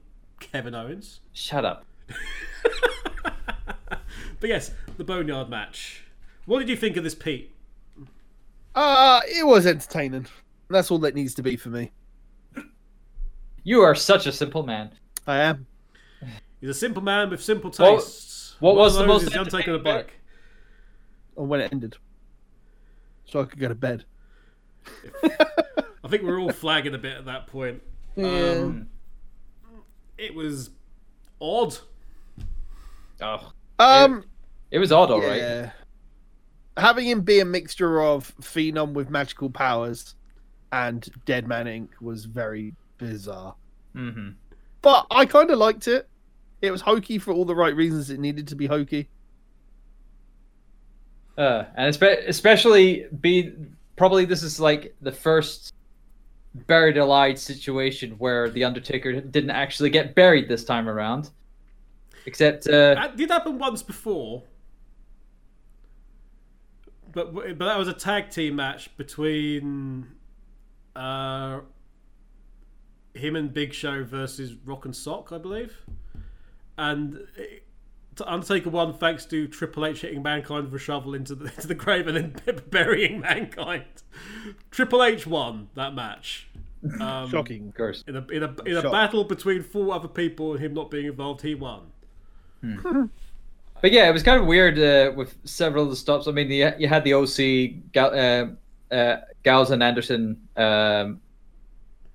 Kevin 0.40 0.74
Owens. 0.74 1.20
Shut 1.32 1.64
up. 1.64 1.84
But 4.40 4.50
yes, 4.50 4.70
the 4.96 5.04
Boneyard 5.04 5.48
match. 5.48 6.04
What 6.44 6.58
did 6.60 6.68
you 6.68 6.76
think 6.76 6.96
of 6.96 7.04
this, 7.04 7.14
Pete? 7.14 7.54
Uh, 8.74 9.20
it 9.26 9.46
was 9.46 9.66
entertaining. 9.66 10.26
That's 10.68 10.90
all 10.90 10.98
that 10.98 11.14
needs 11.14 11.34
to 11.34 11.42
be 11.42 11.56
for 11.56 11.70
me. 11.70 11.92
You 13.64 13.80
are 13.80 13.94
such 13.94 14.26
a 14.26 14.32
simple 14.32 14.62
man. 14.62 14.90
I 15.26 15.38
am. 15.38 15.66
He's 16.60 16.70
a 16.70 16.74
simple 16.74 17.02
man 17.02 17.30
with 17.30 17.42
simple 17.42 17.70
tastes. 17.70 18.56
what 18.60 18.76
One 18.76 18.84
was 18.84 18.96
the 18.96 19.06
most 19.06 19.22
is 19.24 19.30
the 19.30 19.40
Undertaker 19.40 19.72
of 19.72 19.82
the 19.82 19.90
entertaining 19.90 20.06
bike. 20.06 20.12
Or 21.34 21.46
when 21.46 21.60
it 21.60 21.72
ended. 21.72 21.96
So 23.24 23.40
I 23.40 23.44
could 23.44 23.58
go 23.58 23.68
to 23.68 23.74
bed. 23.74 24.04
I 26.06 26.08
think 26.08 26.22
we 26.22 26.28
we're 26.28 26.38
all 26.40 26.52
flagging 26.52 26.94
a 26.94 26.98
bit 26.98 27.16
at 27.16 27.24
that 27.24 27.48
point. 27.48 27.82
Um, 28.16 28.88
it 30.16 30.32
was 30.36 30.70
odd. 31.40 31.76
Oh, 33.20 33.52
Um, 33.80 34.22
it 34.70 34.78
was 34.78 34.92
odd, 34.92 35.10
all 35.10 35.20
right. 35.20 35.36
yeah. 35.40 35.70
Having 36.76 37.06
him 37.06 37.20
be 37.22 37.40
a 37.40 37.44
mixture 37.44 38.00
of 38.00 38.32
Phenom 38.40 38.92
with 38.92 39.10
magical 39.10 39.50
powers 39.50 40.14
and 40.70 41.08
Dead 41.24 41.48
Man 41.48 41.66
Inc. 41.66 41.88
was 42.00 42.24
very 42.24 42.72
bizarre. 42.98 43.56
Mm-hmm. 43.96 44.28
But 44.82 45.08
I 45.10 45.26
kind 45.26 45.50
of 45.50 45.58
liked 45.58 45.88
it. 45.88 46.08
It 46.62 46.70
was 46.70 46.82
hokey 46.82 47.18
for 47.18 47.34
all 47.34 47.44
the 47.44 47.56
right 47.56 47.74
reasons 47.74 48.10
it 48.10 48.20
needed 48.20 48.46
to 48.48 48.54
be 48.54 48.66
hokey. 48.66 49.08
Uh, 51.36 51.64
and 51.76 51.92
espe- 51.92 52.28
especially 52.28 53.06
being 53.20 53.74
probably 53.96 54.24
this 54.24 54.44
is 54.44 54.60
like 54.60 54.94
the 55.02 55.10
first 55.10 55.72
buried 56.66 56.96
alive 56.96 57.38
situation 57.38 58.12
where 58.18 58.48
the 58.50 58.64
Undertaker 58.64 59.20
didn't 59.20 59.50
actually 59.50 59.90
get 59.90 60.14
buried 60.14 60.48
this 60.48 60.64
time 60.64 60.88
around. 60.88 61.30
Except, 62.26 62.66
uh, 62.66 62.94
That 62.94 63.16
did 63.16 63.30
happen 63.30 63.58
once 63.58 63.82
before. 63.82 64.42
But 67.12 67.32
but 67.34 67.58
that 67.58 67.78
was 67.78 67.88
a 67.88 67.94
tag 67.94 68.30
team 68.30 68.56
match 68.56 68.94
between 68.96 70.06
uh, 70.94 71.60
him 73.14 73.36
and 73.36 73.52
Big 73.52 73.72
Show 73.72 74.04
versus 74.04 74.54
Rock 74.64 74.84
and 74.84 74.94
Sock, 74.94 75.32
I 75.32 75.38
believe. 75.38 75.74
And 76.76 77.26
Undertaker 78.26 78.70
won 78.70 78.94
thanks 78.94 79.24
to 79.26 79.46
Triple 79.48 79.84
H 79.86 80.00
hitting 80.02 80.22
Mankind 80.22 80.64
with 80.70 80.80
a 80.80 80.84
shovel 80.84 81.14
into 81.14 81.34
the, 81.34 81.44
into 81.54 81.66
the 81.66 81.74
grave 81.74 82.06
and 82.06 82.16
then 82.44 82.60
burying 82.70 83.20
Mankind. 83.20 83.84
Triple 84.70 85.02
H 85.02 85.26
won 85.26 85.68
that 85.74 85.94
match. 85.94 86.48
Um, 87.00 87.28
Shocking. 87.30 87.68
of 87.68 87.74
course, 87.74 88.04
In 88.06 88.16
a 88.16 88.24
in 88.28 88.42
a 88.44 88.54
in 88.64 88.76
a 88.76 88.82
Shock. 88.82 88.92
battle 88.92 89.24
between 89.24 89.62
four 89.62 89.92
other 89.94 90.06
people 90.08 90.52
and 90.52 90.60
him 90.62 90.72
not 90.74 90.90
being 90.90 91.06
involved, 91.06 91.42
he 91.42 91.54
won. 91.54 91.80
but 93.82 93.92
yeah, 93.92 94.08
it 94.08 94.12
was 94.12 94.22
kind 94.22 94.40
of 94.40 94.46
weird 94.46 94.78
uh, 94.78 95.12
with 95.16 95.36
several 95.44 95.84
of 95.84 95.90
the 95.90 95.96
stops. 95.96 96.28
I 96.28 96.30
mean, 96.32 96.48
the, 96.48 96.74
you 96.78 96.86
had 96.88 97.02
the 97.04 97.14
OC, 97.14 97.92
Gal, 97.92 98.14
uh, 98.90 98.94
uh, 98.94 99.20
Gallows 99.42 99.70
and 99.70 99.82
Anderson, 99.82 100.40
um, 100.56 101.20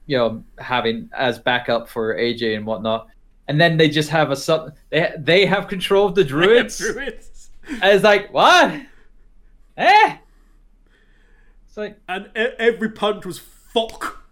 you 0.05 0.17
know, 0.17 0.43
having 0.57 1.09
as 1.13 1.37
backup 1.39 1.89
for 1.89 2.15
AJ 2.15 2.55
and 2.55 2.65
whatnot. 2.65 3.07
And 3.47 3.59
then 3.59 3.77
they 3.77 3.89
just 3.89 4.09
have 4.09 4.31
a 4.31 4.35
sub. 4.35 4.75
They 4.89 5.11
they 5.17 5.45
have 5.45 5.67
control 5.67 6.07
of 6.07 6.15
the 6.15 6.23
druids. 6.33 6.77
Druids. 6.77 7.49
And 7.67 7.83
it's 7.83 8.03
like, 8.03 8.31
what? 8.33 8.71
Eh? 9.77 10.17
It's 11.67 11.77
like, 11.77 11.97
and 12.07 12.25
e- 12.35 12.55
every 12.59 12.91
punch 12.91 13.25
was 13.25 13.39
fuck. 13.39 14.23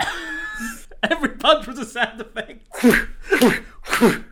every 1.02 1.30
punch 1.30 1.66
was 1.66 1.78
a 1.78 1.84
sound 1.84 2.20
effect. 2.20 2.66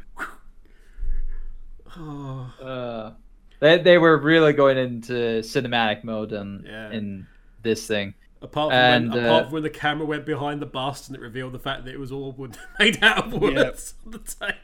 oh, 1.96 2.52
uh, 2.62 3.12
they, 3.60 3.78
they 3.78 3.98
were 3.98 4.18
really 4.18 4.52
going 4.52 4.76
into 4.78 5.12
cinematic 5.40 6.04
mode 6.04 6.32
in, 6.32 6.64
Yeah. 6.66 6.90
in 6.92 7.26
this 7.62 7.86
thing. 7.86 8.14
Apart 8.42 8.70
from 8.70 8.78
And, 8.78 9.10
when, 9.12 9.24
uh, 9.24 9.28
apart 9.28 9.44
from 9.46 9.52
when 9.54 9.62
the 9.62 9.70
camera 9.70 10.06
went 10.06 10.24
behind 10.26 10.60
the 10.60 10.66
bust 10.66 11.08
and 11.08 11.16
it 11.16 11.20
revealed 11.20 11.52
the 11.52 11.58
fact 11.58 11.84
that 11.84 11.94
it 11.94 11.98
was 12.00 12.12
all 12.12 12.32
wood 12.32 12.56
made 12.78 13.02
out 13.02 13.26
of 13.26 13.32
wood 13.40 13.54
Yep. 13.54 13.78
on 14.06 14.12
the 14.12 14.18
table. 14.18 14.54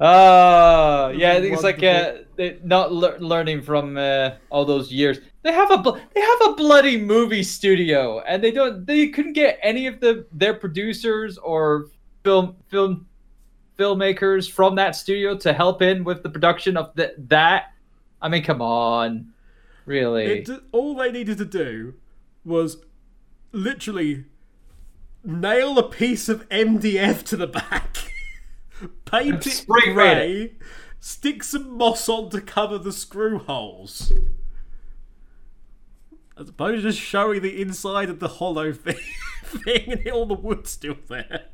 Uh, 0.00 1.12
yeah, 1.16 1.32
I 1.32 1.40
think 1.40 1.54
it's 1.54 1.62
like 1.62 1.82
uh, 1.82 2.14
not 2.62 2.92
lear 2.92 3.18
learning 3.18 3.62
from 3.62 3.96
uh, 3.96 4.32
all 4.50 4.64
those 4.64 4.92
years. 4.92 5.18
They 5.42 5.52
have 5.52 5.70
a 5.70 5.78
bl- 5.78 5.96
they 6.14 6.20
have 6.20 6.40
a 6.46 6.52
bloody 6.54 7.00
movie 7.00 7.42
studio, 7.42 8.20
and 8.20 8.42
they 8.42 8.50
don't 8.50 8.84
they 8.84 9.08
couldn't 9.08 9.32
get 9.32 9.58
any 9.62 9.86
of 9.86 10.00
the 10.00 10.26
their 10.32 10.54
producers 10.54 11.38
or 11.38 11.86
film 12.22 12.56
film 12.68 13.06
filmmakers 13.78 14.50
from 14.50 14.74
that 14.74 14.96
studio 14.96 15.36
to 15.38 15.52
help 15.52 15.80
in 15.82 16.04
with 16.04 16.22
the 16.22 16.28
production 16.30 16.76
of 16.76 16.94
the, 16.96 17.14
that. 17.28 17.72
I 18.20 18.28
mean, 18.28 18.42
come 18.42 18.60
on, 18.60 19.32
really? 19.84 20.24
It, 20.40 20.44
d- 20.46 20.58
all 20.72 20.94
they 20.96 21.12
needed 21.12 21.38
to 21.38 21.44
do 21.44 21.94
was 22.46 22.78
literally 23.52 24.24
nail 25.24 25.78
a 25.78 25.88
piece 25.88 26.28
of 26.28 26.48
MDF 26.48 27.24
to 27.24 27.36
the 27.36 27.46
back, 27.46 27.96
paint 29.04 29.46
it 29.46 29.66
grey, 29.66 30.52
stick 31.00 31.42
some 31.42 31.76
moss 31.76 32.08
on 32.08 32.30
to 32.30 32.40
cover 32.40 32.78
the 32.78 32.92
screw 32.92 33.38
holes. 33.38 34.12
As 36.38 36.50
opposed 36.50 36.82
to 36.82 36.90
just 36.90 37.00
showing 37.00 37.40
the 37.40 37.60
inside 37.60 38.10
of 38.10 38.20
the 38.20 38.28
hollow 38.28 38.72
thing, 38.72 39.00
thing 39.42 39.92
and 39.92 40.08
all 40.08 40.26
the 40.26 40.34
wood 40.34 40.66
still 40.66 40.96
there. 41.08 41.46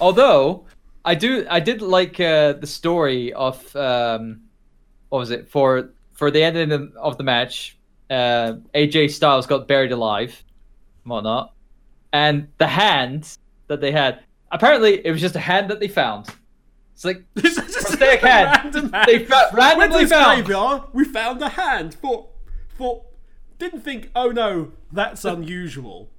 Although 0.00 0.66
I 1.04 1.14
do, 1.14 1.46
I 1.50 1.60
did 1.60 1.82
like 1.82 2.18
uh, 2.18 2.54
the 2.54 2.66
story 2.66 3.32
of 3.32 3.74
um, 3.76 4.42
what 5.08 5.18
was 5.18 5.30
it 5.30 5.48
for 5.48 5.90
for 6.12 6.30
the 6.30 6.42
ending 6.42 6.92
of 6.96 7.18
the 7.18 7.24
match. 7.24 7.76
Uh, 8.10 8.54
AJ 8.74 9.10
Styles 9.12 9.46
got 9.46 9.66
buried 9.66 9.92
alive, 9.92 10.42
and 11.04 11.10
whatnot, 11.10 11.54
and 12.12 12.48
the 12.58 12.66
hand 12.66 13.38
that 13.68 13.80
they 13.80 13.90
had. 13.92 14.20
Apparently, 14.50 15.04
it 15.06 15.10
was 15.10 15.20
just 15.20 15.34
a 15.36 15.40
hand 15.40 15.70
that 15.70 15.80
they 15.80 15.88
found. 15.88 16.26
It's 16.92 17.04
like 17.04 17.24
This 17.34 17.56
is 17.56 17.74
just 17.74 18.00
a 18.00 18.16
hand. 18.18 18.60
random 18.64 18.92
hand. 18.92 19.06
They 19.08 19.24
fa- 19.24 19.48
randomly 19.54 20.06
found. 20.06 20.44
graveyard, 20.44 20.82
we 20.92 21.04
found 21.04 21.40
a 21.40 21.48
hand. 21.48 21.94
Thought, 21.94 22.28
thought, 22.76 23.02
didn't 23.58 23.80
think. 23.80 24.10
Oh 24.14 24.28
no, 24.30 24.72
that's 24.92 25.24
unusual. 25.24 26.10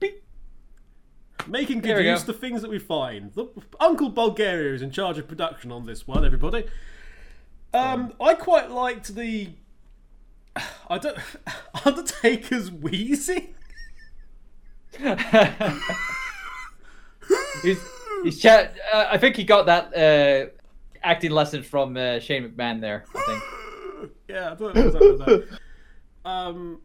Beep. 0.00 0.22
Making 1.46 1.80
good 1.80 2.02
use 2.04 2.04
go. 2.04 2.20
of 2.22 2.26
the 2.26 2.32
things 2.32 2.62
that 2.62 2.70
we 2.70 2.78
find. 2.78 3.32
The, 3.34 3.46
Uncle 3.78 4.08
Bulgaria 4.08 4.74
is 4.74 4.80
in 4.82 4.90
charge 4.90 5.18
of 5.18 5.28
production 5.28 5.70
on 5.70 5.84
this 5.84 6.06
one. 6.06 6.24
Everybody. 6.24 6.64
Um, 7.74 8.14
I 8.20 8.34
quite 8.34 8.70
liked 8.70 9.14
the. 9.14 9.50
I 10.56 10.98
don't. 10.98 11.18
Undertaker's 11.84 12.70
wheezing. 12.70 13.54
he's, 17.62 17.80
he's 18.22 18.38
chat. 18.38 18.76
Uh, 18.92 19.06
I 19.10 19.16
think 19.18 19.36
he 19.36 19.44
got 19.44 19.66
that 19.66 19.96
uh, 19.96 20.50
acting 21.02 21.30
lesson 21.30 21.62
from 21.62 21.96
uh, 21.96 22.18
Shane 22.20 22.48
McMahon 22.48 22.80
there. 22.80 23.04
I 23.14 23.22
think. 23.26 23.42
Yeah, 24.28 24.50
I 24.50 24.54
thought 24.56 24.76
it 24.76 24.84
was 24.84 24.94
that. 24.94 25.46
Um, 26.24 26.80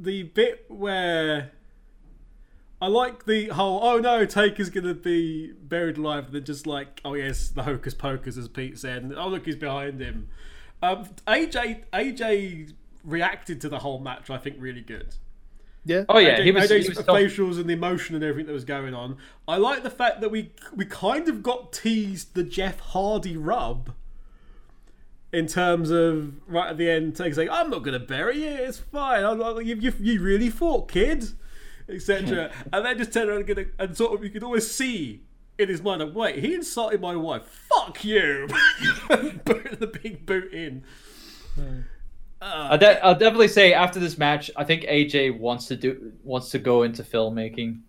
the 0.00 0.24
bit 0.24 0.64
where 0.68 1.52
I 2.82 2.88
like 2.88 3.26
the 3.26 3.48
whole 3.48 3.80
"oh 3.82 3.98
no, 3.98 4.24
Taker's 4.24 4.70
gonna 4.70 4.94
be 4.94 5.52
buried 5.52 5.98
alive," 5.98 6.26
and 6.26 6.34
then 6.34 6.44
just 6.44 6.66
like 6.66 7.00
"oh 7.04 7.14
yes, 7.14 7.48
the 7.48 7.64
hocus 7.64 7.92
pocus," 7.92 8.36
as 8.38 8.48
Pete 8.48 8.78
said, 8.78 9.02
and 9.02 9.14
"oh 9.14 9.28
look, 9.28 9.44
he's 9.44 9.56
behind 9.56 10.00
him." 10.00 10.28
Um, 10.82 11.08
AJ 11.26 11.84
AJ 11.92 12.72
reacted 13.04 13.60
to 13.62 13.68
the 13.68 13.78
whole 13.78 13.98
match, 13.98 14.30
I 14.30 14.38
think, 14.38 14.56
really 14.58 14.80
good. 14.80 15.14
Yeah. 15.84 16.04
Oh 16.08 16.18
yeah, 16.18 16.38
AJ 16.38 16.44
he 16.44 16.52
was. 16.52 16.70
AJ's 16.70 16.82
He 16.84 16.88
was 16.90 16.98
facials 16.98 17.58
and 17.58 17.68
the 17.68 17.74
emotion 17.74 18.14
and 18.14 18.24
everything 18.24 18.46
that 18.46 18.52
was 18.52 18.64
going 18.64 18.94
on. 18.94 19.16
I 19.48 19.56
like 19.56 19.82
the 19.82 19.90
fact 19.90 20.20
that 20.20 20.30
we 20.30 20.52
we 20.74 20.84
kind 20.84 21.28
of 21.28 21.42
got 21.42 21.72
teased 21.72 22.34
the 22.34 22.42
Jeff 22.42 22.80
Hardy 22.80 23.36
rub 23.36 23.94
in 25.32 25.46
terms 25.46 25.90
of 25.90 26.34
right 26.48 26.70
at 26.70 26.78
the 26.78 26.90
end, 26.90 27.16
Taker 27.16 27.34
saying, 27.34 27.50
"I'm 27.50 27.70
not 27.70 27.82
going 27.82 27.98
to 27.98 28.04
bury 28.04 28.42
you. 28.42 28.48
It's 28.48 28.78
fine. 28.78 29.24
I'm 29.24 29.38
not, 29.38 29.64
you, 29.64 29.76
you 29.76 29.92
you 30.00 30.20
really 30.20 30.50
fought, 30.50 30.90
kid," 30.90 31.24
etc. 31.88 32.50
and 32.72 32.84
then 32.84 32.98
just 32.98 33.12
turn 33.12 33.28
around 33.28 33.38
and, 33.38 33.46
get 33.46 33.58
a, 33.58 33.66
and 33.78 33.96
sort 33.96 34.14
of 34.14 34.24
you 34.24 34.30
could 34.30 34.42
always 34.42 34.70
see. 34.70 35.22
In 35.60 35.68
his 35.68 35.82
mind, 35.82 36.00
like, 36.00 36.14
wait, 36.14 36.38
he 36.42 36.54
insulted 36.54 37.02
my 37.02 37.14
wife. 37.14 37.42
Fuck 37.68 38.02
you! 38.02 38.48
Boot 39.08 39.78
the 39.78 39.86
big 40.02 40.24
boot 40.24 40.54
in. 40.54 40.84
I'll, 42.40 42.78
de- 42.78 43.04
I'll 43.04 43.14
definitely 43.14 43.48
say 43.48 43.74
after 43.74 44.00
this 44.00 44.16
match, 44.16 44.50
I 44.56 44.64
think 44.64 44.84
AJ 44.84 45.38
wants 45.38 45.66
to 45.66 45.76
do 45.76 46.12
wants 46.24 46.48
to 46.50 46.58
go 46.58 46.84
into 46.84 47.02
filmmaking 47.02 47.80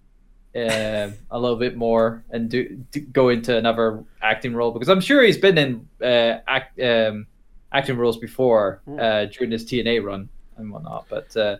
uh, 0.54 1.12
a 1.32 1.40
little 1.40 1.56
bit 1.56 1.78
more 1.78 2.26
and 2.30 2.50
do, 2.50 2.84
do 2.92 3.00
go 3.00 3.30
into 3.30 3.56
another 3.56 4.04
acting 4.22 4.54
role 4.54 4.72
because 4.72 4.90
I'm 4.90 5.00
sure 5.00 5.24
he's 5.24 5.38
been 5.38 5.58
in 5.58 5.88
uh, 6.02 6.40
act, 6.46 6.78
um, 6.82 7.28
acting 7.72 7.96
roles 7.96 8.18
before 8.18 8.82
uh, 9.00 9.26
during 9.26 9.52
his 9.52 9.64
TNA 9.64 10.04
run 10.04 10.28
and 10.58 10.74
whatnot. 10.74 11.06
But 11.10 11.38
uh, 11.38 11.58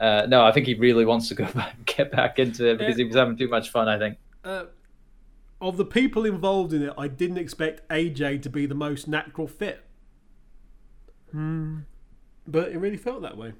uh, 0.00 0.26
no, 0.28 0.44
I 0.44 0.50
think 0.50 0.66
he 0.66 0.74
really 0.74 1.04
wants 1.04 1.28
to 1.28 1.36
go 1.36 1.44
back 1.54 1.76
get 1.84 2.10
back 2.10 2.40
into 2.40 2.66
it 2.66 2.78
because 2.78 2.96
he 2.96 3.04
was 3.04 3.14
having 3.14 3.36
too 3.36 3.48
much 3.48 3.70
fun. 3.70 3.88
I 3.88 3.98
think. 3.98 4.18
Of 5.60 5.76
the 5.76 5.84
people 5.84 6.24
involved 6.24 6.72
in 6.72 6.82
it, 6.82 6.92
I 6.96 7.08
didn't 7.08 7.38
expect 7.38 7.86
AJ 7.88 8.42
to 8.42 8.48
be 8.50 8.66
the 8.66 8.74
most 8.74 9.06
natural 9.08 9.46
fit. 9.46 9.84
But 12.46 12.72
it 12.72 12.78
really 12.78 12.96
felt 12.96 13.22
that 13.22 13.36
way. 13.36 13.52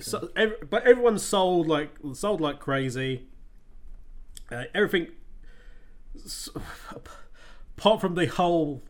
So, 0.00 0.30
ev- 0.36 0.68
but 0.70 0.84
everyone 0.86 1.18
sold 1.18 1.66
like 1.68 1.90
sold 2.14 2.40
like 2.40 2.60
crazy. 2.60 3.26
Uh, 4.50 4.64
everything, 4.74 5.08
apart 7.76 8.00
from 8.00 8.14
the 8.14 8.26
whole, 8.26 8.82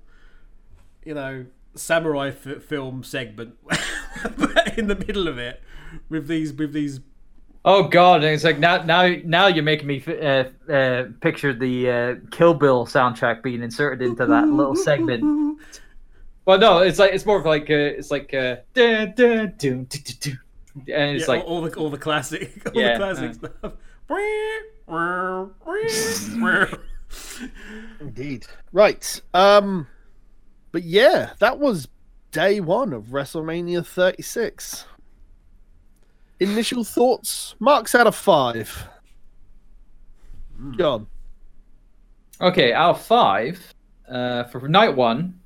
you 1.05 1.15
know, 1.15 1.47
samurai 1.75 2.29
f- 2.29 2.63
film 2.63 3.03
segment 3.03 3.57
in 4.77 4.87
the 4.89 4.97
middle 5.07 5.29
of 5.29 5.39
it, 5.39 5.63
with 6.09 6.27
these 6.29 6.53
with 6.53 6.73
these 6.73 7.01
Oh 7.65 7.89
God! 7.89 8.17
And 8.17 8.35
it's 8.35 8.45
like 8.45 8.59
now, 8.59 8.83
now, 8.83 9.15
now 9.25 9.47
you're 9.47 9.65
making 9.65 9.87
me 9.87 10.05
uh, 10.07 10.45
uh, 10.71 11.05
picture 11.21 11.55
the 11.55 11.91
uh, 11.91 12.15
Kill 12.31 12.55
Bill 12.55 12.87
soundtrack 12.87 13.43
being 13.43 13.63
inserted 13.63 14.07
into 14.07 14.27
that 14.27 14.49
little 14.49 14.77
segment. 14.77 15.59
Well, 16.45 16.59
no, 16.59 16.79
it's 16.81 16.99
like 16.99 17.15
it's 17.15 17.25
more 17.25 17.39
of 17.39 17.47
like 17.47 17.71
uh, 17.71 17.75
it's 17.75 18.11
like 18.11 18.35
uh, 18.35 18.57
and 20.75 21.17
it's 21.17 21.23
yeah, 21.23 21.35
like 21.35 21.45
all, 21.45 21.57
all 21.57 21.63
the 21.63 21.75
all 21.77 21.91
the 21.91 21.99
classic, 21.99 22.63
all 22.67 22.73
Yeah, 22.81 22.99
the 22.99 22.99
classic 22.99 23.35
stuff. 23.35 23.73
Indeed. 28.01 28.47
Right. 28.73 29.21
Um 29.33 29.87
but 30.73 30.83
yeah, 30.83 31.31
that 31.39 31.59
was 31.59 31.89
day 32.33 32.61
1 32.61 32.93
of 32.93 33.05
WrestleMania 33.07 33.87
36. 33.87 34.87
Initial 36.41 36.85
thoughts, 36.85 37.55
marks 37.61 37.95
out 37.95 38.07
of 38.07 38.15
5. 38.15 38.89
John. 40.79 41.07
okay. 42.41 42.73
Out 42.73 42.97
of 42.97 43.03
five 43.03 43.61
uh, 44.09 44.45
for 44.45 44.69
night 44.69 44.95
one, 44.95 45.41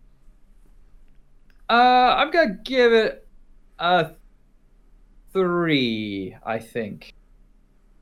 uh, 1.69 1.73
I'm 1.73 2.31
gonna 2.31 2.59
give 2.65 2.93
it 2.93 3.27
a 3.79 4.11
three. 5.33 6.37
I 6.45 6.59
think 6.59 7.15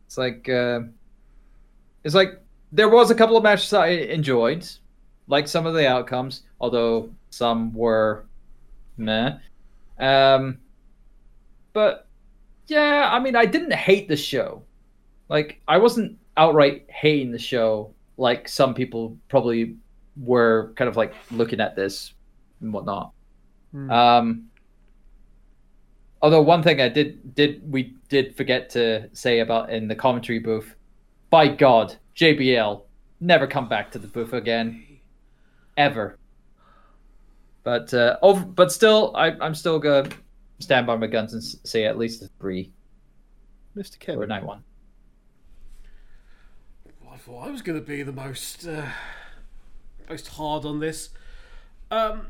it's 0.06 0.18
like 0.18 0.48
uh, 0.48 0.80
it's 2.04 2.14
like 2.14 2.40
there 2.72 2.88
was 2.88 3.10
a 3.10 3.14
couple 3.14 3.36
of 3.36 3.42
matches 3.42 3.72
I 3.72 3.88
enjoyed, 3.88 4.68
like 5.26 5.48
some 5.48 5.66
of 5.66 5.74
the 5.74 5.88
outcomes, 5.88 6.42
although 6.60 7.10
some 7.30 7.72
were 7.72 8.26
meh. 8.96 9.38
Um, 9.98 10.58
but 11.72 12.05
yeah, 12.68 13.08
I 13.12 13.18
mean, 13.20 13.36
I 13.36 13.46
didn't 13.46 13.72
hate 13.72 14.08
the 14.08 14.16
show. 14.16 14.62
Like, 15.28 15.60
I 15.66 15.78
wasn't 15.78 16.18
outright 16.36 16.86
hating 16.88 17.32
the 17.32 17.38
show 17.38 17.94
like 18.16 18.48
some 18.48 18.74
people 18.74 19.16
probably 19.28 19.76
were 20.16 20.72
kind 20.76 20.88
of 20.88 20.96
like 20.96 21.14
looking 21.30 21.60
at 21.60 21.76
this 21.76 22.14
and 22.60 22.72
whatnot. 22.72 23.12
Hmm. 23.72 23.90
Um, 23.90 24.50
although 26.22 26.42
one 26.42 26.62
thing 26.62 26.80
I 26.80 26.88
did 26.88 27.34
did 27.34 27.70
we 27.70 27.94
did 28.08 28.36
forget 28.36 28.70
to 28.70 29.08
say 29.12 29.40
about 29.40 29.70
in 29.70 29.88
the 29.88 29.94
commentary 29.94 30.38
booth, 30.38 30.74
by 31.30 31.48
God, 31.48 31.96
JBL 32.16 32.82
never 33.20 33.46
come 33.46 33.68
back 33.68 33.90
to 33.92 33.98
the 33.98 34.08
booth 34.08 34.32
again, 34.32 34.84
ever. 35.76 36.18
But 37.64 37.92
uh, 37.92 38.16
over, 38.22 38.44
but 38.44 38.72
still, 38.72 39.12
I, 39.16 39.32
I'm 39.40 39.54
still 39.54 39.78
gonna 39.78 40.08
stand 40.58 40.86
by 40.86 40.96
my 40.96 41.06
guns 41.06 41.32
and 41.32 41.42
say 41.42 41.84
at 41.84 41.98
least 41.98 42.22
a 42.22 42.28
three 42.40 42.72
Mr. 43.76 43.96
or 43.96 43.98
Kevin. 43.98 44.28
night 44.28 44.44
one. 44.44 44.64
I 47.12 47.18
thought 47.18 47.48
I 47.48 47.50
was 47.50 47.62
going 47.62 47.78
to 47.78 47.84
be 47.84 48.02
the 48.02 48.12
most 48.12 48.66
uh, 48.66 48.88
most 50.08 50.28
hard 50.28 50.64
on 50.64 50.80
this. 50.80 51.10
Um, 51.90 52.26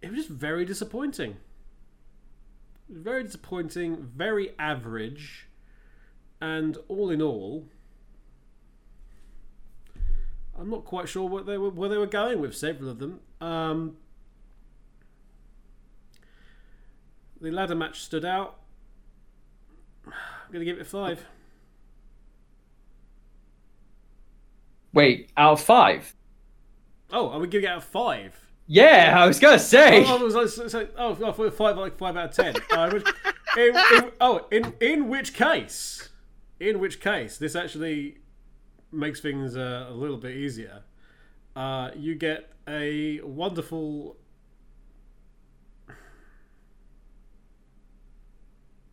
it 0.00 0.10
was 0.10 0.18
just 0.18 0.28
very 0.28 0.64
disappointing. 0.64 1.36
Very 2.88 3.24
disappointing. 3.24 4.10
Very 4.14 4.50
average, 4.58 5.48
and 6.40 6.78
all 6.86 7.10
in 7.10 7.20
all, 7.20 7.64
I'm 10.56 10.70
not 10.70 10.84
quite 10.84 11.08
sure 11.08 11.28
what 11.28 11.46
they 11.46 11.58
were 11.58 11.70
where 11.70 11.88
they 11.88 11.98
were 11.98 12.06
going 12.06 12.40
with 12.40 12.56
several 12.56 12.88
of 12.88 12.98
them. 13.00 13.20
Um, 13.40 13.96
the 17.40 17.50
ladder 17.50 17.74
match 17.74 18.02
stood 18.02 18.24
out. 18.24 18.56
I'm 20.06 20.52
going 20.52 20.60
to 20.60 20.64
give 20.64 20.78
it 20.78 20.82
a 20.82 20.84
five. 20.84 21.24
Wait, 24.92 25.30
out 25.36 25.52
of 25.52 25.60
five? 25.60 26.14
Oh, 27.12 27.28
are 27.30 27.38
we 27.38 27.48
giving 27.48 27.66
it 27.66 27.70
out 27.70 27.78
of 27.78 27.84
five? 27.84 28.34
Yeah, 28.66 29.14
I 29.16 29.26
was 29.26 29.38
gonna 29.38 29.58
say. 29.58 30.04
Oh, 30.04 30.18
I 30.18 30.22
was 30.22 30.34
like, 30.34 30.48
so, 30.48 30.66
so, 30.66 30.88
oh, 30.96 31.14
thought 31.14 31.54
five 31.54 31.76
like 31.76 31.96
five 31.96 32.16
out 32.16 32.30
of 32.30 32.34
ten. 32.34 32.56
Uh, 32.70 33.00
in, 33.56 33.76
in, 33.76 34.10
oh, 34.20 34.46
in 34.50 34.74
in 34.80 35.08
which 35.08 35.34
case, 35.34 36.08
in 36.58 36.80
which 36.80 37.00
case, 37.00 37.38
this 37.38 37.54
actually 37.54 38.18
makes 38.90 39.20
things 39.20 39.56
uh, 39.56 39.86
a 39.88 39.92
little 39.92 40.16
bit 40.16 40.36
easier. 40.36 40.82
Uh, 41.54 41.90
you 41.94 42.14
get 42.16 42.52
a 42.66 43.20
wonderful. 43.20 44.16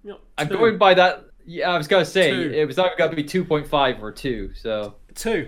You 0.04 0.18
I'm 0.38 0.50
two. 0.50 0.58
going 0.58 0.78
by 0.78 0.94
that. 0.96 1.26
Yeah, 1.46 1.72
I 1.72 1.78
was 1.78 1.88
gonna 1.88 2.06
say 2.06 2.32
Two. 2.32 2.54
it 2.54 2.66
was 2.66 2.80
either 2.80 2.96
gonna 2.98 3.16
be 3.16 3.24
two 3.24 3.44
point 3.44 3.68
five 3.68 4.02
or 4.04 4.12
two. 4.12 4.52
So 4.54 4.96
two, 5.16 5.48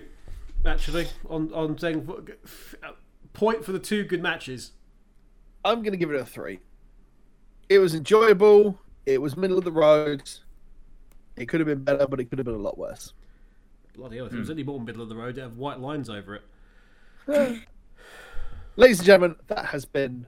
actually, 0.66 1.08
on 1.30 1.54
on 1.54 1.78
saying 1.78 2.08
uh, 2.84 2.92
point 3.34 3.64
for 3.64 3.72
the 3.72 3.80
two 3.80 4.04
good 4.04 4.22
matches. 4.22 4.72
I'm 5.66 5.82
going 5.82 5.92
to 5.92 5.98
give 5.98 6.12
it 6.12 6.16
a 6.16 6.26
3. 6.26 6.60
it 7.70 7.80
was 7.80 7.96
enjoyable. 7.96 8.80
It 9.08 9.20
was 9.20 9.36
middle 9.36 9.58
of 9.58 9.64
the 9.64 9.72
road. 9.72 10.30
It 11.36 11.48
could 11.48 11.60
have 11.60 11.68
been 11.68 11.84
better, 11.84 12.08
but 12.08 12.20
it 12.20 12.26
could 12.26 12.38
have 12.38 12.46
been 12.46 12.56
a 12.56 12.60
lot 12.60 12.78
worse. 12.78 13.14
Bloody 13.96 14.18
hell! 14.18 14.28
If 14.28 14.34
it 14.34 14.40
was 14.40 14.48
hmm. 14.48 14.54
any 14.54 14.64
more 14.64 14.80
middle 14.80 15.02
of 15.02 15.10
the 15.10 15.16
road, 15.16 15.30
it'd 15.30 15.44
have 15.44 15.58
white 15.58 15.80
lines 15.80 16.10
over 16.10 16.36
it. 16.36 16.44
Ladies 18.76 19.00
and 19.00 19.06
gentlemen, 19.06 19.38
that 19.48 19.66
has 19.66 19.86
been 19.86 20.28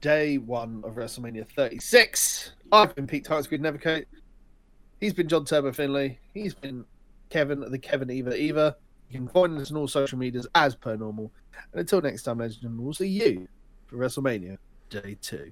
day 0.00 0.38
one 0.38 0.82
of 0.84 0.94
WrestleMania 0.94 1.46
36. 1.54 2.52
I've 2.72 2.94
been 2.94 3.06
Pete 3.06 3.24
Tightsquid 3.24 3.60
Nevercoat. 3.60 4.04
He's 5.00 5.12
been 5.12 5.28
John 5.28 5.44
Turbo 5.44 5.72
Finley. 5.72 6.18
He's 6.34 6.54
been 6.54 6.84
Kevin, 7.30 7.60
the 7.60 7.78
Kevin 7.78 8.10
Eva 8.10 8.34
Eva. 8.34 8.76
You 9.10 9.18
can 9.18 9.28
find 9.28 9.58
us 9.58 9.70
on 9.70 9.76
all 9.76 9.88
social 9.88 10.18
medias 10.18 10.46
as 10.54 10.74
per 10.74 10.96
normal. 10.96 11.32
And 11.72 11.80
until 11.80 12.00
next 12.00 12.22
time, 12.22 12.40
and 12.40 12.56
we'll 12.78 12.94
see 12.94 13.08
you 13.08 13.48
for 13.86 13.96
WrestleMania 13.96 14.58
Day 14.90 15.16
2. 15.20 15.50